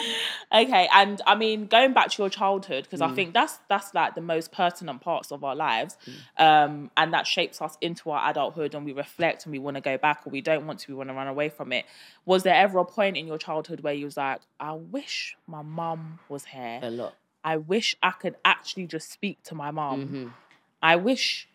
Okay, 0.54 0.86
and 0.92 1.22
I 1.26 1.34
mean, 1.34 1.66
going 1.66 1.94
back 1.94 2.10
to 2.10 2.22
your 2.22 2.28
childhood, 2.28 2.84
because 2.84 3.00
I 3.00 3.08
Mm. 3.08 3.14
think 3.14 3.32
that's 3.34 3.58
that's 3.68 3.94
like 3.94 4.14
the 4.14 4.20
most 4.20 4.52
pertinent 4.52 5.00
parts 5.00 5.32
of 5.32 5.42
our 5.44 5.56
lives, 5.56 5.96
Mm. 6.06 6.40
um, 6.44 6.90
and 6.96 7.14
that 7.14 7.26
shapes 7.26 7.62
us 7.62 7.78
into 7.80 8.10
our 8.10 8.30
adulthood, 8.30 8.74
and 8.74 8.84
we 8.84 8.92
reflect, 8.92 9.46
and 9.46 9.52
we 9.52 9.58
want 9.58 9.76
to 9.76 9.80
go 9.80 9.96
back, 9.96 10.26
or 10.26 10.30
we 10.30 10.42
don't 10.42 10.66
want 10.66 10.80
to, 10.80 10.92
we 10.92 10.94
want 10.96 11.08
to 11.08 11.14
run 11.14 11.26
away 11.26 11.48
from 11.48 11.72
it. 11.72 11.86
Was 12.26 12.42
there 12.42 12.54
ever 12.54 12.78
a 12.78 12.84
point 12.84 13.16
in 13.16 13.26
your 13.26 13.38
childhood 13.38 13.80
where 13.80 13.94
you 13.94 14.04
was 14.04 14.16
like, 14.18 14.40
I 14.60 14.72
wish 14.72 15.36
my 15.46 15.62
mum 15.62 16.18
was 16.28 16.44
here. 16.44 16.80
A 16.82 16.90
lot. 16.90 17.14
I 17.42 17.56
wish 17.56 17.96
I 18.02 18.10
could 18.10 18.36
actually 18.44 18.86
just 18.86 19.10
speak 19.10 19.42
to 19.44 19.54
my 19.54 19.70
mum. 19.70 20.00
Mhm. 20.08 20.32
I 20.82 20.96
wish 20.96 21.48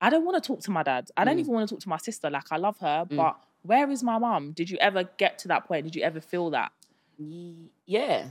I 0.00 0.10
don't 0.10 0.24
want 0.24 0.42
to 0.42 0.46
talk 0.46 0.60
to 0.60 0.70
my 0.70 0.82
dad. 0.84 1.10
I 1.16 1.24
don't 1.24 1.36
Mm. 1.36 1.40
even 1.40 1.54
want 1.54 1.68
to 1.68 1.74
talk 1.74 1.82
to 1.82 1.88
my 1.88 1.96
sister. 1.98 2.30
Like 2.30 2.50
I 2.52 2.56
love 2.56 2.78
her, 2.78 3.04
Mm. 3.04 3.16
but 3.16 3.36
where 3.62 3.90
is 3.90 4.02
my 4.02 4.16
mum? 4.16 4.52
Did 4.52 4.70
you 4.70 4.78
ever 4.78 5.04
get 5.04 5.38
to 5.40 5.48
that 5.48 5.64
point? 5.66 5.84
Did 5.84 5.96
you 5.96 6.02
ever 6.02 6.20
feel 6.20 6.50
that? 6.50 6.72
Ye- 7.18 7.70
Yeah, 7.86 8.26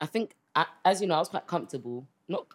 I 0.00 0.06
think 0.06 0.34
I, 0.54 0.66
as 0.84 1.00
you 1.00 1.06
know, 1.06 1.14
I 1.14 1.18
was 1.18 1.28
quite 1.28 1.46
comfortable. 1.46 2.06
Not 2.28 2.46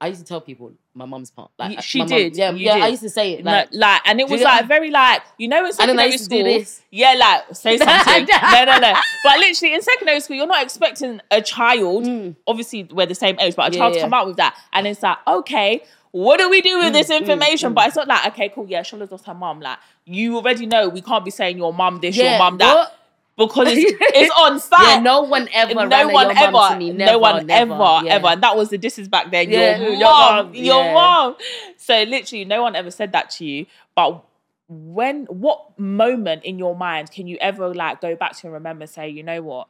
I 0.00 0.08
used 0.08 0.20
to 0.20 0.26
tell 0.26 0.40
people 0.40 0.72
my 0.92 1.04
mum's 1.06 1.30
part. 1.30 1.50
Like 1.58 1.76
You- 1.76 1.82
she 1.82 1.98
my 2.00 2.04
mum- 2.04 2.18
did, 2.18 2.36
yeah, 2.36 2.50
you 2.50 2.66
yeah. 2.66 2.74
I 2.84 2.88
used 2.88 3.02
to 3.02 3.08
say 3.08 3.34
it. 3.34 3.44
No, 3.44 3.52
Like, 3.52 3.68
like, 3.72 4.00
and 4.04 4.20
it 4.20 4.28
you 4.28 4.32
was 4.34 4.42
like 4.42 4.66
very 4.66 4.90
like 4.90 5.22
you 5.38 5.48
know 5.48 5.58
in 5.64 5.64
then 5.64 5.70
I 5.70 5.72
secondary 5.72 6.10
used 6.12 6.24
to 6.24 6.30
do 6.30 6.40
school. 6.40 6.52
this. 6.58 6.82
Yeah, 6.90 7.14
like 7.14 7.54
say 7.54 7.78
something. 7.78 8.26
no, 8.52 8.64
no, 8.64 8.78
no. 8.78 8.92
But 9.22 9.38
literally 9.38 9.74
in 9.74 9.82
secondary 9.82 10.20
school, 10.20 10.36
you're 10.36 10.46
not 10.46 10.62
expecting 10.62 11.20
a 11.30 11.40
child. 11.40 12.04
Mm. 12.04 12.36
Obviously, 12.46 12.84
we're 12.92 13.06
the 13.06 13.14
same 13.14 13.38
age, 13.40 13.54
but 13.56 13.70
a 13.72 13.74
Yeah, 13.74 13.78
child 13.80 13.92
to 13.94 13.98
yeah. 14.00 14.04
come 14.04 14.14
out 14.14 14.26
with 14.26 14.36
that, 14.36 14.58
and 14.72 14.86
it's 14.86 15.02
like, 15.02 15.18
okay, 15.26 15.82
what 16.10 16.38
do 16.38 16.50
we 16.50 16.60
do 16.60 16.78
with 16.80 16.92
this 16.92 17.08
mm, 17.10 17.16
information? 17.20 17.70
mm. 17.70 17.74
But 17.74 17.86
it's 17.86 17.96
not 17.96 18.08
like, 18.08 18.26
okay, 18.32 18.48
cool, 18.50 18.66
yeah, 18.68 18.82
Shola's 18.82 19.10
lost 19.10 19.24
her 19.26 19.34
mum. 19.34 19.60
Like 19.60 19.78
you 20.04 20.36
already 20.36 20.66
know, 20.66 20.88
we 20.88 21.00
can't 21.00 21.24
be 21.24 21.30
saying 21.30 21.56
your 21.56 21.72
mum 21.72 22.00
this, 22.00 22.16
your 22.16 22.26
Yeah, 22.26 22.38
mum 22.38 22.58
that, 22.58 22.74
what? 22.74 22.98
Because 23.36 23.68
it's, 23.68 23.92
it's 24.00 24.34
on 24.38 24.60
site. 24.60 24.80
Yeah, 24.82 25.00
no 25.00 25.22
one 25.22 25.48
ever. 25.52 25.86
no 25.86 26.08
one 26.08 26.36
ever, 26.36 26.76
me. 26.76 26.92
no 26.92 27.18
one 27.18 27.46
never, 27.46 27.72
ever, 27.74 28.06
yeah. 28.06 28.14
ever. 28.14 28.26
And 28.28 28.42
that 28.42 28.56
was 28.56 28.70
the 28.70 28.78
disses 28.78 29.08
back 29.08 29.30
then. 29.30 29.50
Yeah, 29.50 29.78
your, 29.78 29.90
your 29.90 30.10
mom, 30.10 30.54
your 30.54 30.84
yeah. 30.84 30.94
mom. 30.94 31.36
So 31.76 32.02
literally, 32.04 32.44
no 32.44 32.62
one 32.62 32.76
ever 32.76 32.90
said 32.90 33.12
that 33.12 33.30
to 33.30 33.44
you. 33.44 33.66
But 33.96 34.24
when, 34.68 35.24
what 35.26 35.78
moment 35.78 36.44
in 36.44 36.58
your 36.58 36.76
mind 36.76 37.10
can 37.10 37.26
you 37.26 37.36
ever 37.40 37.74
like 37.74 38.00
go 38.00 38.16
back 38.16 38.36
to 38.38 38.46
and 38.46 38.54
remember? 38.54 38.86
Say, 38.86 39.08
you 39.08 39.22
know 39.22 39.42
what, 39.42 39.68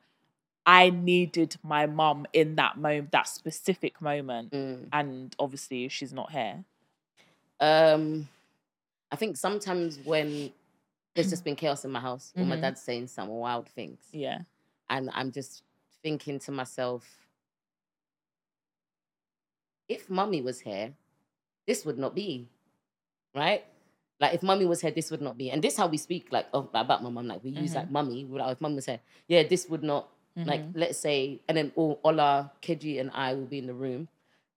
I 0.67 0.91
needed 0.91 1.57
my 1.63 1.87
mum 1.87 2.27
in 2.33 2.57
that 2.57 2.77
moment, 2.79 3.13
that 3.13 3.29
specific 3.29 4.01
moment, 4.01 4.53
Mm. 4.53 4.89
and 4.93 5.35
obviously 5.39 5.89
she's 5.89 6.13
not 6.13 6.33
here. 6.33 6.65
Um, 7.61 8.29
I 9.11 9.17
think 9.17 9.37
sometimes 9.37 9.99
when 10.05 10.53
there's 11.15 11.31
just 11.31 11.45
been 11.45 11.57
chaos 11.57 11.85
in 11.85 11.91
my 11.93 12.01
house, 12.01 12.33
or 12.37 12.45
my 12.45 12.57
dad's 12.57 12.81
saying 12.81 13.07
some 13.09 13.29
wild 13.29 13.69
things, 13.69 14.01
Yeah, 14.13 14.41
and 14.91 15.11
I'm 15.15 15.31
just 15.33 15.63
thinking 16.03 16.39
to 16.41 16.53
myself, 16.53 17.05
if 19.89 20.09
mummy 20.11 20.43
was 20.43 20.61
here, 20.61 20.93
this 21.67 21.85
would 21.85 21.99
not 21.99 22.15
be, 22.15 22.49
right? 23.35 23.65
Like 24.21 24.35
if 24.35 24.43
mummy 24.43 24.65
was 24.67 24.81
here, 24.81 24.91
this 24.91 25.11
would 25.11 25.21
not 25.21 25.37
be. 25.37 25.51
And 25.51 25.63
this 25.63 25.77
how 25.77 25.87
we 25.87 25.97
speak 25.97 26.29
like 26.31 26.47
of, 26.53 26.69
about 26.75 27.03
my 27.03 27.11
mum. 27.11 27.27
Like 27.27 27.43
we 27.45 27.51
use 27.51 27.73
Mhm. 27.73 27.77
like 27.77 27.91
mummy. 27.91 28.25
Like 28.25 28.53
if 28.53 28.61
mummy 28.61 28.77
was 28.77 28.87
here, 28.87 29.01
yeah, 29.29 29.43
this 29.43 29.69
would 29.69 29.83
not 29.83 30.09
like 30.47 30.63
Mhm. 30.63 30.73
let's 30.77 30.99
say, 30.99 31.41
and 31.49 31.57
then 31.57 31.73
all 31.77 32.01
Ola, 32.05 32.53
Keji, 32.63 33.01
and 33.01 33.11
I 33.13 33.35
will 33.35 33.47
be 33.47 33.59
in 33.59 33.67
the 33.67 33.75
room 33.75 34.09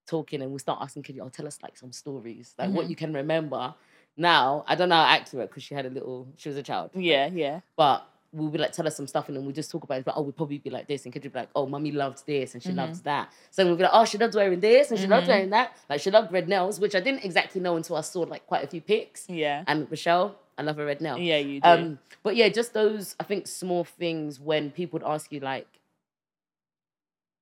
talking, 0.06 0.42
and 0.42 0.52
we'll 0.52 0.60
start 0.60 0.80
asking 0.82 1.04
Keji, 1.04 1.20
"Oh, 1.22 1.30
tell 1.30 1.48
us 1.48 1.62
like 1.62 1.78
some 1.78 1.92
stories, 1.92 2.56
like 2.58 2.72
what 2.72 2.86
Mhm. 2.86 2.90
you 2.90 2.96
can 2.96 3.14
remember." 3.14 3.76
Now 4.18 4.64
I 4.68 4.76
don't 4.76 4.90
know 4.90 4.96
how 4.96 5.04
accurate 5.06 5.50
because 5.50 5.64
she 5.64 5.76
had 5.76 5.86
a 5.86 5.90
little, 5.90 6.28
she 6.38 6.50
was 6.50 6.58
a 6.58 6.64
child, 6.64 6.90
yeah, 6.96 7.30
yeah. 7.32 7.60
but 7.76 8.08
we'll 8.34 8.50
be 8.50 8.58
like, 8.58 8.72
tell 8.74 8.86
us 8.86 8.96
some 8.98 9.08
stuff, 9.08 9.28
and 9.30 9.38
then 9.38 9.46
we'll 9.46 9.54
just 9.56 9.72
talk 9.72 9.84
about 9.84 10.00
it. 10.00 10.06
But 10.06 10.16
oh, 10.18 10.22
we'll 10.22 10.32
probably 10.34 10.58
be 10.58 10.70
like 10.70 10.88
this, 10.88 11.06
and 11.06 11.14
will 11.14 11.22
be 11.22 11.30
like, 11.34 11.50
"Oh, 11.56 11.66
mummy 11.66 11.92
loved 11.92 12.26
this, 12.26 12.54
and 12.54 12.62
she 12.62 12.70
Mhm. 12.70 12.76
loves 12.78 13.02
that." 13.04 13.32
So 13.52 13.66
we'll 13.66 13.78
be 13.78 13.84
like, 13.84 13.92
"Oh, 13.94 14.06
she 14.06 14.18
loves 14.18 14.36
wearing 14.36 14.60
this, 14.60 14.90
and 14.92 15.00
she 15.00 15.08
loves 15.08 15.28
Mhm. 15.28 15.30
wearing 15.30 15.50
that." 15.52 15.78
Like 15.90 16.02
she 16.02 16.12
loved 16.12 16.32
red 16.32 16.50
nails, 16.50 16.80
which 16.80 16.94
I 16.96 17.00
didn't 17.00 17.24
exactly 17.24 17.62
know 17.62 17.78
until 17.78 17.96
I 17.96 18.02
saw 18.02 18.22
like 18.22 18.46
quite 18.48 18.64
a 18.64 18.68
few 18.68 18.82
pics. 18.82 19.30
Yeah, 19.30 19.64
And 19.68 19.90
Rochelle, 19.90 20.36
I 20.58 20.64
love 20.64 20.78
her 20.78 20.86
red 20.86 21.00
nail. 21.00 21.18
yeah, 21.20 21.38
you 21.38 21.62
do. 21.62 21.68
Um, 21.70 22.00
but 22.24 22.36
yeah, 22.36 22.50
just 22.50 22.74
those 22.74 23.16
I 23.20 23.24
think 23.24 23.48
small 23.48 23.84
things 23.84 24.40
when 24.40 24.72
people 24.72 25.00
would 25.00 25.08
ask 25.08 25.32
you 25.32 25.40
like 25.40 25.68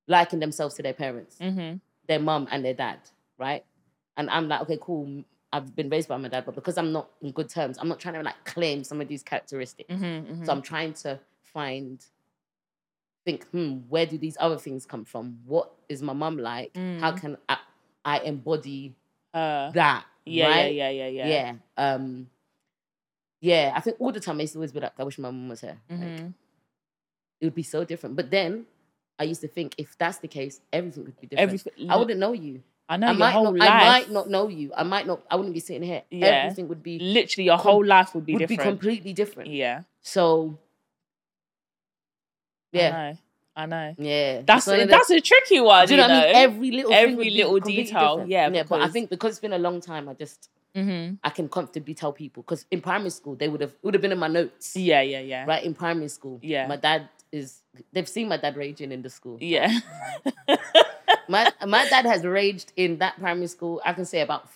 liking 0.07 0.39
themselves 0.39 0.75
to 0.75 0.83
their 0.83 0.93
parents, 0.93 1.37
mm-hmm. 1.39 1.77
their 2.07 2.19
mum 2.19 2.47
and 2.51 2.63
their 2.63 2.73
dad, 2.75 2.99
right? 3.39 3.65
And 4.17 4.29
I'm 4.29 4.47
like, 4.47 4.61
okay, 4.61 4.77
cool. 4.79 5.23
I've 5.55 5.73
been 5.75 5.89
raised 5.89 6.09
by 6.09 6.17
my 6.17 6.27
dad, 6.27 6.43
but 6.45 6.53
because 6.55 6.77
I'm 6.77 6.91
not 6.91 7.07
in 7.21 7.31
good 7.31 7.47
terms, 7.47 7.77
I'm 7.79 7.87
not 7.87 7.99
trying 7.99 8.15
to 8.15 8.21
like 8.23 8.43
claim 8.43 8.83
some 8.83 8.99
of 8.99 9.07
these 9.07 9.23
characteristics. 9.23 9.93
Mm-hmm, 9.93 10.43
So 10.43 10.51
I'm 10.51 10.61
trying 10.61 10.93
to 11.05 11.19
find, 11.43 12.03
think, 13.25 13.45
hmm, 13.47 13.77
where 13.87 14.05
do 14.05 14.17
these 14.17 14.35
other 14.39 14.57
things 14.57 14.85
come 14.85 15.05
from? 15.05 15.39
What 15.45 15.71
is 15.87 16.01
my 16.01 16.13
mum 16.13 16.37
like? 16.37 16.75
How 16.99 17.11
Mm. 17.13 17.21
can 17.21 17.37
I, 17.47 17.57
I 18.03 18.19
embody 18.19 18.95
uh, 19.33 19.71
that? 19.71 20.05
yeah, 20.25 20.45
right? 20.47 20.73
yeah, 20.75 20.89
yeah, 20.89 21.07
yeah, 21.07 21.25
yeah, 21.25 21.27
yeah. 21.27 21.93
Um, 21.93 22.29
yeah, 23.39 23.71
I 23.75 23.79
think 23.79 23.97
all 23.99 24.11
the 24.11 24.19
time 24.19 24.37
I 24.39 24.41
used 24.41 24.53
to 24.53 24.59
always 24.59 24.71
be 24.73 24.79
like, 24.81 24.93
I 24.99 25.03
wish 25.03 25.17
my 25.19 25.29
mum 25.29 25.49
was 25.49 25.61
here. 25.61 25.77
Like, 25.89 25.99
Mhm. 25.99 26.33
it 27.39 27.45
would 27.45 27.55
be 27.55 27.63
so 27.63 27.85
different. 27.85 28.15
But 28.15 28.29
then 28.29 28.65
I 29.19 29.23
used 29.23 29.41
to 29.41 29.47
think 29.47 29.75
if 29.77 29.97
that's 29.97 30.17
the 30.19 30.27
case, 30.27 30.59
everything 30.73 31.05
would 31.05 31.19
be 31.19 31.27
different. 31.27 31.47
Everything. 31.49 31.89
I 31.89 31.95
wouldn't 31.97 32.19
know 32.19 32.33
you. 32.33 32.61
I 32.87 32.97
know 32.97 33.07
I 33.07 33.11
your 33.11 33.19
might 33.19 33.31
whole 33.31 33.43
not. 33.45 33.55
life. 33.55 33.69
I 33.71 33.85
might 33.89 34.11
not 34.11 34.29
know 34.29 34.47
you. 34.47 34.71
I 34.75 34.83
might 34.83 35.07
not. 35.07 35.21
I 35.29 35.35
wouldn't 35.35 35.53
be 35.53 35.59
sitting 35.59 35.83
here. 35.83 36.03
Yeah. 36.11 36.27
Everything 36.27 36.67
would 36.67 36.83
be 36.83 36.99
Literally, 36.99 37.45
your 37.45 37.57
com- 37.57 37.63
whole 37.63 37.85
life 37.85 38.13
would 38.13 38.25
be 38.25 38.33
different. 38.33 38.49
would 38.51 38.55
different. 38.57 38.79
be 38.79 38.85
completely 38.87 39.13
different. 39.13 39.49
Yeah. 39.49 39.81
So 40.01 40.57
yeah, 42.71 42.87
I 42.87 43.11
know. 43.11 43.17
I 43.57 43.65
know. 43.65 43.95
yeah. 43.97 44.41
That's 44.45 44.67
a, 44.67 44.77
the- 44.77 44.85
that's 44.85 45.09
a 45.09 45.19
tricky 45.21 45.61
one. 45.61 45.87
do 45.87 45.95
you 45.95 46.01
know, 46.01 46.07
what 46.07 46.11
I 46.11 46.25
mean? 46.27 46.35
Every 46.35 46.71
little 46.71 46.93
Every 46.93 47.29
little 47.29 47.59
detail, 47.59 48.09
different. 48.17 48.29
yeah, 48.29 48.49
yeah. 48.49 48.63
But 48.63 48.81
I 48.81 48.87
think 48.89 49.09
because 49.09 49.31
it's 49.31 49.39
been 49.39 49.53
a 49.53 49.57
long 49.59 49.81
time, 49.81 50.07
I 50.09 50.13
just 50.13 50.49
hmm 50.75 51.13
I 51.23 51.29
can 51.29 51.47
comfortably 51.47 51.93
tell 51.93 52.11
people 52.11 52.43
because 52.43 52.65
in 52.69 52.81
primary 52.81 53.09
school 53.09 53.35
they 53.35 53.47
would 53.47 53.61
have 53.61 53.73
would 53.81 53.93
have 53.93 54.01
been 54.01 54.11
in 54.11 54.19
my 54.19 54.27
notes. 54.27 54.75
Yeah, 54.75 55.01
yeah, 55.01 55.21
yeah. 55.21 55.45
Right 55.47 55.63
in 55.63 55.73
primary 55.73 56.09
school. 56.09 56.39
Yeah. 56.43 56.67
My 56.67 56.75
dad 56.75 57.07
is. 57.31 57.61
They've 57.93 58.07
seen 58.07 58.27
my 58.27 58.37
dad 58.37 58.57
raging 58.57 58.91
in 58.91 59.01
the 59.01 59.09
school. 59.09 59.37
Yeah. 59.41 59.71
my 61.27 61.51
my 61.65 61.87
dad 61.89 62.05
has 62.05 62.23
raged 62.23 62.73
in 62.75 62.97
that 62.99 63.19
primary 63.19 63.47
school. 63.47 63.81
I 63.85 63.93
can 63.93 64.05
say 64.05 64.21
about 64.21 64.47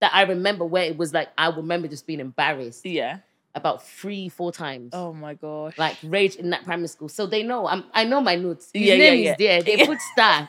that. 0.00 0.12
I 0.14 0.22
remember 0.22 0.64
where 0.64 0.84
it 0.84 0.96
was 0.96 1.12
like 1.12 1.28
I 1.36 1.48
remember 1.48 1.88
just 1.88 2.06
being 2.06 2.20
embarrassed 2.20 2.84
yeah. 2.86 3.18
about 3.54 3.86
three, 3.86 4.28
four 4.28 4.52
times. 4.52 4.90
Oh 4.92 5.12
my 5.12 5.34
gosh. 5.34 5.76
Like 5.78 5.96
rage 6.02 6.36
in 6.36 6.50
that 6.50 6.64
primary 6.64 6.88
school, 6.88 7.08
so 7.08 7.26
they 7.26 7.42
know. 7.42 7.66
I'm. 7.66 7.84
I 7.92 8.04
know 8.04 8.20
my 8.20 8.36
notes. 8.36 8.70
His 8.72 8.82
Yeah, 8.82 8.94
yeah, 8.94 9.12
yeah. 9.12 9.30
is 9.32 9.36
there. 9.38 9.62
They 9.62 9.86
put 9.86 10.00
star. 10.12 10.48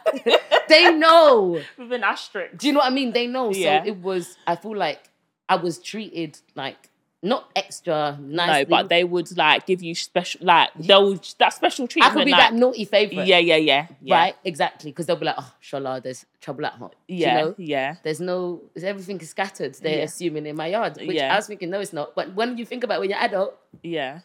they 0.69 0.93
know. 0.93 1.61
with 1.77 1.91
an 1.91 2.03
asterisk. 2.03 2.57
Do 2.57 2.67
you 2.67 2.73
know 2.73 2.79
what 2.79 2.91
I 2.91 2.95
mean? 2.95 3.11
They 3.13 3.27
know. 3.27 3.51
Yeah. 3.51 3.83
So 3.83 3.89
it 3.89 3.97
was. 3.97 4.37
I 4.47 4.55
feel 4.55 4.75
like 4.75 5.09
I 5.49 5.55
was 5.55 5.79
treated 5.79 6.37
like 6.55 6.90
not 7.23 7.51
extra 7.55 8.17
nice. 8.19 8.65
No, 8.67 8.69
but 8.69 8.89
they 8.89 9.03
would 9.03 9.36
like 9.38 9.67
give 9.67 9.84
you 9.84 9.93
special, 9.93 10.43
like 10.43 10.71
they'll 10.75 11.19
that 11.38 11.53
special 11.53 11.88
treatment. 11.88 12.12
I 12.12 12.15
could 12.15 12.25
be 12.25 12.31
like, 12.31 12.39
that 12.49 12.53
naughty 12.55 12.86
favorite. 12.86 13.27
Yeah, 13.27 13.38
yeah, 13.38 13.57
yeah, 13.57 13.88
yeah. 14.01 14.15
Right. 14.15 14.36
Exactly. 14.43 14.91
Because 14.91 15.05
they'll 15.05 15.15
be 15.17 15.25
like, 15.25 15.36
oh, 15.38 15.53
Shola, 15.62 16.01
there's 16.01 16.25
trouble 16.39 16.65
at 16.65 16.73
home. 16.73 16.89
Yeah, 17.07 17.38
You 17.39 17.45
know? 17.45 17.55
yeah. 17.57 17.95
there's 18.03 18.19
no 18.19 18.62
everything 18.81 19.19
is 19.21 19.29
scattered 19.29 19.75
they're 19.75 19.97
Yeah. 19.99 20.03
assuming 20.05 20.45
in 20.47 20.55
my 20.55 20.67
yard 20.67 20.97
which 20.97 21.12
Yeah. 21.17 21.31
i 21.34 21.36
was 21.36 21.45
thinking 21.45 21.69
no 21.69 21.79
it's 21.79 21.93
not 21.93 22.15
but 22.15 22.34
when 22.34 22.57
you 22.57 22.65
think 22.65 22.84
about 22.84 22.95
it, 22.95 23.01
when 23.01 23.10
you're 23.12 23.19
adult 23.19 23.55
Yeah, 23.84 24.21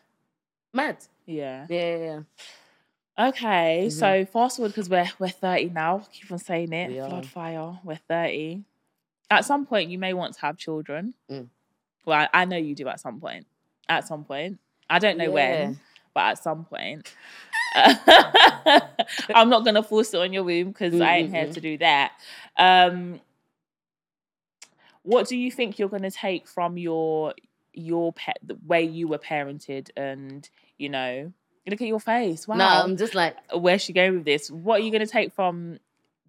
mad 0.73 0.97
yeah. 1.27 1.67
yeah 1.69 1.97
yeah. 1.97 2.21
Okay, 3.19 3.85
Mhm. 3.89 3.93
so 3.93 4.25
fast 4.27 4.57
forward 4.57 4.69
because 4.71 4.89
we're 4.91 5.11
we're 5.19 5.29
thirty 5.29 5.71
now. 5.71 6.03
Keep 6.13 6.33
on 6.33 6.39
saying 6.39 6.73
it. 6.73 6.91
We. 6.91 6.97
Blood 6.99 7.27
fire. 7.27 7.79
We're 7.83 7.97
thirty. 7.97 8.63
At 9.31 9.45
some 9.45 9.65
point, 9.67 9.91
you 9.91 9.99
may 9.99 10.13
want 10.13 10.35
to 10.35 10.41
have 10.43 10.57
children. 10.59 11.15
Mm. 11.31 11.49
Well, 12.07 12.21
I, 12.33 12.43
I 12.43 12.45
know 12.47 12.57
you 12.57 12.75
do. 12.75 12.89
At 12.89 13.01
some 13.01 13.21
point. 13.21 13.47
At 13.89 14.07
some 14.07 14.25
point. 14.25 14.59
I 14.89 14.99
don't 14.99 15.19
know 15.19 15.25
Yeah. 15.25 15.31
when, 15.31 15.81
but 16.15 16.21
at 16.21 16.43
some 16.43 16.65
point. 16.65 17.13
I'm 17.75 19.51
not 19.51 19.65
gonna 19.65 19.83
force 19.83 20.15
it 20.15 20.21
on 20.21 20.33
your 20.33 20.45
womb 20.45 20.69
because 20.69 20.99
I 21.01 21.17
ain't 21.17 21.35
here 21.35 21.53
to 21.53 21.61
do 21.61 21.77
that. 21.79 22.13
Um, 22.57 23.21
what 25.03 25.29
do 25.29 25.37
you 25.37 25.51
think 25.51 25.79
you're 25.79 25.89
gonna 25.89 26.11
take 26.11 26.47
from 26.49 26.79
your 26.79 27.35
your 27.75 28.13
pet, 28.13 28.39
the 28.43 28.57
way 28.67 28.83
you 28.85 29.09
were 29.09 29.19
parented, 29.19 29.91
and 29.97 30.49
you 30.79 30.89
know, 30.89 31.33
look 31.67 31.81
at 31.83 31.87
your 31.87 32.01
face. 32.01 32.49
Wow, 32.49 32.57
no 32.57 32.65
i'm 32.65 32.97
just 32.97 33.15
like 33.15 33.37
where's 33.55 33.83
she 33.83 33.93
going 33.93 34.15
with 34.15 34.25
this? 34.25 34.51
What 34.51 34.81
are 34.81 34.85
you 34.85 34.91
going 34.91 35.05
to 35.05 35.11
take 35.13 35.33
from 35.35 35.79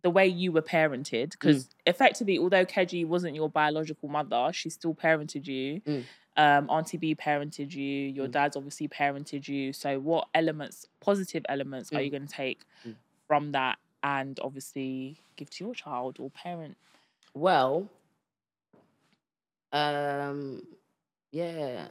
the 0.01 0.09
way 0.09 0.27
you 0.27 0.51
were 0.51 0.61
parented? 0.61 1.31
Because 1.31 1.65
Mm. 1.65 1.69
effectively, 1.87 2.37
although 2.39 2.65
Keji 2.65 3.05
wasn't 3.05 3.35
your 3.35 3.49
biological 3.49 4.09
mother, 4.09 4.51
she 4.53 4.69
still 4.69 4.93
parented 4.93 5.47
you. 5.47 5.81
Mm. 5.81 6.03
Um, 6.37 6.69
Auntie 6.69 6.97
B 6.97 7.15
parented 7.15 7.73
you. 7.73 7.83
Your 8.09 8.27
Mm. 8.27 8.31
dad's 8.31 8.55
obviously 8.55 8.87
parented 8.87 9.47
you. 9.47 9.73
So, 9.73 9.99
what 9.99 10.27
elements, 10.35 10.87
positive 10.99 11.43
elements, 11.49 11.91
are 11.91 11.95
Mm. 11.99 12.05
you 12.05 12.11
going 12.11 12.27
to 12.27 12.33
take 12.33 12.59
Mm. 12.85 12.95
from 13.27 13.51
that, 13.53 13.79
and 14.03 14.39
obviously 14.41 15.19
give 15.35 15.49
to 15.49 15.63
your 15.65 15.73
child 15.73 16.17
or 16.19 16.29
parent? 16.29 16.77
well 17.33 17.87
um 19.73 20.63
yeah 21.31 21.87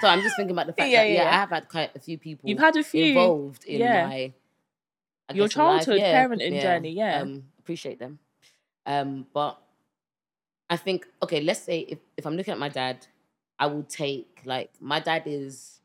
so 0.00 0.08
i'm 0.08 0.22
just 0.22 0.34
thinking 0.36 0.52
about 0.52 0.66
the 0.66 0.72
fact 0.78 0.88
Yeah, 0.90 1.02
that 1.02 1.08
yeah, 1.08 1.14
yeah, 1.14 1.22
yeah. 1.24 1.28
i 1.30 1.32
have 1.34 1.50
had 1.50 1.68
quite 1.68 1.94
a 1.94 2.00
few 2.00 2.18
people 2.18 2.48
You've 2.48 2.58
had 2.58 2.76
a 2.76 2.82
few. 2.82 3.04
involved 3.04 3.64
in 3.64 3.80
yeah. 3.80 4.06
my 4.06 4.32
I 5.32 5.36
Your 5.36 5.44
in 5.46 5.48
life. 5.48 5.84
childhood 5.84 5.98
Yeah, 6.00 6.24
parenting 6.26 6.62
journey, 6.62 6.90
yeah. 6.92 7.20
um 7.22 7.44
appreciate 7.58 7.98
them 7.98 8.18
um 8.86 9.26
but 9.32 9.56
i 10.68 10.76
think 10.76 11.06
okay 11.22 11.40
let's 11.40 11.60
say 11.60 11.80
if, 11.80 11.98
if 12.16 12.26
i'm 12.26 12.36
looking 12.36 12.52
at 12.52 12.58
my 12.58 12.68
dad 12.68 13.06
i 13.58 13.66
will 13.66 13.84
take 13.84 14.40
like 14.44 14.70
my 14.80 14.98
dad 14.98 15.22
is 15.26 15.80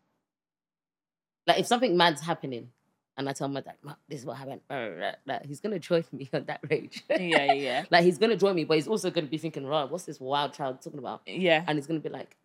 like 1.46 1.60
if 1.60 1.68
something 1.68 1.96
mad's 1.96 2.22
happening 2.22 2.70
and 3.18 3.30
i 3.30 3.34
tell 3.34 3.48
my 3.48 3.62
dad 3.62 3.76
this 4.10 4.20
is 4.22 4.26
what 4.26 4.38
happened 4.38 4.62
blah," 5.26 5.40
he's 5.46 5.60
gonna 5.60 5.80
join 5.80 6.04
me 6.12 6.30
on 6.34 6.46
that 6.46 6.60
rage 6.70 7.04
yeah, 7.10 7.18
yeah, 7.20 7.54
yeah. 7.54 7.86
like 7.92 8.04
he's 8.04 8.18
gonna 8.18 8.36
join 8.36 8.56
me 8.56 8.64
but 8.64 8.76
he's 8.78 8.88
also 8.88 9.12
gonna 9.12 9.28
be 9.28 9.38
thinking 9.38 9.66
right 9.66 9.90
what's 9.90 10.06
this 10.06 10.20
wild 10.20 10.54
child 10.54 10.82
talking 10.82 11.00
about 11.00 11.22
Yeah. 11.28 11.64
and 11.68 11.78
he's 11.78 11.88
gonna 11.88 12.00
be 12.00 12.10
like 12.10 12.36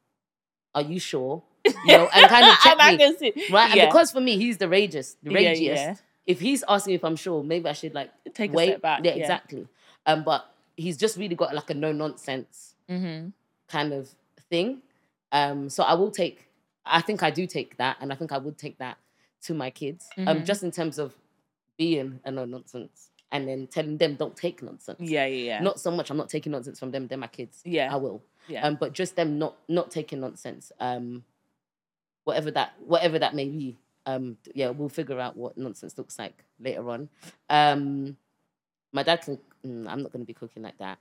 are 0.75 0.83
you 0.83 0.99
sure 0.99 1.43
you 1.65 1.73
know 1.97 2.09
and 2.15 2.29
kind 2.29 2.47
of 2.51 2.59
check 2.61 2.77
me 2.79 3.33
right 3.51 3.75
Yeah. 3.75 3.83
and 3.85 3.91
because 3.91 4.11
for 4.11 4.21
me 4.21 4.37
he's 4.37 4.59
the 4.59 4.67
ragiest 4.67 5.17
the 5.23 5.33
Yeah, 5.33 5.53
yeah. 5.53 5.95
If 6.27 6.41
he's 6.41 6.63
asking 6.69 6.95
if 6.95 7.05
i'm 7.05 7.17
sure 7.17 7.43
maybe 7.43 7.69
i 7.69 7.73
should 7.73 7.95
like 7.95 8.11
Take 8.35 8.51
a 8.53 8.55
wait 8.55 8.69
step 8.69 8.83
back. 8.83 9.01
yeah, 9.05 9.15
yeah. 9.15 9.23
exactly 9.23 9.67
um 10.07 10.23
but 10.25 10.47
he's 10.77 10.97
just 10.97 11.17
really 11.17 11.35
got 11.35 11.55
like 11.55 11.71
a 11.71 11.75
no 11.75 11.93
nonsense 11.93 12.75
Mm-hmm. 12.91 13.29
kind 13.69 13.93
of 13.95 14.11
thing. 14.51 14.83
Um, 15.31 15.71
so 15.71 15.83
I 15.83 15.95
will 15.95 16.11
take. 16.11 16.47
I 16.85 17.01
think 17.01 17.23
I 17.23 17.31
do 17.31 17.47
take 17.47 17.79
that, 17.79 17.97
and 18.01 18.13
I 18.13 18.17
think 18.17 18.33
I 18.33 18.39
would 18.39 18.59
take 18.59 18.77
that 18.79 18.99
to 19.45 19.55
my 19.55 19.71
kids. 19.71 20.09
Um, 20.19 20.27
Mhm. 20.41 20.45
just 20.45 20.63
in 20.63 20.71
terms 20.73 20.99
of 20.99 21.15
being 21.79 22.21
a 22.25 22.31
no 22.31 22.45
nonsense, 22.45 23.09
and 23.31 23.49
then 23.49 23.67
telling 23.69 23.97
them 23.97 24.17
don't 24.17 24.37
take 24.37 24.63
nonsense. 24.63 24.99
Yeah, 25.01 25.25
yeah, 25.25 25.45
yeah. 25.47 25.61
Not 25.63 25.81
so 25.81 25.91
much. 25.91 26.11
I'm 26.11 26.19
not 26.19 26.29
taking 26.29 26.53
nonsense 26.53 26.79
from 26.79 26.91
them. 26.91 27.07
They're 27.07 27.17
my 27.17 27.29
kids. 27.29 27.63
yeah. 27.65 27.89
I 27.91 27.97
will. 27.97 28.23
yeah. 28.47 28.67
Um, 28.67 28.75
but 28.79 28.93
just 28.93 29.17
them 29.17 29.39
not 29.39 29.55
not 29.69 29.91
taking 29.91 30.21
nonsense. 30.21 30.71
Um, 30.81 31.25
whatever 32.25 32.51
that 32.51 32.75
whatever 32.85 33.19
that 33.19 33.35
may 33.35 33.49
be. 33.49 33.79
Um, 34.07 34.37
yeah, 34.55 34.71
we'll 34.71 34.89
figure 34.89 35.21
out 35.21 35.37
what 35.37 35.57
nonsense 35.57 35.97
looks 35.97 36.19
like 36.19 36.45
later 36.61 36.89
on. 36.91 37.09
Um, 37.49 38.17
my 38.93 39.03
dad 39.03 39.23
can. 39.23 39.39
mm, 39.65 39.87
I'm 39.89 40.03
not 40.03 40.13
going 40.13 40.23
to 40.23 40.27
be 40.27 40.35
cooking 40.35 40.63
like 40.63 40.77
that. 40.79 40.99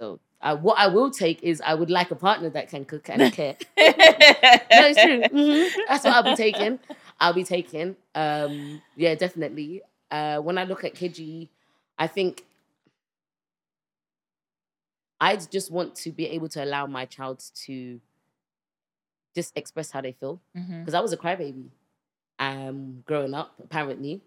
So 0.00 0.18
uh, 0.42 0.56
what 0.56 0.78
I 0.78 0.86
will 0.88 1.10
take 1.10 1.42
is 1.42 1.60
I 1.64 1.74
would 1.74 1.90
like 1.90 2.10
a 2.10 2.14
partner 2.16 2.48
that 2.50 2.68
can 2.68 2.84
cook 2.84 3.08
and 3.10 3.32
care. 3.32 3.56
no, 3.78 3.84
it's 3.86 5.02
true. 5.02 5.20
Mhm. 5.38 5.70
That's 5.88 6.04
what 6.04 6.14
I'll 6.14 6.22
be 6.24 6.34
taking. 6.36 6.78
I'll 7.20 7.34
be 7.34 7.44
taking. 7.44 7.96
Um, 8.14 8.80
yeah, 8.96 9.14
definitely. 9.14 9.82
Uh, 10.10 10.38
when 10.40 10.58
I 10.58 10.64
look 10.64 10.84
at 10.84 10.94
Keji, 10.94 11.48
I 11.98 12.06
think 12.06 12.44
I 15.20 15.36
just 15.36 15.70
want 15.70 15.94
to 15.96 16.10
be 16.10 16.26
able 16.28 16.48
to 16.50 16.64
allow 16.64 16.86
my 16.86 17.04
child 17.04 17.42
to 17.66 18.00
just 19.34 19.56
express 19.56 19.90
how 19.90 20.00
they 20.00 20.12
feel. 20.12 20.40
Because 20.80 20.94
I 20.94 21.00
was 21.00 21.12
a 21.12 21.16
crybaby 21.16 21.68
um, 22.40 23.02
growing 23.06 23.34
up, 23.34 23.54
apparently. 23.62 24.22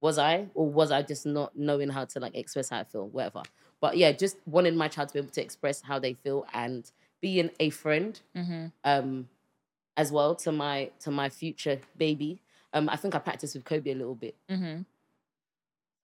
Was 0.00 0.18
I? 0.18 0.46
Or 0.54 0.68
was 0.68 0.90
I 0.92 1.02
just 1.02 1.26
not 1.26 1.56
knowing 1.58 1.88
how 1.88 2.04
to 2.04 2.20
like 2.20 2.36
express 2.36 2.68
how 2.68 2.80
I 2.80 2.84
feel? 2.84 3.08
Whatever. 3.08 3.42
But 3.80 3.96
yeah, 3.96 4.12
just 4.12 4.36
wanting 4.46 4.76
my 4.76 4.88
child 4.88 5.08
to 5.08 5.14
be 5.14 5.18
able 5.20 5.30
to 5.30 5.42
express 5.42 5.80
how 5.80 5.98
they 5.98 6.14
feel 6.14 6.46
and 6.52 6.88
being 7.20 7.50
a 7.58 7.70
friend 7.70 8.20
Mhm. 8.36 8.70
um 8.84 9.28
as 9.96 10.12
well 10.12 10.36
to 10.36 10.52
my 10.52 10.90
to 11.00 11.10
my 11.10 11.28
future 11.28 11.80
baby. 11.96 12.38
Um, 12.72 12.88
I 12.88 12.94
think 12.96 13.14
I 13.16 13.18
practiced 13.18 13.54
with 13.56 13.64
Kobe 13.64 13.90
a 13.90 13.94
little 13.94 14.14
bit. 14.14 14.36
Mhm. 14.48 14.84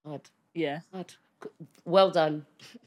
Hard, 0.05 0.22
Yeah. 0.55 0.80
hard. 0.92 1.14
Well 1.84 2.11
done. 2.11 2.47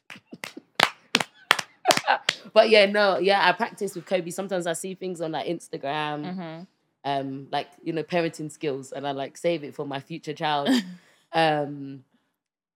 but 2.53 2.69
yeah, 2.69 2.85
no, 2.85 3.17
yeah, 3.19 3.47
I 3.47 3.51
practice 3.53 3.95
with 3.95 4.05
Kobe. 4.05 4.29
Sometimes 4.31 4.67
I 4.67 4.73
see 4.73 4.93
things 4.95 5.21
on 5.21 5.31
like 5.31 5.47
Instagram, 5.47 6.35
Mhm. 6.35 6.67
Um, 7.03 7.47
like 7.51 7.67
you 7.83 7.93
know, 7.93 8.03
parenting 8.03 8.51
skills, 8.51 8.91
and 8.91 9.07
I 9.07 9.11
like 9.11 9.37
save 9.37 9.63
it 9.63 9.75
for 9.75 9.85
my 9.85 9.99
future 9.99 10.33
child. 10.43 10.69
um, 11.33 12.03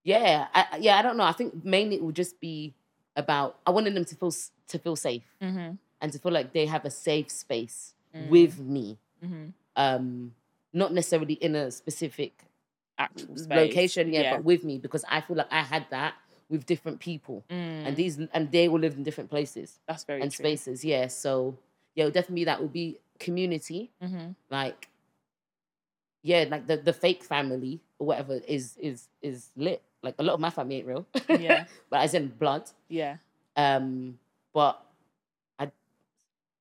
yeah, 0.04 0.48
I, 0.54 0.78
yeah, 0.80 0.98
I 0.98 1.02
don't 1.02 1.18
know. 1.18 1.24
I 1.24 1.32
think 1.32 1.64
mainly 1.64 1.96
it 1.98 2.04
will 2.04 2.12
just 2.12 2.40
be 2.40 2.74
about 3.16 3.60
I 3.68 3.72
wanted 3.72 3.94
them 3.96 4.06
to 4.06 4.16
feel 4.16 4.32
to 4.70 4.80
feel 4.80 4.96
safe 4.96 5.24
Mhm. 5.42 5.78
and 6.00 6.12
to 6.14 6.18
feel 6.20 6.32
like 6.32 6.54
they 6.54 6.66
have 6.66 6.86
a 6.86 6.90
safe 6.92 7.30
space 7.30 7.94
Mm. 8.16 8.28
with 8.30 8.60
me. 8.60 8.98
Mhm. 9.24 9.54
um 9.78 10.36
not 10.74 10.94
necessarily 10.94 11.36
in 11.36 11.56
a 11.56 11.70
specific 11.72 12.44
Actual 12.98 13.38
space. 13.38 13.48
location 13.56 14.12
yeah, 14.14 14.36
but 14.36 14.44
with 14.44 14.64
me 14.66 14.78
because 14.80 15.06
i 15.10 15.22
feel 15.22 15.38
like 15.38 15.48
i 15.52 15.62
had 15.62 15.86
that 15.92 16.14
with 16.50 16.66
different 16.66 17.00
people 17.00 17.46
Mm. 17.50 17.86
and 17.88 17.96
these 17.96 18.18
and 18.34 18.52
they 18.52 18.68
all 18.68 18.80
lived 18.80 18.98
in 18.98 19.04
different 19.04 19.30
places 19.30 19.80
that's 19.88 20.04
very 20.04 20.22
and 20.22 20.30
true. 20.32 20.44
spaces 20.44 20.84
yeah 20.84 21.08
so 21.08 21.58
yeah 21.96 22.10
definitely 22.10 22.44
that 22.46 22.60
would 22.62 22.74
be 22.74 22.98
community 23.26 23.92
Mhm. 24.02 24.36
like 24.50 24.90
yeah 26.24 26.46
like 26.50 26.68
the 26.68 26.78
the 26.78 26.94
fake 26.94 27.24
family 27.24 27.80
or 28.00 28.08
whatever 28.08 28.36
is 28.48 28.78
is 28.80 29.08
is 29.22 29.50
lit 29.56 29.82
like 30.04 30.16
a 30.20 30.24
lot 30.24 30.34
of 30.34 30.40
my 30.40 30.50
family 30.50 30.78
ain't 30.78 30.88
real 30.88 31.06
Yeah. 31.30 31.66
but 31.90 32.00
as 32.02 32.14
in 32.14 32.28
blood 32.30 32.64
Yeah. 32.90 33.18
um 33.56 34.18
but 34.54 34.76
i 35.60 35.70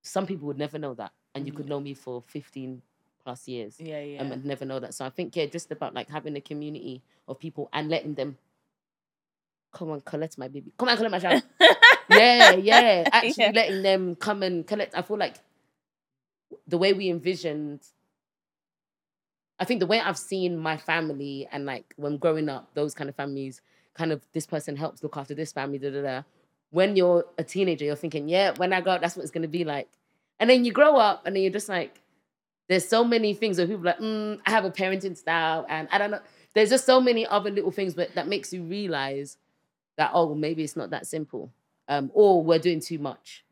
some 0.02 0.26
people 0.26 0.46
would 0.48 0.58
never 0.58 0.78
know 0.78 0.94
that 0.94 1.12
and 1.34 1.46
you 1.46 1.52
could 1.52 1.68
know 1.68 1.80
me 1.80 1.94
for 1.94 2.22
15 2.28 2.82
plus 3.22 3.48
years 3.48 3.76
Yeah. 3.78 4.00
Yeah. 4.00 4.20
um, 4.22 4.32
and 4.32 4.44
never 4.44 4.64
know 4.64 4.80
that. 4.80 4.94
So 4.94 5.04
I 5.04 5.10
think 5.10 5.36
yeah, 5.36 5.46
just 5.46 5.70
about 5.70 5.92
like 5.94 6.08
having 6.08 6.34
a 6.36 6.40
community 6.40 7.02
of 7.28 7.38
people 7.38 7.68
and 7.72 7.88
letting 7.90 8.14
them 8.14 8.38
come 9.72 9.90
and 9.92 10.04
collect 10.04 10.38
my 10.38 10.48
baby. 10.48 10.72
Come 10.78 10.88
and 10.88 10.96
collect 10.96 11.12
my 11.12 11.18
child. 11.20 11.42
yeah, 12.08 12.52
yeah. 12.56 13.04
Actually 13.12 13.44
Yeah. 13.44 13.52
letting 13.54 13.82
them 13.82 14.16
come 14.16 14.42
and 14.42 14.66
collect. 14.66 14.96
I 14.96 15.02
feel 15.02 15.18
like 15.18 15.36
the 16.66 16.78
way 16.78 16.92
we 16.92 17.08
envisioned. 17.08 17.80
I 19.58 19.64
think 19.64 19.80
the 19.80 19.86
way 19.86 20.00
I've 20.00 20.18
seen 20.18 20.56
my 20.58 20.76
family 20.76 21.46
and 21.52 21.66
like 21.66 21.94
when 21.96 22.16
growing 22.16 22.48
up, 22.48 22.70
those 22.74 22.94
kind 22.94 23.10
of 23.10 23.16
families, 23.16 23.60
kind 23.94 24.12
of 24.12 24.22
this 24.32 24.46
person 24.46 24.76
helps 24.76 25.02
look 25.02 25.16
after 25.16 25.34
this 25.34 25.52
family, 25.52 25.78
da 25.78 25.90
da 25.90 26.02
da. 26.02 26.22
When 26.70 26.96
you're 26.96 27.24
a 27.36 27.44
teenager, 27.44 27.84
you're 27.84 27.96
thinking, 27.96 28.28
yeah, 28.28 28.52
when 28.56 28.72
I 28.72 28.80
grow 28.80 28.92
up, 28.94 29.00
that's 29.00 29.16
what 29.16 29.22
it's 29.22 29.30
gonna 29.30 29.48
be 29.48 29.64
like. 29.64 29.88
And 30.38 30.48
then 30.48 30.64
you 30.64 30.72
grow 30.72 30.96
up 30.96 31.26
and 31.26 31.36
then 31.36 31.42
you're 31.42 31.52
just 31.52 31.68
like, 31.68 32.00
there's 32.68 32.86
so 32.86 33.02
many 33.02 33.34
things 33.34 33.58
where 33.58 33.66
people 33.66 33.82
like, 33.82 33.98
mm, 33.98 34.38
I 34.46 34.50
have 34.50 34.64
a 34.64 34.70
parenting 34.70 35.16
style, 35.16 35.66
and 35.68 35.88
I 35.90 35.98
don't 35.98 36.12
know. 36.12 36.20
There's 36.54 36.70
just 36.70 36.86
so 36.86 37.00
many 37.00 37.26
other 37.26 37.50
little 37.50 37.72
things, 37.72 37.94
but 37.94 38.14
that 38.14 38.28
makes 38.28 38.52
you 38.52 38.62
realize 38.62 39.36
that 39.96 40.12
oh, 40.14 40.34
maybe 40.34 40.62
it's 40.62 40.76
not 40.76 40.90
that 40.90 41.06
simple, 41.06 41.50
um, 41.88 42.10
or 42.14 42.42
we're 42.42 42.60
doing 42.60 42.80
too 42.80 42.98
much, 42.98 43.44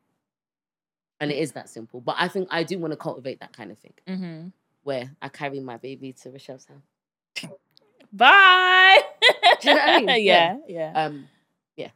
and 1.21 1.31
it 1.31 1.39
is 1.39 1.53
that 1.53 1.69
simple. 1.69 2.01
But 2.01 2.17
I 2.19 2.29
think 2.29 2.49
I 2.51 2.63
do 2.63 2.79
want 2.79 2.93
to 2.93 2.97
cultivate 2.97 3.41
that 3.41 3.53
kind 3.53 3.71
of 3.71 3.79
thing, 3.79 3.93
Mhm. 4.07 4.53
where 4.85 5.11
I 5.23 5.29
carry 5.29 5.61
my 5.61 5.77
baby 5.77 6.13
to 6.15 6.31
Rochelle's 6.31 6.67
house. 6.67 7.51
Bye. 8.13 9.03
You 9.63 9.75
know 9.75 9.81
I 9.81 10.01
mean? 10.01 10.25
yeah. 10.25 10.57
Yeah. 10.69 10.93
Um, 10.95 11.29
yeah. 11.77 11.91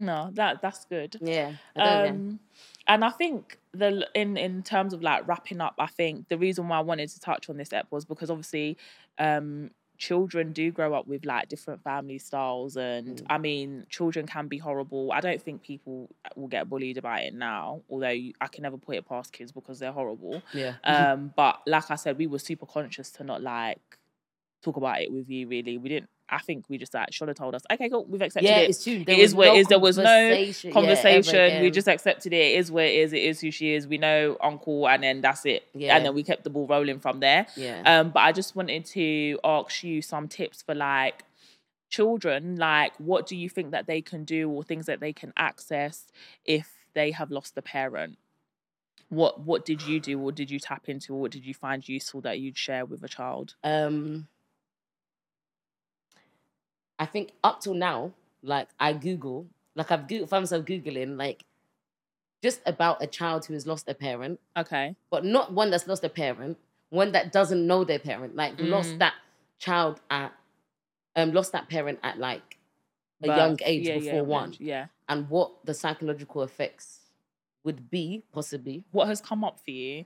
No, 0.00 0.30
that 0.34 0.60
that's 0.60 0.84
good. 0.86 1.16
yeah, 1.20 1.52
I. 1.76 2.08
Um, 2.08 2.40
and 2.88 3.04
I 3.04 3.10
think 3.10 3.58
the 3.72 4.08
in 4.14 4.36
in 4.36 4.62
terms 4.62 4.92
of 4.92 5.02
like 5.02 5.26
wrapping 5.28 5.60
up, 5.60 5.74
I 5.78 5.86
think 5.86 6.28
the 6.28 6.36
reason 6.36 6.68
why 6.68 6.78
I 6.78 6.80
wanted 6.80 7.08
to 7.10 7.20
touch 7.20 7.48
on 7.48 7.56
this 7.56 7.72
ep 7.72 7.86
was 7.90 8.04
because 8.04 8.28
obviously, 8.30 8.76
um, 9.18 9.70
children 9.98 10.52
do 10.52 10.70
grow 10.70 10.94
up 10.94 11.06
with 11.06 11.24
like 11.24 11.48
different 11.48 11.82
family 11.82 12.18
styles, 12.18 12.76
and 12.76 13.18
Mm. 13.20 13.26
I 13.30 13.38
mean, 13.38 13.86
children 13.88 14.26
can 14.26 14.48
be 14.48 14.58
horrible. 14.58 15.12
I 15.12 15.20
don't 15.20 15.40
think 15.40 15.62
people 15.62 16.08
will 16.34 16.48
get 16.48 16.68
bullied 16.68 16.98
about 16.98 17.20
it 17.22 17.34
now, 17.34 17.82
although 17.88 18.10
you, 18.10 18.32
I 18.40 18.46
can 18.48 18.62
never 18.62 18.78
put 18.78 18.96
it 18.96 19.08
past 19.08 19.32
kids 19.32 19.52
because 19.52 19.78
they're 19.78 19.92
horrible. 19.92 20.42
Yeah, 20.52 20.74
Um, 20.84 21.32
but 21.36 21.60
like 21.66 21.90
I 21.90 21.96
said, 21.96 22.18
we 22.18 22.26
were 22.26 22.38
super 22.38 22.66
conscious 22.66 23.10
to 23.12 23.24
not 23.24 23.42
like 23.42 23.80
talk 24.62 24.76
about 24.76 25.00
it 25.00 25.12
with 25.12 25.28
you. 25.30 25.46
Really, 25.48 25.78
we 25.78 25.88
didn't. 25.88 26.10
I 26.28 26.38
think 26.38 26.64
we 26.68 26.76
just 26.78 26.92
like 26.92 27.12
should 27.12 27.28
have 27.28 27.36
told 27.36 27.54
us, 27.54 27.62
okay, 27.72 27.88
cool, 27.88 28.04
we've 28.06 28.20
accepted 28.20 28.48
yeah, 28.48 28.58
it 28.58 28.70
it's 28.70 28.82
true. 28.82 29.04
is 29.06 29.34
what 29.34 29.48
it 29.48 29.56
is. 29.58 29.66
There 29.68 29.78
was 29.78 29.96
no 29.96 30.04
conversation- 30.72 31.34
yeah, 31.34 31.62
we 31.62 31.70
just 31.70 31.86
accepted 31.88 32.32
it. 32.32 32.36
It 32.36 32.58
is 32.58 32.70
what 32.72 32.84
it 32.84 32.94
is. 32.94 33.12
It 33.12 33.22
is 33.22 33.40
who 33.40 33.50
she 33.50 33.74
is. 33.74 33.86
We 33.86 33.98
know 33.98 34.36
uncle, 34.40 34.88
and 34.88 35.02
then 35.02 35.20
that's 35.20 35.44
it. 35.46 35.68
Yeah. 35.74 35.96
And 35.96 36.04
then 36.04 36.14
we 36.14 36.22
kept 36.24 36.42
the 36.44 36.50
ball 36.50 36.66
rolling 36.66 36.98
from 36.98 37.20
there. 37.20 37.46
yeah. 37.56 37.82
Um, 37.86 38.10
but 38.10 38.20
I 38.20 38.32
just 38.32 38.56
wanted 38.56 38.84
to 38.86 39.38
ask 39.44 39.84
you 39.84 40.02
some 40.02 40.26
tips 40.28 40.62
for 40.62 40.74
like 40.74 41.22
children. 41.90 42.56
Like, 42.56 42.92
what 42.98 43.26
do 43.26 43.36
you 43.36 43.48
think 43.48 43.70
that 43.70 43.86
they 43.86 44.02
can 44.02 44.24
do, 44.24 44.50
or 44.50 44.62
things 44.62 44.86
that 44.86 45.00
they 45.00 45.12
can 45.12 45.32
access 45.36 46.06
if 46.44 46.72
they 46.94 47.12
have 47.12 47.30
lost 47.30 47.56
a 47.56 47.62
parent? 47.62 48.18
What 49.08 49.40
What 49.40 49.64
did 49.64 49.82
you 49.86 50.00
do, 50.00 50.20
or 50.20 50.32
did 50.32 50.50
you 50.50 50.58
tap 50.58 50.88
into, 50.88 51.14
or 51.14 51.20
what 51.20 51.30
did 51.30 51.44
you 51.46 51.54
find 51.54 51.88
useful 51.88 52.20
that 52.22 52.40
you'd 52.40 52.58
share 52.58 52.84
with 52.84 53.04
a 53.04 53.08
child? 53.08 53.54
Um, 53.62 54.26
I 56.98 57.06
think 57.06 57.32
up 57.44 57.60
till 57.60 57.74
now, 57.74 58.12
like 58.42 58.68
I 58.80 58.92
Google, 58.92 59.46
like 59.74 59.90
I've 59.90 60.06
Googled, 60.06 60.28
found 60.28 60.42
myself 60.42 60.64
Googling, 60.64 61.16
like 61.18 61.44
just 62.42 62.60
about 62.66 63.02
a 63.02 63.06
child 63.06 63.44
who 63.46 63.54
has 63.54 63.66
lost 63.66 63.88
a 63.88 63.94
parent, 63.94 64.40
Okay. 64.56 64.94
but 65.10 65.24
not 65.24 65.52
one 65.52 65.70
that's 65.70 65.86
lost 65.86 66.04
a 66.04 66.08
parent, 66.08 66.58
one 66.90 67.12
that 67.12 67.32
doesn't 67.32 67.66
know 67.66 67.84
their 67.84 67.98
parent, 67.98 68.36
like 68.36 68.54
lost 68.58 68.90
Mm. 68.94 68.98
that 69.00 69.14
child 69.58 70.00
at, 70.10 70.32
um, 71.16 71.32
lost 71.32 71.52
that 71.52 71.68
parent 71.68 71.98
at 72.02 72.18
like 72.18 72.58
a 73.22 73.28
young 73.28 73.58
age 73.64 73.86
Yeah, 73.88 73.94
yeah, 73.94 74.00
before 74.12 74.24
one, 74.24 74.54
Yeah. 74.58 74.86
and 75.08 75.28
what 75.28 75.64
the 75.64 75.74
psychological 75.74 76.42
effects 76.42 77.10
would 77.64 77.90
be 77.90 78.22
possibly. 78.32 78.84
What 78.92 79.08
has 79.08 79.20
come 79.20 79.42
up 79.42 79.58
for 79.64 79.70
you? 79.72 80.04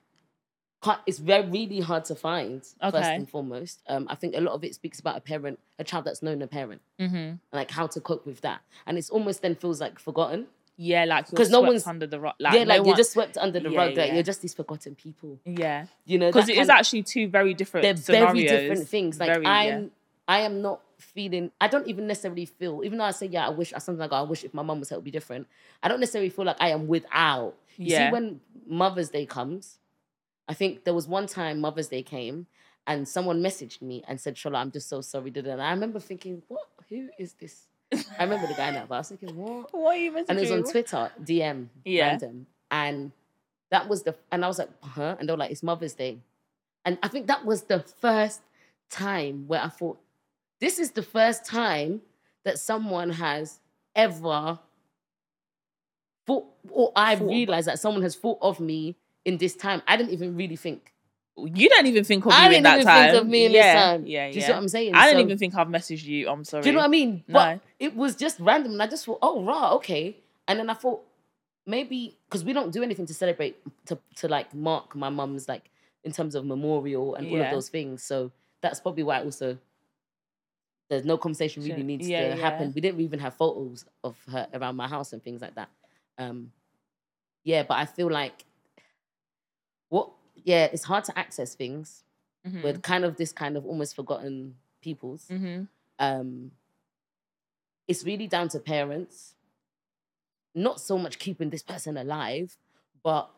It's 1.07 1.19
very 1.19 1.47
really 1.47 1.81
hard 1.81 2.05
to 2.07 2.15
find 2.15 2.63
okay. 2.83 2.91
first 2.99 3.11
and 3.11 3.29
foremost. 3.29 3.83
Um, 3.87 4.07
I 4.09 4.15
think 4.15 4.35
a 4.35 4.41
lot 4.41 4.55
of 4.55 4.65
it 4.65 4.75
speaks 4.75 4.99
about 5.01 5.17
a 5.17 5.21
parent, 5.21 5.59
a 5.79 5.85
child 5.85 6.05
that's 6.07 6.23
known 6.23 6.41
a 6.43 6.47
parent, 6.47 6.81
Mm-hmm. 6.99 7.35
like 7.53 7.71
how 7.71 7.87
to 7.89 8.01
cope 8.01 8.25
with 8.27 8.41
that. 8.43 8.61
And 8.87 8.97
it's 8.99 9.11
almost 9.11 9.43
then 9.43 9.55
feels 9.57 9.81
like 9.81 9.99
forgotten. 9.99 10.47
Yeah, 10.83 11.05
like 11.05 11.27
you're 11.31 11.37
'Cause 11.37 11.51
no 11.51 11.61
one's- 11.61 11.87
under 11.87 12.07
the 12.07 12.19
rug. 12.19 12.35
Like, 12.41 12.55
yeah, 12.55 12.61
like 12.61 12.69
no 12.69 12.75
you're 12.77 12.85
one- 12.87 12.97
just 12.97 13.13
swept 13.13 13.37
under 13.37 13.61
the 13.61 13.71
Yeah, 13.71 13.79
rug. 13.79 13.97
Like 13.97 14.09
yeah. 14.09 14.15
you're 14.15 14.23
just 14.23 14.41
these 14.41 14.55
forgotten 14.55 14.95
people. 14.95 15.39
yeah, 15.45 15.87
You 16.07 16.19
know, 16.19 16.29
because 16.33 16.49
it 16.49 16.53
is 16.57 16.69
kind- 16.69 16.79
actually 16.79 17.03
two 17.03 17.29
very 17.29 17.53
different. 17.53 17.83
they're 17.83 17.95
very 18.25 18.45
different 18.45 18.89
things. 18.89 19.21
Like 19.21 19.29
Very. 19.29 19.45
I'm, 19.47 19.91
I 20.27 20.41
am 20.41 20.63
not 20.63 20.81
feeling. 20.97 21.51
I 21.61 21.69
don't 21.69 21.87
even 21.89 22.07
necessarily 22.07 22.47
feel. 22.47 22.83
Even 22.85 22.97
though 22.99 23.05
I 23.05 23.11
say, 23.11 23.27
yeah, 23.27 23.47
I 23.47 23.51
wish. 23.51 23.75
I 23.75 23.79
sometimes 23.79 24.11
like 24.11 24.19
I 24.19 24.23
wish 24.23 24.45
if 24.45 24.55
my 24.55 24.63
mum 24.63 24.79
was 24.81 24.89
here, 24.89 24.97
it 24.97 25.01
would 25.01 25.05
be 25.05 25.11
different. 25.11 25.47
I 25.83 25.89
don't 25.89 26.01
necessarily 26.01 26.31
feel 26.31 26.47
like 26.47 26.57
I 26.61 26.71
am 26.71 26.87
without. 26.89 27.55
You 27.77 27.87
Yeah. 27.89 28.09
see, 28.09 28.13
when 28.13 28.41
Mother's 28.67 29.11
Day 29.11 29.27
comes, 29.27 29.80
I 30.51 30.55
think 30.55 30.83
there 30.83 30.93
was 30.95 31.07
one 31.07 31.29
time 31.29 31.61
Mother's 31.61 31.87
Day 31.87 32.03
came, 32.03 32.49
and 32.89 33.07
someone 33.07 33.41
messaged 33.41 33.81
me 33.81 34.03
and 34.09 34.21
said, 34.21 34.35
"Shola, 34.35 34.57
I'm 34.57 34.73
just 34.73 34.89
so 34.89 35.01
sorry." 35.01 35.31
da, 35.31 35.43
da, 35.43 35.47
da." 35.47 35.53
And 35.53 35.63
I 35.63 35.71
remember 35.71 36.01
thinking, 36.01 36.43
what? 36.49 36.67
Who 36.89 37.09
is 37.21 37.35
this? 37.35 37.69
I 38.19 38.25
remember 38.25 38.49
the 38.49 38.55
guy 38.55 38.73
now, 38.73 38.85
but 38.89 38.97
I 38.97 38.99
was 38.99 39.09
thinking, 39.11 39.37
what? 39.37 39.73
What 39.81 39.95
are 39.95 39.99
you 39.99 40.11
messaging? 40.11 40.25
And 40.29 40.39
it 40.39 40.43
was 40.43 40.51
on 40.51 40.65
Twitter, 40.65 41.11
DM, 41.23 41.69
Yeah. 41.85 42.09
random. 42.09 42.47
And 42.71 43.13
that 43.71 43.89
was 43.89 44.03
the, 44.03 44.17
and 44.33 44.45
I 44.45 44.49
was 44.49 44.59
like, 44.59 44.71
huh? 44.83 45.15
And 45.21 45.29
they 45.29 45.33
were 45.33 45.39
like, 45.39 45.53
it's 45.53 45.63
Mother's 45.63 45.95
Day. 45.95 46.19
And 46.85 46.99
I 47.01 47.07
think 47.09 47.29
that 47.29 47.45
was 47.45 47.63
the 47.65 47.79
first 47.79 48.41
time 48.91 49.47
where 49.47 49.61
I 49.63 49.69
thought, 49.69 49.99
this 50.61 50.81
is 50.81 50.91
the 50.91 51.03
first 51.03 51.45
time 51.45 52.03
that 52.45 52.59
someone 52.59 53.11
has 53.11 53.61
ever 53.95 54.59
thought, 56.27 56.47
or 56.71 56.91
I 56.97 57.15
realized 57.15 57.69
that 57.69 57.79
someone 57.79 58.03
has 58.03 58.17
thought 58.17 58.39
of 58.43 58.59
me 58.59 58.97
in 59.25 59.37
this 59.39 59.55
time. 59.57 59.83
I 59.87 59.97
didn't 59.97 60.13
even 60.13 60.37
really 60.37 60.57
think. 60.57 60.93
You 61.37 61.69
don't 61.71 61.87
even 61.87 62.05
think 62.05 62.27
of 62.27 62.33
I 62.33 62.41
you 62.41 62.45
in 62.47 62.51
didn't 62.51 62.65
that 62.65 62.75
even 62.75 62.87
time. 62.87 63.11
think 63.13 63.23
of 63.23 63.29
me 63.29 63.45
in 63.47 63.53
yeah. 63.53 63.63
this 63.75 63.83
time. 63.83 64.07
Yeah, 64.07 64.29
Do 64.29 64.35
you 64.35 64.41
yeah. 64.41 64.47
see 64.47 64.53
what 64.53 64.59
I'm 64.59 64.69
saying? 64.69 64.95
I 64.95 65.07
didn't 65.07 65.23
even 65.23 65.39
think 65.39 65.55
I've 65.55 65.69
messaged 65.69 66.05
you. 66.05 66.29
I'm 66.29 66.45
sorry. 66.45 66.63
Do 66.63 66.69
you 66.69 66.75
know 66.75 66.81
what 66.81 66.87
I 66.87 66.89
mean? 66.89 67.25
No. 67.29 67.35
But 67.35 67.61
it 67.79 67.97
was 67.97 68.15
just 68.17 68.39
random, 68.41 68.73
and 68.73 68.83
I 68.83 68.87
just 68.87 69.07
thought, 69.07 69.19
oh, 69.23 69.43
right, 69.45 69.73
okay. 69.75 70.17
And 70.49 70.59
then 70.59 70.69
I 70.69 70.75
thought 70.75 71.03
maybe 71.67 72.17
because 72.29 72.45
we 72.45 72.53
don't 72.53 72.73
do 72.73 72.83
anything 72.83 73.07
to 73.07 73.15
celebrate 73.15 73.57
to 73.87 73.99
to 74.17 74.29
like 74.29 74.53
mark 74.55 74.97
my 74.97 75.09
mum's 75.09 75.47
like 75.49 75.71
in 76.03 76.11
terms 76.11 76.35
of 76.35 76.45
memorial 76.45 77.15
and 77.15 77.29
all 77.29 77.41
of 77.41 77.51
those 77.51 77.69
things. 77.69 78.03
So 78.03 78.33
that's 78.61 78.81
probably 78.81 79.03
why 79.05 79.23
also 79.23 79.57
there's 80.89 81.05
no 81.05 81.17
conversation 81.17 81.63
really 81.63 81.83
needs 81.85 82.09
Yeah, 82.09 82.31
to 82.31 82.37
yeah. 82.37 82.43
happen. 82.43 82.73
We 82.75 82.81
didn't 82.81 83.01
even 83.01 83.21
have 83.21 83.35
photos 83.35 83.85
of 84.03 84.17
her 84.31 84.49
around 84.53 84.77
my 84.77 84.89
house 84.89 85.13
and 85.13 85.23
things 85.23 85.41
like 85.41 85.55
that. 85.55 85.69
Um, 86.19 86.53
yeah, 87.45 87.63
but 87.63 87.75
I 87.79 87.85
feel 87.87 88.11
like 88.11 88.45
what 89.91 90.11
yeah, 90.43 90.65
it's 90.73 90.85
hard 90.85 91.05
to 91.05 91.19
access 91.19 91.55
things 91.55 92.03
Mhm. 92.47 92.63
with 92.63 92.83
kind 92.83 93.05
of 93.05 93.17
this 93.17 93.31
kind 93.33 93.57
of 93.59 93.67
almost 93.67 93.95
forgotten 93.95 94.57
peoples 94.81 95.29
Mhm. 95.31 95.69
um, 95.99 96.53
it's 97.87 98.05
really 98.05 98.27
down 98.29 98.49
to 98.49 98.59
parents. 98.61 99.35
Not 100.55 100.81
so 100.81 100.97
much 100.97 101.19
keeping 101.19 101.51
this 101.51 101.63
person 101.63 101.97
alive, 101.97 102.57
but 103.03 103.31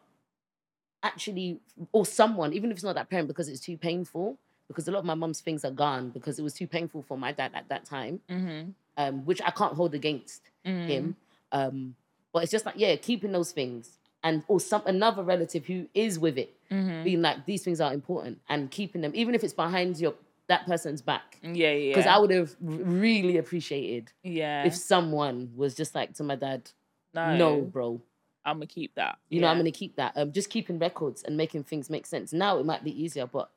actually, 1.03 1.61
or 1.93 2.07
someone, 2.07 2.53
even 2.53 2.71
if 2.71 2.77
it's 2.77 2.85
not 2.85 2.95
that 2.95 3.11
parent, 3.11 3.29
because 3.29 3.49
it's 3.49 3.61
too 3.61 3.77
painful. 3.77 4.37
Because 4.69 4.89
a 4.89 4.93
lot 4.93 5.01
of 5.01 5.05
my 5.05 5.15
mum's 5.15 5.41
things 5.41 5.65
are 5.65 5.71
gone 5.71 6.11
because 6.11 6.39
it 6.39 6.43
was 6.43 6.55
too 6.55 6.67
painful 6.67 7.03
for 7.03 7.19
my 7.19 7.33
dad 7.33 7.51
at 7.55 7.69
that 7.69 7.85
time, 7.85 8.21
Mhm. 8.31 8.75
um, 8.97 9.25
which 9.27 9.43
I 9.43 9.51
can't 9.51 9.75
hold 9.75 9.95
against 9.95 10.43
Mhm. 10.65 10.87
him. 10.87 11.17
Um, 11.51 11.97
but 12.33 12.43
it's 12.43 12.53
just 12.53 12.65
like, 12.65 12.77
yeah, 12.79 12.97
keeping 12.97 13.33
those 13.33 13.53
things. 13.53 13.99
And 14.25 14.45
or 14.47 14.61
some 14.61 14.83
another 14.87 15.23
relative 15.25 15.66
who 15.66 15.89
is 15.95 16.18
with 16.18 16.39
it, 16.39 16.55
Mhm. 16.70 17.03
being 17.05 17.23
like, 17.23 17.45
these 17.45 17.64
things 17.64 17.81
are 17.81 17.93
important 17.93 18.41
and 18.49 18.70
keeping 18.70 19.01
them, 19.03 19.12
even 19.14 19.35
if 19.35 19.43
it's 19.43 19.53
behind 19.55 19.99
your 19.99 20.14
that 20.49 20.66
person's 20.66 21.01
back 21.03 21.39
Yeah, 21.43 21.73
yeah. 21.73 21.91
because 21.91 22.07
I 22.07 22.18
would 22.18 22.31
have 22.31 22.55
really 22.61 23.37
appreciated 23.39 24.12
yeah. 24.23 24.64
if 24.64 24.75
someone 24.75 25.53
was 25.57 25.75
just 25.75 25.95
like 25.95 26.14
to 26.14 26.23
my 26.25 26.37
dad, 26.37 26.70
no, 27.14 27.37
no, 27.37 27.62
bro, 27.62 28.01
I'm 28.45 28.57
gonna 28.57 28.66
keep 28.66 28.95
that. 28.97 29.18
you 29.29 29.41
know 29.41 29.47
I'm 29.49 29.57
gonna 29.57 29.70
keep 29.70 29.97
that. 29.97 30.12
Um, 30.16 30.31
just 30.33 30.51
keeping 30.51 30.79
records 30.79 31.23
and 31.23 31.37
making 31.37 31.64
things 31.64 31.89
make 31.91 32.07
sense. 32.07 32.33
Now 32.33 32.59
it 32.59 32.66
might 32.66 32.85
be 32.85 32.91
easier, 33.03 33.27
but 33.27 33.51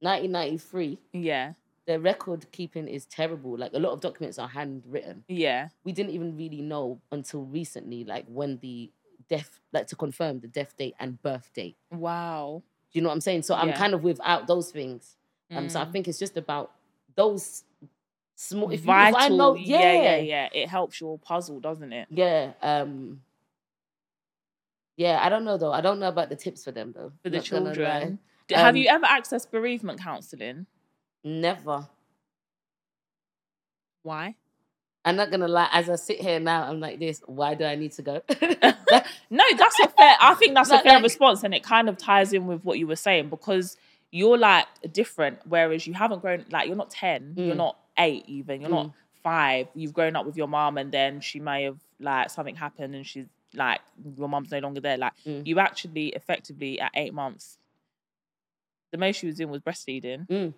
1993, 0.00 0.98
Yeah, 1.12 1.52
the 1.86 2.00
record 2.00 2.50
keeping 2.52 2.88
is 2.88 3.06
terrible. 3.06 3.56
Like 3.56 3.72
a 3.74 3.78
lot 3.78 3.92
of 3.92 4.00
documents 4.00 4.38
are 4.38 4.48
handwritten. 4.48 5.24
yeah, 5.28 5.68
We 5.84 5.92
didn't 5.92 6.12
even 6.12 6.36
really 6.36 6.62
know 6.62 7.00
until 7.12 7.42
recently, 7.44 8.04
like 8.04 8.26
when 8.26 8.58
the 8.58 8.90
death, 9.28 9.60
like 9.72 9.86
to 9.88 9.96
confirm 9.96 10.40
the 10.40 10.48
death 10.48 10.76
date 10.76 10.94
and 11.00 11.20
birth 11.22 11.50
date. 11.54 11.76
wow. 11.90 12.62
Do 12.92 12.98
you 12.98 13.02
know 13.02 13.08
what 13.08 13.14
I'm 13.14 13.20
saying? 13.22 13.42
So 13.42 13.54
I'm 13.56 13.72
kind 13.72 13.92
of 13.92 14.04
without 14.04 14.46
those 14.46 14.70
things. 14.70 15.16
Um, 15.50 15.68
so 15.68 15.80
I 15.80 15.84
Mm. 15.84 15.92
think 15.92 16.06
it's 16.08 16.18
just 16.18 16.36
about 16.36 16.70
those 17.16 17.64
small. 18.36 18.70
If, 18.70 18.84
you, 18.86 18.92
if 18.92 19.12
Vital. 19.12 19.16
I 19.16 19.28
know, 19.36 19.54
yeah, 19.56 19.92
yeah, 19.92 20.16
yeah. 20.18 20.48
It 20.52 20.68
helps 20.68 21.00
your 21.00 21.18
puzzle, 21.18 21.58
doesn't 21.58 21.92
it? 21.92 22.06
Yeah. 22.10 22.52
Um 22.62 23.20
Yeah, 24.96 25.18
I 25.20 25.28
don't 25.28 25.44
know 25.44 25.58
though. 25.58 25.72
I 25.72 25.80
don't 25.80 25.98
know 25.98 26.08
about 26.08 26.28
the 26.28 26.36
tips 26.36 26.62
for 26.62 26.70
them 26.70 26.92
though. 26.94 27.10
For 27.24 27.30
the 27.30 27.38
Not 27.38 27.44
children. 27.44 28.20
Have 28.50 28.68
Um, 28.70 28.76
you 28.76 28.86
ever 28.88 29.06
accessed 29.06 29.50
bereavement 29.50 29.98
counselling? 30.00 30.66
Never. 31.24 31.88
Why? 34.02 34.36
I'm 35.04 35.16
not 35.16 35.30
gonna 35.30 35.48
lie. 35.48 35.68
As 35.72 35.90
I 35.90 35.96
sit 35.96 36.20
here 36.20 36.40
now, 36.40 36.64
I'm 36.64 36.80
like 36.80 36.98
this. 36.98 37.22
Why 37.26 37.54
do 37.54 37.64
I 37.64 37.74
need 37.74 37.92
to 37.92 38.02
go? 38.02 38.22
No, 39.30 39.42
that's 39.58 39.80
a 39.80 39.88
fair. 39.88 40.16
I 40.20 40.34
think 40.34 40.54
that's 40.54 40.70
a 40.70 40.78
fair 40.80 40.94
like- 40.94 41.02
response, 41.02 41.42
and 41.42 41.52
it 41.54 41.62
kind 41.64 41.88
of 41.88 41.98
ties 41.98 42.32
in 42.32 42.46
with 42.46 42.64
what 42.64 42.78
you 42.78 42.86
were 42.86 42.96
saying 42.96 43.28
because 43.28 43.76
you're 44.12 44.38
like 44.38 44.66
different, 44.92 45.40
whereas 45.46 45.86
you 45.86 45.92
haven't 45.94 46.20
grown. 46.20 46.44
Like 46.50 46.68
you're 46.68 46.76
not 46.76 46.90
ten, 46.90 47.34
you're 47.36 47.54
Mm. 47.54 47.58
not 47.58 47.78
eight, 47.98 48.24
even 48.28 48.60
you're 48.60 48.70
not 48.70 48.86
Mm. 48.86 48.92
five. 49.22 49.68
You've 49.74 49.92
grown 49.92 50.14
up 50.14 50.24
with 50.26 50.36
your 50.36 50.46
mom, 50.46 50.78
and 50.78 50.92
then 50.92 51.20
she 51.20 51.40
may 51.40 51.64
have 51.64 51.78
like 51.98 52.30
something 52.30 52.54
happened, 52.54 52.94
and 52.94 53.04
she's 53.06 53.26
like 53.54 53.80
your 54.16 54.28
mom's 54.28 54.50
no 54.52 54.58
longer 54.60 54.80
there. 54.80 54.96
Like 54.98 55.12
Mm. 55.26 55.46
you 55.46 55.58
actually, 55.58 56.08
effectively, 56.10 56.78
at 56.80 56.92
eight 56.94 57.12
months, 57.14 57.58
the 58.92 58.98
most 58.98 59.16
she 59.16 59.26
was 59.26 59.36
doing 59.36 59.50
was 59.50 59.60
breastfeeding. 59.62 60.54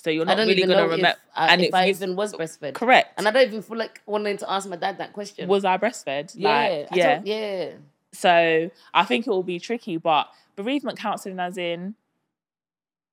So 0.00 0.10
you're 0.10 0.24
not 0.24 0.38
really 0.38 0.60
gonna 0.62 0.82
remember. 0.84 1.08
if, 1.08 1.16
I, 1.34 1.48
and 1.48 1.62
if 1.62 1.74
I 1.74 1.88
even 1.88 2.14
was 2.16 2.32
breastfed. 2.32 2.74
Correct. 2.74 3.14
And 3.18 3.26
I 3.26 3.32
don't 3.32 3.48
even 3.48 3.62
feel 3.62 3.76
like 3.76 4.00
wanting 4.06 4.36
to 4.38 4.50
ask 4.50 4.68
my 4.68 4.76
dad 4.76 4.98
that 4.98 5.12
question. 5.12 5.48
was 5.48 5.64
I 5.64 5.76
breastfed? 5.76 6.32
yeah, 6.36 6.48
Like, 6.48 6.92
I 6.92 6.96
yeah. 6.96 7.20
yeah. 7.24 7.70
So 8.12 8.70
I 8.94 9.04
think 9.04 9.26
it 9.26 9.30
will 9.30 9.42
be 9.42 9.58
tricky, 9.58 9.96
but 9.96 10.28
bereavement 10.56 10.98
counselling, 10.98 11.40
as 11.40 11.58
in 11.58 11.94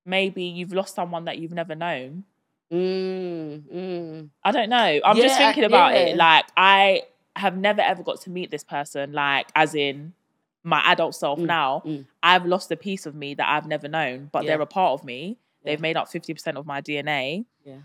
maybe 0.06 0.44
you've 0.44 0.74
lost 0.74 0.96
someone 0.96 1.26
that 1.26 1.38
you've 1.40 1.52
never 1.52 1.76
known. 1.76 2.24
Mm, 2.72 3.62
mm. 3.64 4.30
I 4.44 4.52
don't 4.52 4.70
know. 4.70 5.00
I'm 5.04 5.16
just 5.18 5.40
Yeah, 5.40 5.48
thinking 5.48 5.64
about 5.66 5.96
it. 5.96 6.10
yeah. 6.10 6.16
Like 6.16 6.46
I 6.56 7.04
have 7.36 7.58
never 7.58 7.82
ever 7.82 8.04
got 8.04 8.22
to 8.22 8.30
meet 8.30 8.52
this 8.52 8.64
person. 8.64 9.12
Like 9.14 9.48
as 9.56 9.76
in 9.76 10.14
my 10.64 10.82
adult 10.86 11.16
self 11.16 11.40
Mm, 11.40 11.46
now. 11.46 11.84
mm. 11.86 12.06
I've 12.24 12.46
lost 12.46 12.72
a 12.72 12.76
piece 12.76 13.06
of 13.06 13.14
me 13.16 13.34
that 13.36 13.48
I've 13.48 13.68
never 13.68 13.88
known, 13.88 14.30
but 14.32 14.44
Yeah. 14.44 14.52
they're 14.52 14.62
a 14.62 14.66
part 14.68 15.00
of 15.00 15.06
me. 15.06 15.38
They've 15.66 15.82
made 15.82 15.98
up 15.98 16.08
fifty 16.10 16.34
percent 16.34 16.58
of 16.58 16.66
my 16.66 16.82
DNA. 16.82 17.46
Yeah. 17.66 17.78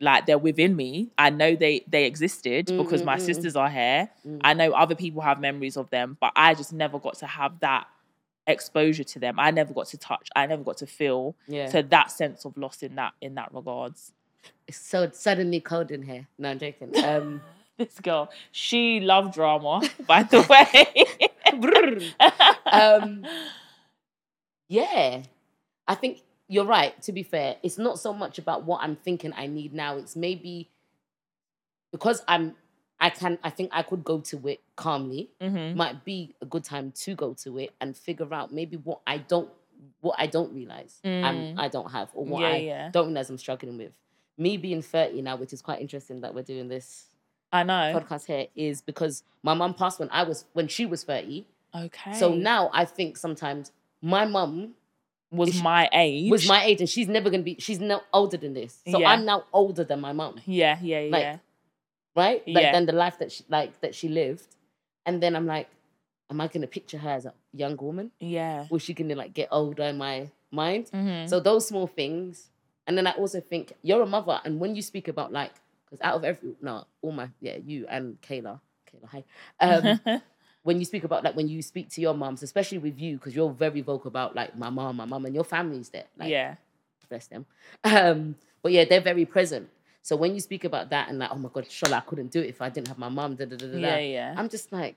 Like 0.00 0.26
they're 0.26 0.38
within 0.38 0.76
me. 0.76 1.10
I 1.18 1.30
know 1.30 1.56
they 1.56 1.84
they 1.88 2.04
existed 2.04 2.66
because 2.66 3.02
Mm, 3.02 3.06
my 3.06 3.16
mm, 3.16 3.20
mm. 3.20 3.26
sisters 3.26 3.56
are 3.56 3.68
here. 3.68 4.08
Mm. 4.26 4.40
I 4.44 4.54
know 4.54 4.72
other 4.72 4.94
people 4.94 5.22
have 5.22 5.40
memories 5.40 5.76
of 5.76 5.90
them, 5.90 6.16
but 6.20 6.32
I 6.36 6.54
just 6.54 6.72
never 6.72 6.98
got 7.00 7.14
to 7.18 7.26
have 7.26 7.58
that 7.60 7.86
exposure 8.46 9.04
to 9.04 9.18
them. 9.18 9.38
I 9.38 9.50
never 9.50 9.74
got 9.74 9.86
to 9.88 9.98
touch. 9.98 10.28
I 10.36 10.46
never 10.46 10.62
got 10.62 10.76
to 10.78 10.86
feel. 10.86 11.34
Yeah. 11.48 11.68
So 11.68 11.82
that 11.82 12.10
sense 12.12 12.44
of 12.44 12.56
loss 12.56 12.82
in 12.82 12.94
that 12.94 13.12
in 13.20 13.34
that 13.34 13.52
regards. 13.52 14.12
it's 14.68 14.78
so 14.78 15.10
suddenly 15.12 15.60
cold 15.60 15.90
in 15.90 16.02
here. 16.02 16.28
No, 16.38 16.50
I'm 16.50 16.58
joking. 16.58 16.92
Um, 17.04 17.42
This 17.76 18.00
girl, 18.00 18.28
she 18.50 18.98
loved 18.98 19.34
drama, 19.34 19.80
by 20.06 20.24
the 20.24 20.40
way. 20.50 21.04
um, 22.72 23.24
yeah, 24.68 25.22
I 25.86 25.94
think 25.94 26.22
you're 26.48 26.64
right. 26.64 27.00
To 27.02 27.12
be 27.12 27.22
fair, 27.22 27.56
it's 27.62 27.78
not 27.78 27.98
so 27.98 28.12
much 28.14 28.38
about 28.38 28.64
what 28.64 28.80
I'm 28.82 28.96
thinking 28.96 29.32
I 29.36 29.46
need 29.46 29.72
now. 29.74 29.96
It's 29.96 30.16
maybe 30.16 30.70
because 31.92 32.22
I'm. 32.28 32.54
I 33.00 33.10
can. 33.10 33.38
I 33.44 33.50
think 33.50 33.70
I 33.72 33.82
could 33.82 34.02
go 34.02 34.20
to 34.22 34.48
it 34.48 34.60
calmly. 34.74 35.30
Mhm. 35.40 35.76
Might 35.76 36.04
be 36.04 36.34
a 36.42 36.46
good 36.46 36.64
time 36.64 36.90
to 36.92 37.14
go 37.14 37.32
to 37.44 37.58
it 37.58 37.70
and 37.80 37.96
figure 37.96 38.32
out 38.34 38.52
maybe 38.52 38.76
what 38.76 39.00
I 39.06 39.18
don't. 39.18 39.48
What 40.00 40.16
I 40.18 40.26
don't 40.26 40.52
realize 40.52 40.98
Mm. 41.04 41.24
I'm, 41.24 41.58
I 41.60 41.68
don't 41.68 41.90
have, 41.92 42.10
or 42.12 42.24
what 42.24 42.40
Yeah, 42.42 42.48
I 42.48 42.56
yeah. 42.56 42.90
don't 42.90 43.06
realize 43.06 43.30
I'm 43.30 43.38
struggling 43.38 43.78
with. 43.78 43.92
Me 44.36 44.56
being 44.56 44.82
30 44.82 45.22
now, 45.22 45.36
which 45.36 45.52
is 45.52 45.62
quite 45.62 45.80
interesting 45.80 46.20
that 46.22 46.34
we're 46.34 46.42
doing 46.42 46.66
this 46.68 47.06
I 47.52 47.62
know. 47.62 47.92
podcast 47.94 48.26
here, 48.26 48.46
is 48.56 48.80
because 48.82 49.22
my 49.44 49.54
mum 49.54 49.74
passed 49.74 50.00
when 50.00 50.08
I 50.10 50.24
was 50.24 50.46
when 50.52 50.66
she 50.66 50.84
was 50.84 51.04
30. 51.04 51.46
Okay. 51.74 52.12
So 52.14 52.34
now 52.34 52.70
I 52.72 52.84
think 52.84 53.16
sometimes 53.16 53.70
my 54.02 54.24
mum 54.24 54.74
was 55.30 55.50
Is- 55.56 55.62
my 55.62 55.88
age. 55.92 56.30
was 56.30 56.46
my 56.48 56.64
age 56.64 56.80
and 56.80 56.88
she's 56.88 57.08
never 57.08 57.28
gonna 57.30 57.42
be 57.42 57.56
she's 57.58 57.80
no 57.80 58.00
older 58.12 58.36
than 58.36 58.54
this. 58.54 58.80
So 58.90 58.98
Yeah. 59.00 59.10
I'm 59.10 59.24
now 59.24 59.44
older 59.52 59.84
than 59.84 60.00
my 60.00 60.12
mom. 60.12 60.40
Yeah, 60.46 60.78
yeah, 60.80 61.00
yeah. 61.00 61.10
Like, 61.10 61.40
right? 62.16 62.42
Like 62.48 62.64
Yeah. 62.64 62.72
than 62.72 62.86
the 62.86 62.92
life 62.92 63.18
that 63.18 63.30
she 63.32 63.44
like 63.48 63.80
that 63.80 63.94
she 63.94 64.08
lived. 64.08 64.46
And 65.06 65.22
then 65.22 65.36
I'm 65.36 65.46
like, 65.46 65.68
am 66.30 66.40
I 66.40 66.48
gonna 66.48 66.66
picture 66.66 66.98
her 66.98 67.10
as 67.10 67.26
a 67.26 67.34
young 67.52 67.76
woman? 67.76 68.10
yeah. 68.20 68.66
Is 68.70 68.82
she 68.82 68.94
gonna 68.94 69.14
like 69.16 69.34
get 69.34 69.48
older 69.50 69.82
in 69.84 69.98
my 69.98 70.30
mind? 70.50 70.90
Mhm. 70.92 71.28
So 71.28 71.40
those 71.40 71.66
small 71.68 71.86
things. 71.86 72.50
And 72.86 72.96
then 72.96 73.06
I 73.06 73.12
also 73.12 73.40
think 73.40 73.74
you're 73.82 74.00
a 74.00 74.06
mother, 74.06 74.40
and 74.46 74.58
when 74.60 74.74
you 74.74 74.80
speak 74.80 75.08
about 75.08 75.30
like, 75.30 75.52
because 75.84 76.00
out 76.00 76.14
of 76.16 76.24
every 76.24 76.56
no, 76.62 76.84
all 77.02 77.12
my 77.12 77.28
yeah, 77.40 77.58
you 77.62 77.86
and 77.86 78.18
Kayla, 78.22 78.60
Kayla, 78.88 79.08
hi. 79.08 79.24
Um, 79.60 80.00
when 80.68 80.78
you 80.78 80.84
speak 80.84 81.02
about 81.02 81.24
like 81.24 81.34
when 81.34 81.48
you 81.48 81.62
speak 81.62 81.88
to 81.88 82.02
your 82.02 82.12
moms, 82.12 82.42
especially 82.42 82.76
with 82.76 83.00
you, 83.00 83.16
because 83.16 83.34
you're 83.34 83.48
very 83.48 83.80
vocal 83.80 84.08
about 84.08 84.36
like 84.36 84.54
my 84.54 84.68
mom, 84.68 84.96
my 84.96 85.06
mom, 85.06 85.24
and 85.24 85.34
your 85.34 85.42
family's 85.42 85.88
there. 85.88 86.04
Like, 86.18 86.28
yeah. 86.28 86.56
bless 87.08 87.26
them. 87.26 87.46
Um, 87.84 88.36
but 88.62 88.72
yeah, 88.72 88.84
they're 88.84 89.00
very 89.00 89.24
present. 89.24 89.70
So 90.02 90.14
when 90.14 90.34
you 90.34 90.40
speak 90.40 90.64
about 90.64 90.90
that 90.90 91.08
and 91.08 91.18
like, 91.18 91.30
oh 91.32 91.36
my 91.36 91.48
god, 91.50 91.64
Shola, 91.64 91.94
I 91.94 92.00
couldn't 92.00 92.30
do 92.30 92.42
it 92.42 92.48
if 92.50 92.60
I 92.60 92.68
didn't 92.68 92.88
have 92.88 92.98
my 92.98 93.08
mom. 93.08 93.34
Da, 93.36 93.46
da, 93.46 93.56
da, 93.56 93.66
da. 93.66 93.78
Yeah, 93.78 93.98
yeah. 93.98 94.34
I'm 94.36 94.50
just 94.50 94.70
like, 94.70 94.96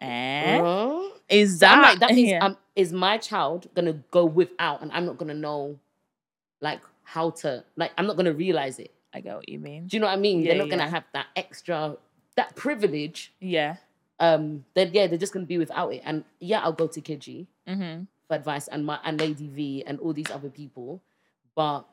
Eh? 0.00 0.60
huh? 0.60 1.08
Is 1.28 1.54
So 1.58 1.66
that 1.66 1.82
like, 1.82 1.98
that 1.98 2.10
means 2.14 2.30
yeah. 2.34 2.44
um, 2.44 2.56
is 2.76 2.92
my 2.92 3.18
child 3.18 3.66
gonna 3.74 3.94
go 4.12 4.24
without, 4.26 4.80
and 4.80 4.92
I'm 4.92 5.06
not 5.06 5.18
gonna 5.18 5.34
know 5.34 5.76
like 6.60 6.82
how 7.02 7.30
to 7.42 7.64
like 7.76 7.90
I'm 7.98 8.06
not 8.06 8.16
gonna 8.16 8.32
realize 8.32 8.78
it. 8.78 8.92
I 9.12 9.22
get 9.22 9.34
what 9.34 9.48
you 9.48 9.58
mean. 9.58 9.88
Do 9.88 9.96
you 9.96 10.00
know 10.00 10.06
what 10.06 10.12
I 10.12 10.20
mean? 10.20 10.42
Yeah, 10.42 10.50
they're 10.50 10.58
not 10.58 10.68
yeah. 10.68 10.76
gonna 10.76 10.90
have 10.90 11.04
that 11.14 11.26
extra 11.34 11.96
that 12.36 12.54
privilege. 12.54 13.32
Yeah. 13.40 13.76
Um, 14.20 14.64
then 14.74 14.90
yeah, 14.92 15.06
they're 15.06 15.18
just 15.18 15.32
gonna 15.32 15.46
be 15.46 15.58
without 15.58 15.92
it. 15.92 16.02
And 16.04 16.24
yeah, 16.40 16.60
I'll 16.60 16.72
go 16.72 16.86
to 16.86 17.00
Keji 17.00 17.46
Mm-hmm. 17.68 18.04
for 18.26 18.34
advice 18.36 18.66
and 18.68 18.84
my 18.84 18.98
and 19.04 19.20
Lady 19.20 19.46
V 19.48 19.84
and 19.86 20.00
all 20.00 20.12
these 20.12 20.30
other 20.30 20.48
people, 20.50 21.02
but 21.54 21.84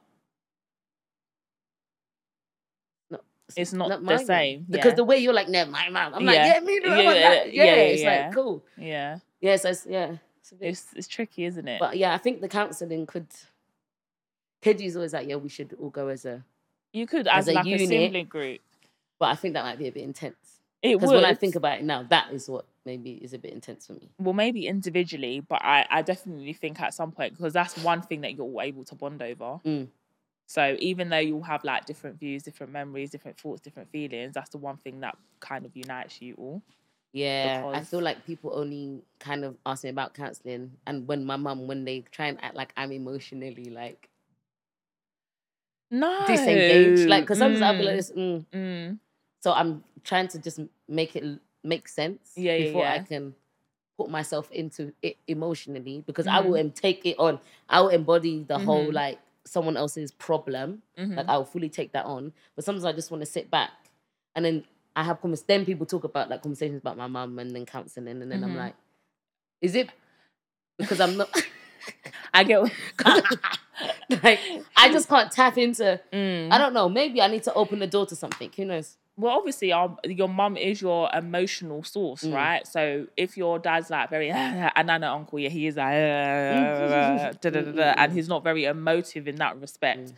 no, 3.11 3.19
It's 3.55 3.73
not 3.73 3.89
the 3.89 3.99
my 3.99 4.13
mum. 4.15 4.25
same, 4.25 4.65
because 4.69 4.93
the 4.95 5.03
way 5.03 5.17
you're 5.17 5.33
like, 5.33 5.49
no, 5.49 5.65
my 5.65 5.89
mom. 5.89 6.13
I'm 6.13 6.25
like, 6.25 6.35
Yeah. 6.35 6.53
yeah, 6.55 6.59
me, 6.61 6.79
no, 6.79 6.95
Yeah, 6.95 7.13
that. 7.13 7.53
yeah, 7.53 7.63
yeah, 7.63 7.75
yeah, 7.75 7.81
it's 7.81 8.03
yeah. 8.03 8.23
like 8.25 8.33
cool. 8.33 8.63
Yeah. 8.77 9.19
Yeah, 9.41 9.55
so 9.57 9.69
it's, 9.69 9.85
yeah, 9.85 10.17
it's 10.39 10.51
bit 10.51 10.67
It's 10.69 10.85
it's 10.95 11.07
tricky, 11.07 11.45
isn't 11.45 11.67
it? 11.67 11.79
But 11.79 11.97
yeah, 11.97 12.13
I 12.13 12.17
think 12.17 12.41
the 12.41 12.47
counselling 12.47 13.05
could. 13.05 13.27
Keji's 14.63 14.95
always 14.95 15.13
like, 15.13 15.27
yeah, 15.27 15.35
we 15.35 15.49
should 15.49 15.75
all 15.79 15.89
go 15.91 16.07
as 16.07 16.25
a. 16.25 16.43
you 16.93 17.05
could 17.05 17.27
as 17.27 17.47
as, 17.47 17.47
a 17.49 17.53
like 17.53 17.65
a 17.65 17.69
unit, 17.69 17.87
sibling 17.87 18.25
group. 18.25 18.61
But 19.19 19.27
I 19.29 19.35
think 19.35 19.53
that 19.53 19.63
might 19.63 19.77
be 19.77 19.87
a 19.87 19.91
bit 19.91 20.03
intense. 20.03 20.54
It 20.81 20.99
Because 20.99 21.13
when 21.13 21.25
I 21.25 21.33
think 21.33 21.55
about 21.55 21.79
it 21.79 21.83
now, 21.83 22.03
that 22.03 22.31
is 22.31 22.47
what 22.49 22.65
maybe 22.85 23.13
is 23.13 23.33
a 23.33 23.39
bit 23.39 23.51
intense 23.53 23.87
for 23.87 23.93
me. 23.93 24.09
well, 24.19 24.33
maybe 24.33 24.67
individually, 24.67 25.39
but 25.39 25.61
I, 25.63 25.85
I 25.89 26.01
definitely 26.03 26.53
think 26.53 26.79
at 26.79 26.93
some 26.93 27.11
point 27.11 27.35
because 27.35 27.53
that's 27.53 27.77
one 27.77 28.01
thing 28.01 28.21
that 28.21 28.35
you're 28.35 28.45
all 28.45 28.61
able 28.61 28.83
to 28.85 28.95
bond 28.95 29.21
over. 29.21 29.59
Mm. 29.65 29.87
So 30.47 30.75
even 30.79 31.09
though 31.09 31.17
you'll 31.17 31.41
have 31.41 31.63
like 31.63 31.85
different 31.85 32.19
views, 32.19 32.43
different 32.43 32.71
memories, 32.71 33.09
different 33.09 33.39
thoughts, 33.39 33.61
different 33.61 33.89
feelings, 33.91 34.35
that's 34.35 34.51
the 34.51 34.59
one 34.59 34.77
thing 34.77 34.99
that 34.99 35.17
kind 35.39 35.65
of 35.65 35.75
unites 35.75 36.21
you 36.21 36.35
all. 36.37 36.61
Yeah, 37.13 37.63
I 37.73 37.81
feel 37.81 38.01
like 38.01 38.25
people 38.25 38.51
only 38.53 39.01
kind 39.19 39.45
of 39.45 39.55
ask 39.65 39.85
me 39.85 39.89
about 39.89 40.13
counselling, 40.13 40.73
and 40.85 41.07
when 41.07 41.25
my 41.25 41.37
mum, 41.37 41.65
when 41.65 41.85
they 41.85 42.01
try 42.11 42.27
and 42.27 42.37
act 42.43 42.55
like 42.55 42.73
I'm 42.75 42.91
emotionally 42.91 43.69
like 43.69 44.09
No, 45.89 46.25
disengaged, 46.27 47.07
like 47.09 47.23
because 47.23 47.39
sometimes 47.39 47.61
I'll 47.61 47.73
be 47.77 47.83
Mm, 47.83 47.85
like 47.85 47.95
this. 47.95 48.11
Mm. 48.11 48.45
mm, 48.53 48.99
So 49.45 49.53
I'm 49.53 49.83
trying 50.03 50.27
to 50.29 50.39
just 50.39 50.59
make 50.89 51.15
it 51.15 51.23
make 51.63 51.87
sense 51.87 52.31
Yeah, 52.35 52.55
yeah, 52.55 52.65
before 52.65 52.87
I 52.87 52.97
can 52.97 53.35
put 53.95 54.09
myself 54.09 54.49
into 54.51 54.91
it 55.03 55.17
emotionally 55.27 56.03
because 56.07 56.25
I 56.25 56.39
will 56.39 56.55
Mhm. 56.63 56.73
take 56.73 57.05
it 57.05 57.15
on. 57.19 57.39
I 57.69 57.81
will 57.81 57.89
embody 57.89 58.41
the 58.41 58.57
whole 58.57 58.87
Mhm. 58.89 58.93
like 58.95 59.19
someone 59.45 59.77
else's 59.77 60.11
problem. 60.11 60.81
mhm. 60.97 61.15
Like 61.15 61.27
I'll 61.29 61.45
fully 61.45 61.69
take 61.69 61.91
that 61.91 62.05
on. 62.05 62.33
But 62.55 62.65
sometimes 62.65 62.85
I 62.85 62.93
just 62.93 63.11
want 63.11 63.21
to 63.21 63.27
sit 63.27 63.51
back 63.51 63.69
and 64.35 64.43
then 64.43 64.65
I 64.95 65.03
have 65.03 65.21
convers. 65.21 65.43
Then 65.43 65.63
people 65.63 65.85
talk 65.85 66.05
about 66.05 66.27
like 66.27 66.41
conversations 66.41 66.79
about 66.79 66.97
my 66.97 67.05
mum 67.05 67.37
and 67.37 67.55
then 67.55 67.67
counseling, 67.67 68.19
and 68.23 68.31
then 68.31 68.43
I'm 68.43 68.53
Mhm. 68.53 68.57
like, 68.65 68.75
is 69.61 69.75
it 69.75 69.91
because 70.79 70.99
I'm 70.99 71.17
not? 71.17 71.29
I 72.33 72.43
get. 72.43 72.63
like 74.23 74.39
I 74.75 74.91
just 74.91 75.07
can't 75.07 75.31
tap 75.31 75.55
into. 75.59 76.01
Mm. 76.11 76.51
I 76.51 76.57
don't 76.57 76.73
know. 76.73 76.89
Maybe 76.89 77.21
I 77.21 77.27
need 77.27 77.43
to 77.43 77.53
open 77.53 77.77
the 77.77 77.85
door 77.87 78.07
to 78.07 78.15
something. 78.15 78.51
Who 78.57 78.65
knows? 78.65 78.97
Well, 79.17 79.37
obviously, 79.37 79.71
our, 79.71 79.95
your 80.05 80.27
mum 80.27 80.57
is 80.57 80.81
your 80.81 81.09
emotional 81.13 81.83
source, 81.83 82.23
Mm. 82.23 82.33
right? 82.33 82.67
So 82.67 83.07
if 83.15 83.37
your 83.37 83.59
dad's 83.59 83.89
like 83.89 84.09
very, 84.09 84.29
and 84.31 84.91
I 84.91 84.97
know 84.97 85.13
uncle, 85.13 85.39
yeah, 85.39 85.49
he 85.49 85.67
is 85.67 85.77
like, 85.77 85.93
da, 87.41 87.49
da, 87.49 87.61
da, 87.71 87.93
and 87.97 88.11
he's 88.13 88.27
not 88.27 88.43
very 88.43 88.65
emotive 88.65 89.27
in 89.27 89.35
that 89.37 89.59
respect, 89.59 89.99
Mm. 90.09 90.13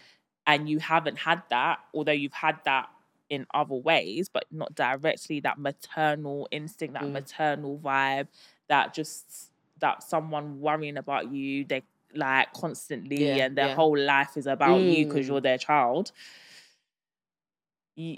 and 0.48 0.70
you 0.70 0.80
haven't 0.80 1.18
had 1.18 1.44
that, 1.50 1.80
although 1.94 2.12
you've 2.12 2.34
had 2.34 2.58
that 2.66 2.90
in 3.30 3.46
other 3.54 3.76
ways, 3.76 4.30
but 4.30 4.46
not 4.52 4.74
directly 4.74 5.42
that 5.42 5.60
maternal 5.60 6.48
instinct, 6.52 6.94
that 6.94 7.04
Mm. 7.04 7.12
maternal 7.12 7.78
vibe, 7.78 8.28
that 8.68 8.94
just 8.94 9.52
that 9.80 10.02
someone 10.02 10.60
worrying 10.60 10.98
about 10.98 11.32
you, 11.32 11.64
they 11.66 11.84
like 12.16 12.52
constantly, 12.54 13.26
Yeah, 13.36 13.46
and 13.46 13.56
their 13.56 13.68
yeah. 13.68 13.76
whole 13.76 13.96
life 13.98 14.38
is 14.38 14.48
about 14.48 14.82
you 14.82 15.06
because 15.06 15.26
Mm. 15.26 15.30
you're 15.30 15.42
their 15.42 15.58
child 15.60 16.12
you, 17.96 18.18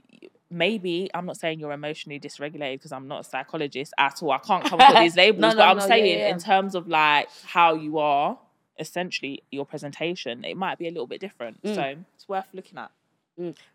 maybe 0.51 1.09
I'm 1.13 1.25
not 1.25 1.37
saying 1.37 1.59
you're 1.59 1.71
emotionally 1.71 2.19
dysregulated 2.19 2.75
because 2.75 2.91
I'm 2.91 3.07
not 3.07 3.21
a 3.21 3.23
psychologist 3.23 3.93
at 3.97 4.21
all. 4.23 4.31
I 4.31 4.39
can't 4.39 4.63
come 4.63 4.79
up 4.81 4.93
with 4.93 4.99
these 5.03 5.15
labels, 5.23 5.41
No, 5.41 5.49
but 5.55 5.61
I'm 5.67 5.77
no, 5.77 5.87
saying 5.87 6.19
yeah. 6.19 6.29
in 6.29 6.39
terms 6.39 6.75
of 6.75 6.87
like 6.87 7.29
how 7.45 7.75
you 7.75 7.97
are, 7.99 8.37
essentially 8.79 9.43
your 9.51 9.65
presentation, 9.65 10.43
it 10.45 10.55
might 10.57 10.77
be 10.77 10.87
a 10.87 10.91
little 10.91 11.07
bit 11.07 11.19
different. 11.21 11.61
Mm. 11.63 11.75
So 11.75 11.95
it's 12.15 12.27
worth 12.27 12.45
looking 12.53 12.77
at. 12.77 12.91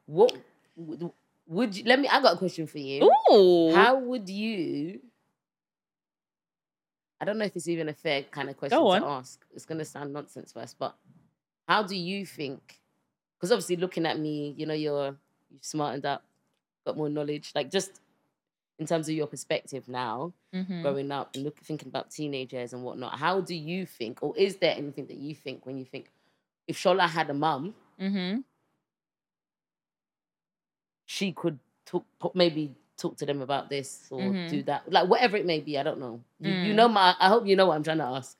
What 0.06 0.36
would- 0.76 1.12
would 1.46 1.76
you? 1.76 1.84
Let 1.84 2.00
me. 2.00 2.08
I 2.08 2.22
got 2.22 2.34
a 2.34 2.38
question 2.38 2.66
for 2.66 2.78
you. 2.78 3.02
Ooh, 3.30 3.74
How 3.74 3.98
would 3.98 4.28
you? 4.30 5.00
I 7.20 7.24
don't 7.24 7.38
know 7.38 7.44
if 7.44 7.54
it's 7.56 7.68
even 7.68 7.88
a 7.88 7.92
fair 7.94 8.22
kind 8.24 8.50
of 8.50 8.56
question 8.56 8.78
to 8.78 9.06
ask. 9.06 9.44
It's 9.54 9.64
gonna 9.64 9.84
sound 9.84 10.12
nonsense 10.12 10.52
first, 10.52 10.78
but 10.78 10.94
how 11.68 11.82
do 11.82 11.96
you 11.96 12.26
think? 12.26 12.80
Because 13.36 13.52
obviously, 13.52 13.76
looking 13.76 14.06
at 14.06 14.18
me, 14.18 14.54
you 14.56 14.66
know, 14.66 14.74
you're 14.74 15.16
you've 15.50 15.64
smartened 15.64 16.04
up, 16.06 16.24
got 16.84 16.96
more 16.96 17.08
knowledge. 17.08 17.52
Like 17.54 17.70
just 17.70 18.00
in 18.78 18.86
terms 18.86 19.08
of 19.08 19.14
your 19.14 19.26
perspective 19.26 19.88
now, 19.88 20.32
Mhm. 20.54 20.82
growing 20.82 21.10
up 21.10 21.34
and 21.34 21.44
look, 21.44 21.58
thinking 21.60 21.88
about 21.88 22.10
teenagers 22.10 22.72
and 22.72 22.82
whatnot. 22.84 23.18
How 23.18 23.40
do 23.40 23.54
you 23.54 23.86
think, 23.86 24.22
or 24.22 24.36
is 24.36 24.56
there 24.56 24.74
anything 24.76 25.06
that 25.06 25.16
you 25.16 25.34
think 25.34 25.66
when 25.66 25.78
you 25.78 25.84
think 25.84 26.10
if 26.66 26.76
Shola 26.78 27.08
had 27.08 27.30
a 27.30 27.34
mum, 27.34 27.74
Mhm. 28.00 28.44
she 31.06 31.32
could 31.32 31.58
talk, 31.86 32.04
maybe 32.34 32.74
talk 32.96 33.16
to 33.18 33.26
them 33.26 33.42
about 33.42 33.68
this 33.68 34.08
or 34.10 34.32
Mhm. 34.32 34.48
do 34.48 34.62
that, 34.64 34.90
like 34.90 35.08
whatever 35.08 35.36
it 35.36 35.46
may 35.46 35.60
be. 35.60 35.78
I 35.78 35.82
don't 35.82 36.00
know. 36.00 36.20
You, 36.40 36.52
you 36.52 36.72
Mm. 36.72 36.76
know 36.76 36.88
my. 36.88 37.14
I 37.18 37.28
hope 37.28 37.46
you 37.46 37.56
know 37.56 37.66
what 37.66 37.76
I'm 37.76 37.82
trying 37.82 37.98
to 37.98 38.04
ask. 38.04 38.36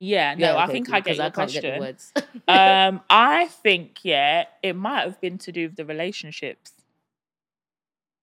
Yeah, 0.00 0.34
no, 0.34 0.56
I 0.56 0.64
okay, 0.64 0.72
think 0.74 0.90
I 0.92 1.00
get 1.00 1.16
your 1.16 1.24
I 1.24 1.28
get 1.28 1.34
question. 1.34 1.78
words. 1.80 2.12
um, 2.48 3.00
I 3.10 3.48
think 3.48 4.04
yeah, 4.04 4.44
it 4.62 4.74
might 4.76 5.00
have 5.02 5.20
been 5.20 5.38
to 5.38 5.52
do 5.52 5.66
with 5.68 5.76
the 5.76 5.84
relationships. 5.84 6.72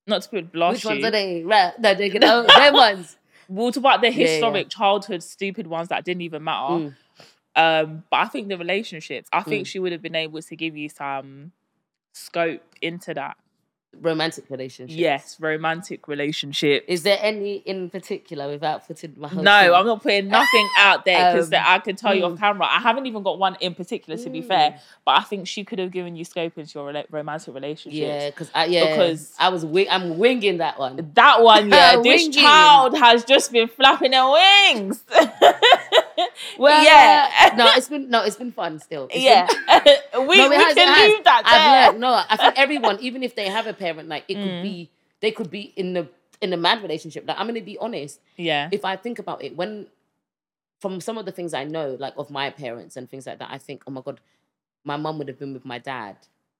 Not 0.08 0.22
to 0.24 0.30
put 0.30 0.52
blast 0.52 0.76
Which 0.78 0.86
ones 0.86 1.04
are 1.04 1.12
they? 1.12 1.44
Right, 1.44 1.74
no, 1.80 1.94
they 1.96 2.10
oh, 2.24 2.44
them 2.44 2.74
ones. 2.74 3.18
We'll 3.48 3.72
talk 3.72 3.82
about 3.82 4.02
the 4.02 4.12
Yeah, 4.12 4.20
yeah. 4.20 4.28
historic 4.28 4.70
childhood 4.70 5.24
stupid 5.24 5.68
ones 5.68 5.90
that 5.90 6.04
didn't 6.06 6.22
even 6.22 6.44
matter. 6.44 6.74
Mm. 6.74 6.96
Um, 7.56 8.04
but 8.10 8.18
I 8.18 8.26
think 8.28 8.50
the 8.50 8.58
relationships, 8.58 9.30
I 9.32 9.42
think 9.42 9.66
Mm. 9.66 9.70
she 9.70 9.80
would 9.80 9.92
have 9.92 10.02
been 10.02 10.16
able 10.16 10.42
to 10.42 10.56
give 10.56 10.76
you 10.76 10.90
some 10.90 11.52
scope 12.14 12.62
into 12.82 13.14
that. 13.14 13.38
Romantic 14.02 14.46
relationship. 14.50 14.98
Yes, 14.98 15.38
romantic 15.40 16.08
relationship. 16.08 16.86
Is 16.88 17.04
there 17.04 17.18
any 17.22 17.58
in 17.58 17.90
particular 17.90 18.48
without 18.50 18.88
putting 18.88 19.14
my 19.18 19.30
No, 19.30 19.36
thing? 19.36 19.46
I'm 19.74 19.86
not 19.86 20.04
putting 20.04 20.28
nothing 20.28 20.70
out 20.78 21.06
there 21.06 21.34
because 21.34 21.52
Um, 21.54 21.62
I 21.66 21.80
can 21.80 21.96
tell 21.96 22.14
you 22.14 22.24
mm. 22.24 22.34
off 22.34 22.40
camera. 22.40 22.68
I 22.70 22.80
haven't 22.80 23.06
even 23.06 23.24
got 23.24 23.40
one 23.40 23.56
in 23.62 23.74
particular, 23.76 24.22
to 24.22 24.30
be 24.30 24.42
Mm. 24.42 24.48
fair. 24.48 24.80
But 25.06 25.20
I 25.20 25.22
think 25.24 25.48
she 25.48 25.64
could 25.64 25.80
have 25.80 25.92
given 25.92 26.16
you 26.16 26.26
scope 26.26 26.58
into 26.58 26.80
your 26.80 26.92
rela- 26.92 27.06
romantic 27.10 27.54
relationship. 27.54 28.00
Yeah, 28.00 28.30
because 28.30 28.52
I 28.54 28.66
yeah 28.66 28.92
Because- 28.92 29.34
I 29.40 29.50
was 29.50 29.64
I'm 29.90 30.18
winging 30.18 30.58
that 30.58 30.78
one. 30.80 31.12
That 31.16 31.42
one, 31.42 31.70
yeah. 31.70 31.96
this 32.04 32.24
Winging. 32.26 32.32
child 32.32 32.98
has 32.98 33.24
just 33.24 33.52
been 33.52 33.68
flapping 33.68 34.14
her 34.14 34.32
wings. 34.32 35.04
Well, 36.60 36.84
yeah. 36.84 37.54
no, 37.56 37.68
it's 37.76 37.88
been 37.90 38.10
no, 38.10 38.24
it's 38.24 38.36
been 38.36 38.52
fun 38.52 38.80
still. 38.80 39.06
It's 39.12 39.14
been- 39.14 39.24
yeah. 39.24 39.48
we 40.28 40.38
No, 40.38 40.50
we 40.50 40.56
has, 40.56 40.74
can 40.74 41.10
leave 41.10 41.24
that. 41.24 41.42
I've 41.46 41.88
learned. 41.92 42.02
No, 42.02 42.22
I 42.30 42.36
think 42.38 42.54
everyone, 42.58 43.00
even 43.02 43.24
if 43.24 43.36
they 43.36 43.48
have 43.50 43.68
a 43.68 43.74
parent, 43.74 44.08
like 44.10 44.26
it 44.28 44.36
could 44.36 44.44
Mm. 44.46 44.64
be, 44.64 44.90
they 45.22 45.32
could 45.32 45.50
be 45.50 45.74
in 45.76 45.94
the 45.94 46.08
in 46.42 46.52
a 46.54 46.58
mad 46.58 46.82
relationship. 46.82 47.26
Like 47.28 47.40
I'm 47.40 47.48
gonna 47.48 47.62
be 47.62 47.78
honest. 47.78 48.20
Yeah. 48.38 48.70
If 48.72 48.84
I 48.86 48.96
think 48.96 49.20
about 49.20 49.44
it, 49.44 49.56
when 49.56 49.88
from 50.82 51.00
some 51.02 51.18
of 51.18 51.26
the 51.26 51.32
things 51.32 51.54
I 51.54 51.64
know, 51.64 51.96
like 52.00 52.14
of 52.18 52.30
my 52.30 52.50
parents 52.50 52.98
and 52.98 53.10
things 53.10 53.26
like 53.26 53.40
that, 53.40 53.50
I 53.52 53.58
think, 53.58 53.84
oh 53.88 53.92
my 53.92 54.02
god, 54.02 54.20
my 54.84 54.98
mum 54.98 55.18
would 55.18 55.28
have 55.30 55.40
been 55.40 55.54
with 55.54 55.66
my 55.66 55.80
dad, 55.80 56.18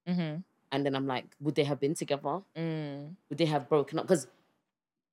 Mm-hmm. 0.08 0.38
and 0.72 0.86
then 0.86 0.96
I'm 0.96 1.06
like, 1.08 1.26
would 1.42 1.56
they 1.56 1.64
have 1.66 1.80
been 1.80 1.96
together? 1.96 2.40
Mm. 2.58 3.16
Would 3.30 3.38
they 3.38 3.46
have 3.46 3.68
broken 3.68 4.00
up? 4.00 4.06
Because 4.08 4.28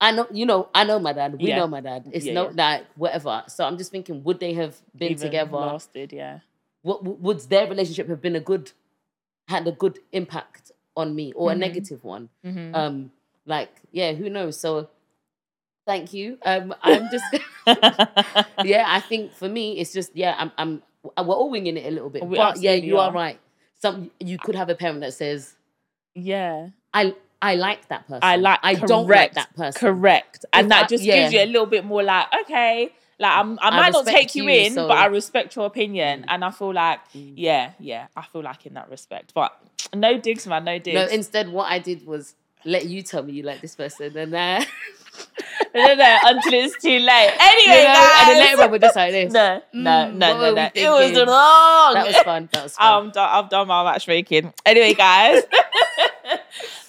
I 0.02 0.10
know, 0.10 0.26
you 0.32 0.44
know, 0.46 0.68
I 0.74 0.82
know 0.84 0.98
my 0.98 1.12
dad. 1.12 1.38
We 1.40 1.48
Yeah. 1.48 1.58
know 1.60 1.68
my 1.68 1.80
dad. 1.80 2.10
It's 2.12 2.26
Yeah, 2.26 2.34
no 2.38 2.44
yeah. 2.50 2.54
like 2.64 2.86
whatever. 2.96 3.44
So 3.48 3.64
I'm 3.64 3.78
just 3.78 3.90
thinking, 3.92 4.22
would 4.24 4.40
they 4.40 4.52
have 4.54 4.74
been 4.96 5.12
Even 5.12 5.22
together? 5.26 5.52
Lasted, 5.56 6.12
yeah. 6.12 6.40
what 6.82 7.04
would 7.04 7.40
their 7.52 7.66
relationship 7.68 8.08
have 8.08 8.20
been 8.20 8.34
a 8.36 8.40
good 8.52 8.72
had 9.48 9.66
a 9.68 9.72
good 9.72 10.00
impact 10.20 10.72
on 10.96 11.14
me 11.14 11.32
or 11.34 11.48
Mhm. 11.50 11.52
a 11.52 11.56
negative 11.66 12.00
one 12.04 12.24
Mm-hmm. 12.44 12.74
um 12.74 13.12
like 13.54 13.70
yeah 13.92 14.10
who 14.18 14.28
knows 14.36 14.58
so 14.64 14.88
thank 15.86 16.12
you 16.12 16.38
um 16.50 16.74
i'm 16.82 17.04
just 17.14 17.24
yeah 18.64 18.84
i 18.88 19.00
think 19.00 19.32
for 19.32 19.48
me 19.48 19.78
it's 19.78 19.92
just 19.92 20.10
yeah 20.16 20.34
i'm 20.38 20.50
i'm 20.58 20.82
we're 21.26 21.34
all 21.34 21.50
winging 21.50 21.76
it 21.76 21.86
a 21.86 21.90
little 21.90 22.10
bit 22.10 22.24
We 22.26 22.36
but 22.36 22.58
yeah 22.60 22.74
you 22.74 22.98
are 22.98 23.10
are. 23.10 23.12
right 23.22 23.38
some 23.80 24.10
you 24.20 24.38
could 24.38 24.54
have 24.54 24.68
a 24.68 24.74
parent 24.74 25.00
that 25.00 25.14
says 25.14 25.54
yeah. 26.14 26.68
i 26.92 27.14
i 27.42 27.54
like 27.56 27.86
that 27.88 28.06
person 28.06 28.20
I 28.22 28.36
like. 28.36 28.60
i 28.62 28.74
don't 28.74 29.06
like 29.08 29.34
that 29.34 29.54
person 29.56 29.78
Correct, 29.80 30.44
and 30.52 30.66
If 30.66 30.68
that 30.70 30.84
I- 30.84 30.88
just 30.88 31.04
yeah. 31.04 31.16
gives 31.16 31.32
you 31.34 31.40
a 31.40 31.46
little 31.46 31.66
bit 31.66 31.84
more 31.84 32.02
like, 32.02 32.26
okay, 32.42 32.92
like 33.18 33.32
I'm, 33.36 33.58
I 33.60 33.70
might 33.70 33.92
not 33.92 34.06
take 34.06 34.34
you, 34.34 34.44
you, 34.44 34.48
in, 34.66 34.72
so- 34.74 34.88
but 34.88 34.96
I 34.96 35.06
respect 35.06 35.54
your 35.56 35.66
opinion, 35.66 36.22
Mm. 36.22 36.24
and 36.28 36.44
I 36.44 36.50
feel 36.50 36.72
like, 36.72 37.00
Mm. 37.14 37.34
yeah, 37.36 37.72
yeah, 37.78 38.06
I 38.16 38.22
feel 38.22 38.42
like 38.42 38.64
in 38.66 38.74
that 38.74 38.88
respect. 38.90 39.32
But 39.34 39.52
no 39.94 40.18
digs, 40.18 40.46
man, 40.46 40.64
no 40.64 40.78
digs. 40.78 40.94
no 40.94 41.06
instead 41.06 41.48
what 41.48 41.66
i 41.70 41.78
did 41.78 42.06
was 42.06 42.34
let 42.64 42.86
you 42.86 43.02
tell 43.02 43.22
me 43.24 43.32
you 43.32 43.42
like 43.42 43.60
this 43.60 43.74
person 43.74 44.16
and 44.16 44.32
uh 44.34 44.64
no, 45.74 45.94
no, 45.94 46.18
until 46.24 46.54
it's 46.64 46.80
too 46.82 46.98
late. 46.98 47.32
Anyway, 47.40 47.78
You 47.82 47.88
know, 47.88 47.94
guys. 47.94 48.28
and 48.28 48.30
then 48.30 48.46
later 48.46 48.62
on 48.62 48.70
we're 48.70 48.78
just 48.78 48.96
like 48.96 49.12
this. 49.12 49.32
no, 49.38 49.62
no, 49.72 49.90
Mm, 49.90 50.14
no, 50.14 50.28
no, 50.40 50.54
no. 50.54 50.68
It 50.74 50.88
was 50.88 51.12
wrong. 51.26 51.94
That 51.94 52.06
was 52.06 52.16
fun. 52.18 52.48
That 52.52 52.62
was 52.62 52.76
fun. 52.76 53.04
I'm 53.04 53.10
done. 53.10 53.28
I've 53.30 53.50
done 53.50 53.66
my 53.68 53.84
matchmaking. 53.84 54.52
Anyway, 54.64 54.94
guys, 54.94 55.42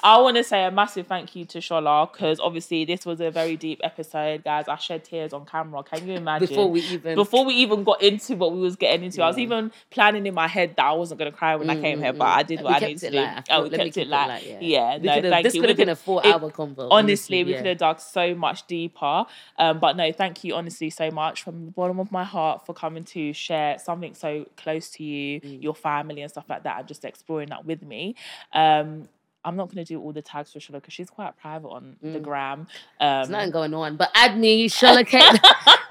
I 0.03 0.19
want 0.19 0.35
to 0.35 0.43
say 0.43 0.65
a 0.65 0.69
massive 0.69 1.07
thank 1.07 1.33
you 1.33 1.45
to 1.45 1.59
Shola 1.59 2.11
because 2.11 2.37
obviously 2.41 2.83
this 2.83 3.05
was 3.05 3.21
a 3.21 3.31
very 3.31 3.55
deep 3.55 3.79
episode, 3.83 4.43
guys. 4.43 4.67
I 4.67 4.75
shed 4.75 5.05
tears 5.05 5.31
on 5.31 5.45
camera. 5.45 5.81
Can 5.81 6.05
you 6.05 6.15
imagine? 6.15 6.45
Before 6.49 6.69
we 6.69 6.81
even 6.81 7.15
Before 7.15 7.45
we 7.45 7.53
even 7.55 7.85
got 7.85 8.01
into 8.01 8.35
what 8.35 8.51
we 8.51 8.59
was 8.59 8.75
getting 8.75 9.05
into, 9.05 9.23
I 9.23 9.27
was 9.27 9.37
even 9.37 9.71
planning 9.91 10.27
in 10.27 10.33
my 10.33 10.49
head 10.49 10.75
that 10.75 10.85
I 10.85 10.91
wasn't 10.91 11.19
gonna 11.19 11.31
cry 11.31 11.55
when 11.55 11.69
I 11.69 11.79
came 11.79 12.01
here, 12.01 12.11
but 12.11 12.25
I 12.27 12.43
did 12.43 12.61
what 12.61 12.83
I 12.83 12.85
needed 12.85 12.99
to 12.99 13.11
do. 13.11 13.27
Oh, 13.49 13.63
we 13.63 13.69
kept 13.69 13.95
it 13.95 14.07
light. 14.09 14.27
light, 14.27 14.61
yeah. 14.61 14.97
We 14.97 15.03
no, 15.07 15.21
thank 15.21 15.45
this 15.45 15.55
you. 15.55 15.61
could 15.61 15.69
have 15.69 15.77
been 15.77 15.87
a 15.87 15.95
four-hour 15.95 16.51
convo. 16.51 16.89
honestly, 16.91 17.45
we 17.45 17.51
yeah. 17.51 17.57
could 17.59 17.67
have 17.67 17.77
dug 17.77 17.99
so 18.01 18.35
much 18.35 18.67
deeper. 18.67 19.25
Um, 19.57 19.79
but 19.79 19.95
no, 19.95 20.11
thank 20.11 20.43
you 20.43 20.53
honestly 20.53 20.89
so 20.89 21.11
much 21.11 21.43
from 21.43 21.65
the 21.67 21.71
bottom 21.71 21.99
of 22.01 22.11
my 22.11 22.25
heart 22.25 22.65
for 22.65 22.73
coming 22.73 23.05
to 23.05 23.31
share 23.31 23.79
something 23.79 24.13
so 24.13 24.45
close 24.57 24.89
to 24.91 25.03
you, 25.03 25.39
Mm. 25.39 25.63
your 25.63 25.75
family 25.75 26.21
and 26.21 26.29
stuff 26.29 26.49
like 26.49 26.63
that, 26.63 26.79
and 26.79 26.87
just 26.87 27.05
exploring 27.05 27.49
that 27.49 27.65
with 27.65 27.81
me. 27.81 28.15
Um, 28.51 29.07
I'm 29.45 29.55
not 29.55 29.69
gonna 29.69 29.85
do 29.85 29.99
all 30.01 30.13
the 30.13 30.21
tags 30.21 30.53
for 30.53 30.59
Shola 30.59 30.73
because 30.73 30.93
she's 30.93 31.09
quite 31.09 31.35
private 31.37 31.67
on 31.69 31.97
the 32.01 32.19
Mm. 32.19 32.23
gram. 32.23 32.67
There's 32.99 33.27
Um, 33.27 33.31
nothing 33.31 33.51
going 33.51 33.73
on. 33.73 33.97
But 33.97 34.11
add 34.15 34.37
me, 34.37 34.67
Shola 34.69 35.05
Kay. 35.13 35.19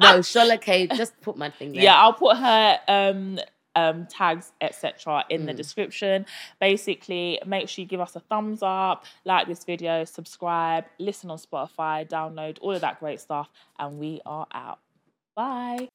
no, 0.01 0.19
Shola 0.21 0.61
Kay. 0.61 0.87
Just 0.89 1.21
put 1.21 1.37
my 1.37 1.51
thing 1.51 1.73
there. 1.73 1.83
yeah, 1.83 1.97
I'll 2.01 2.13
put 2.15 2.37
her 2.37 2.81
um 2.89 3.39
um 3.75 4.07
tags 4.07 4.53
etc 4.61 5.25
in 5.31 5.47
the 5.47 5.53
Mm. 5.53 5.57
description. 5.57 6.27
Basically, 6.61 7.41
make 7.47 7.69
sure 7.71 7.83
you 7.83 7.89
give 7.89 8.01
us 8.01 8.15
a 8.17 8.21
thumbs 8.21 8.61
up, 8.63 9.05
like 9.25 9.47
this 9.49 9.65
video, 9.65 10.05
subscribe, 10.05 10.85
listen 10.99 11.31
on 11.31 11.39
Spotify, 11.39 12.07
download 12.09 12.59
all 12.61 12.73
of 12.73 12.81
that 12.83 13.01
great 13.01 13.19
stuff, 13.21 13.49
and 13.79 13.99
we 13.99 14.21
are 14.27 14.47
out. 14.53 14.79
Bye. 15.35 15.89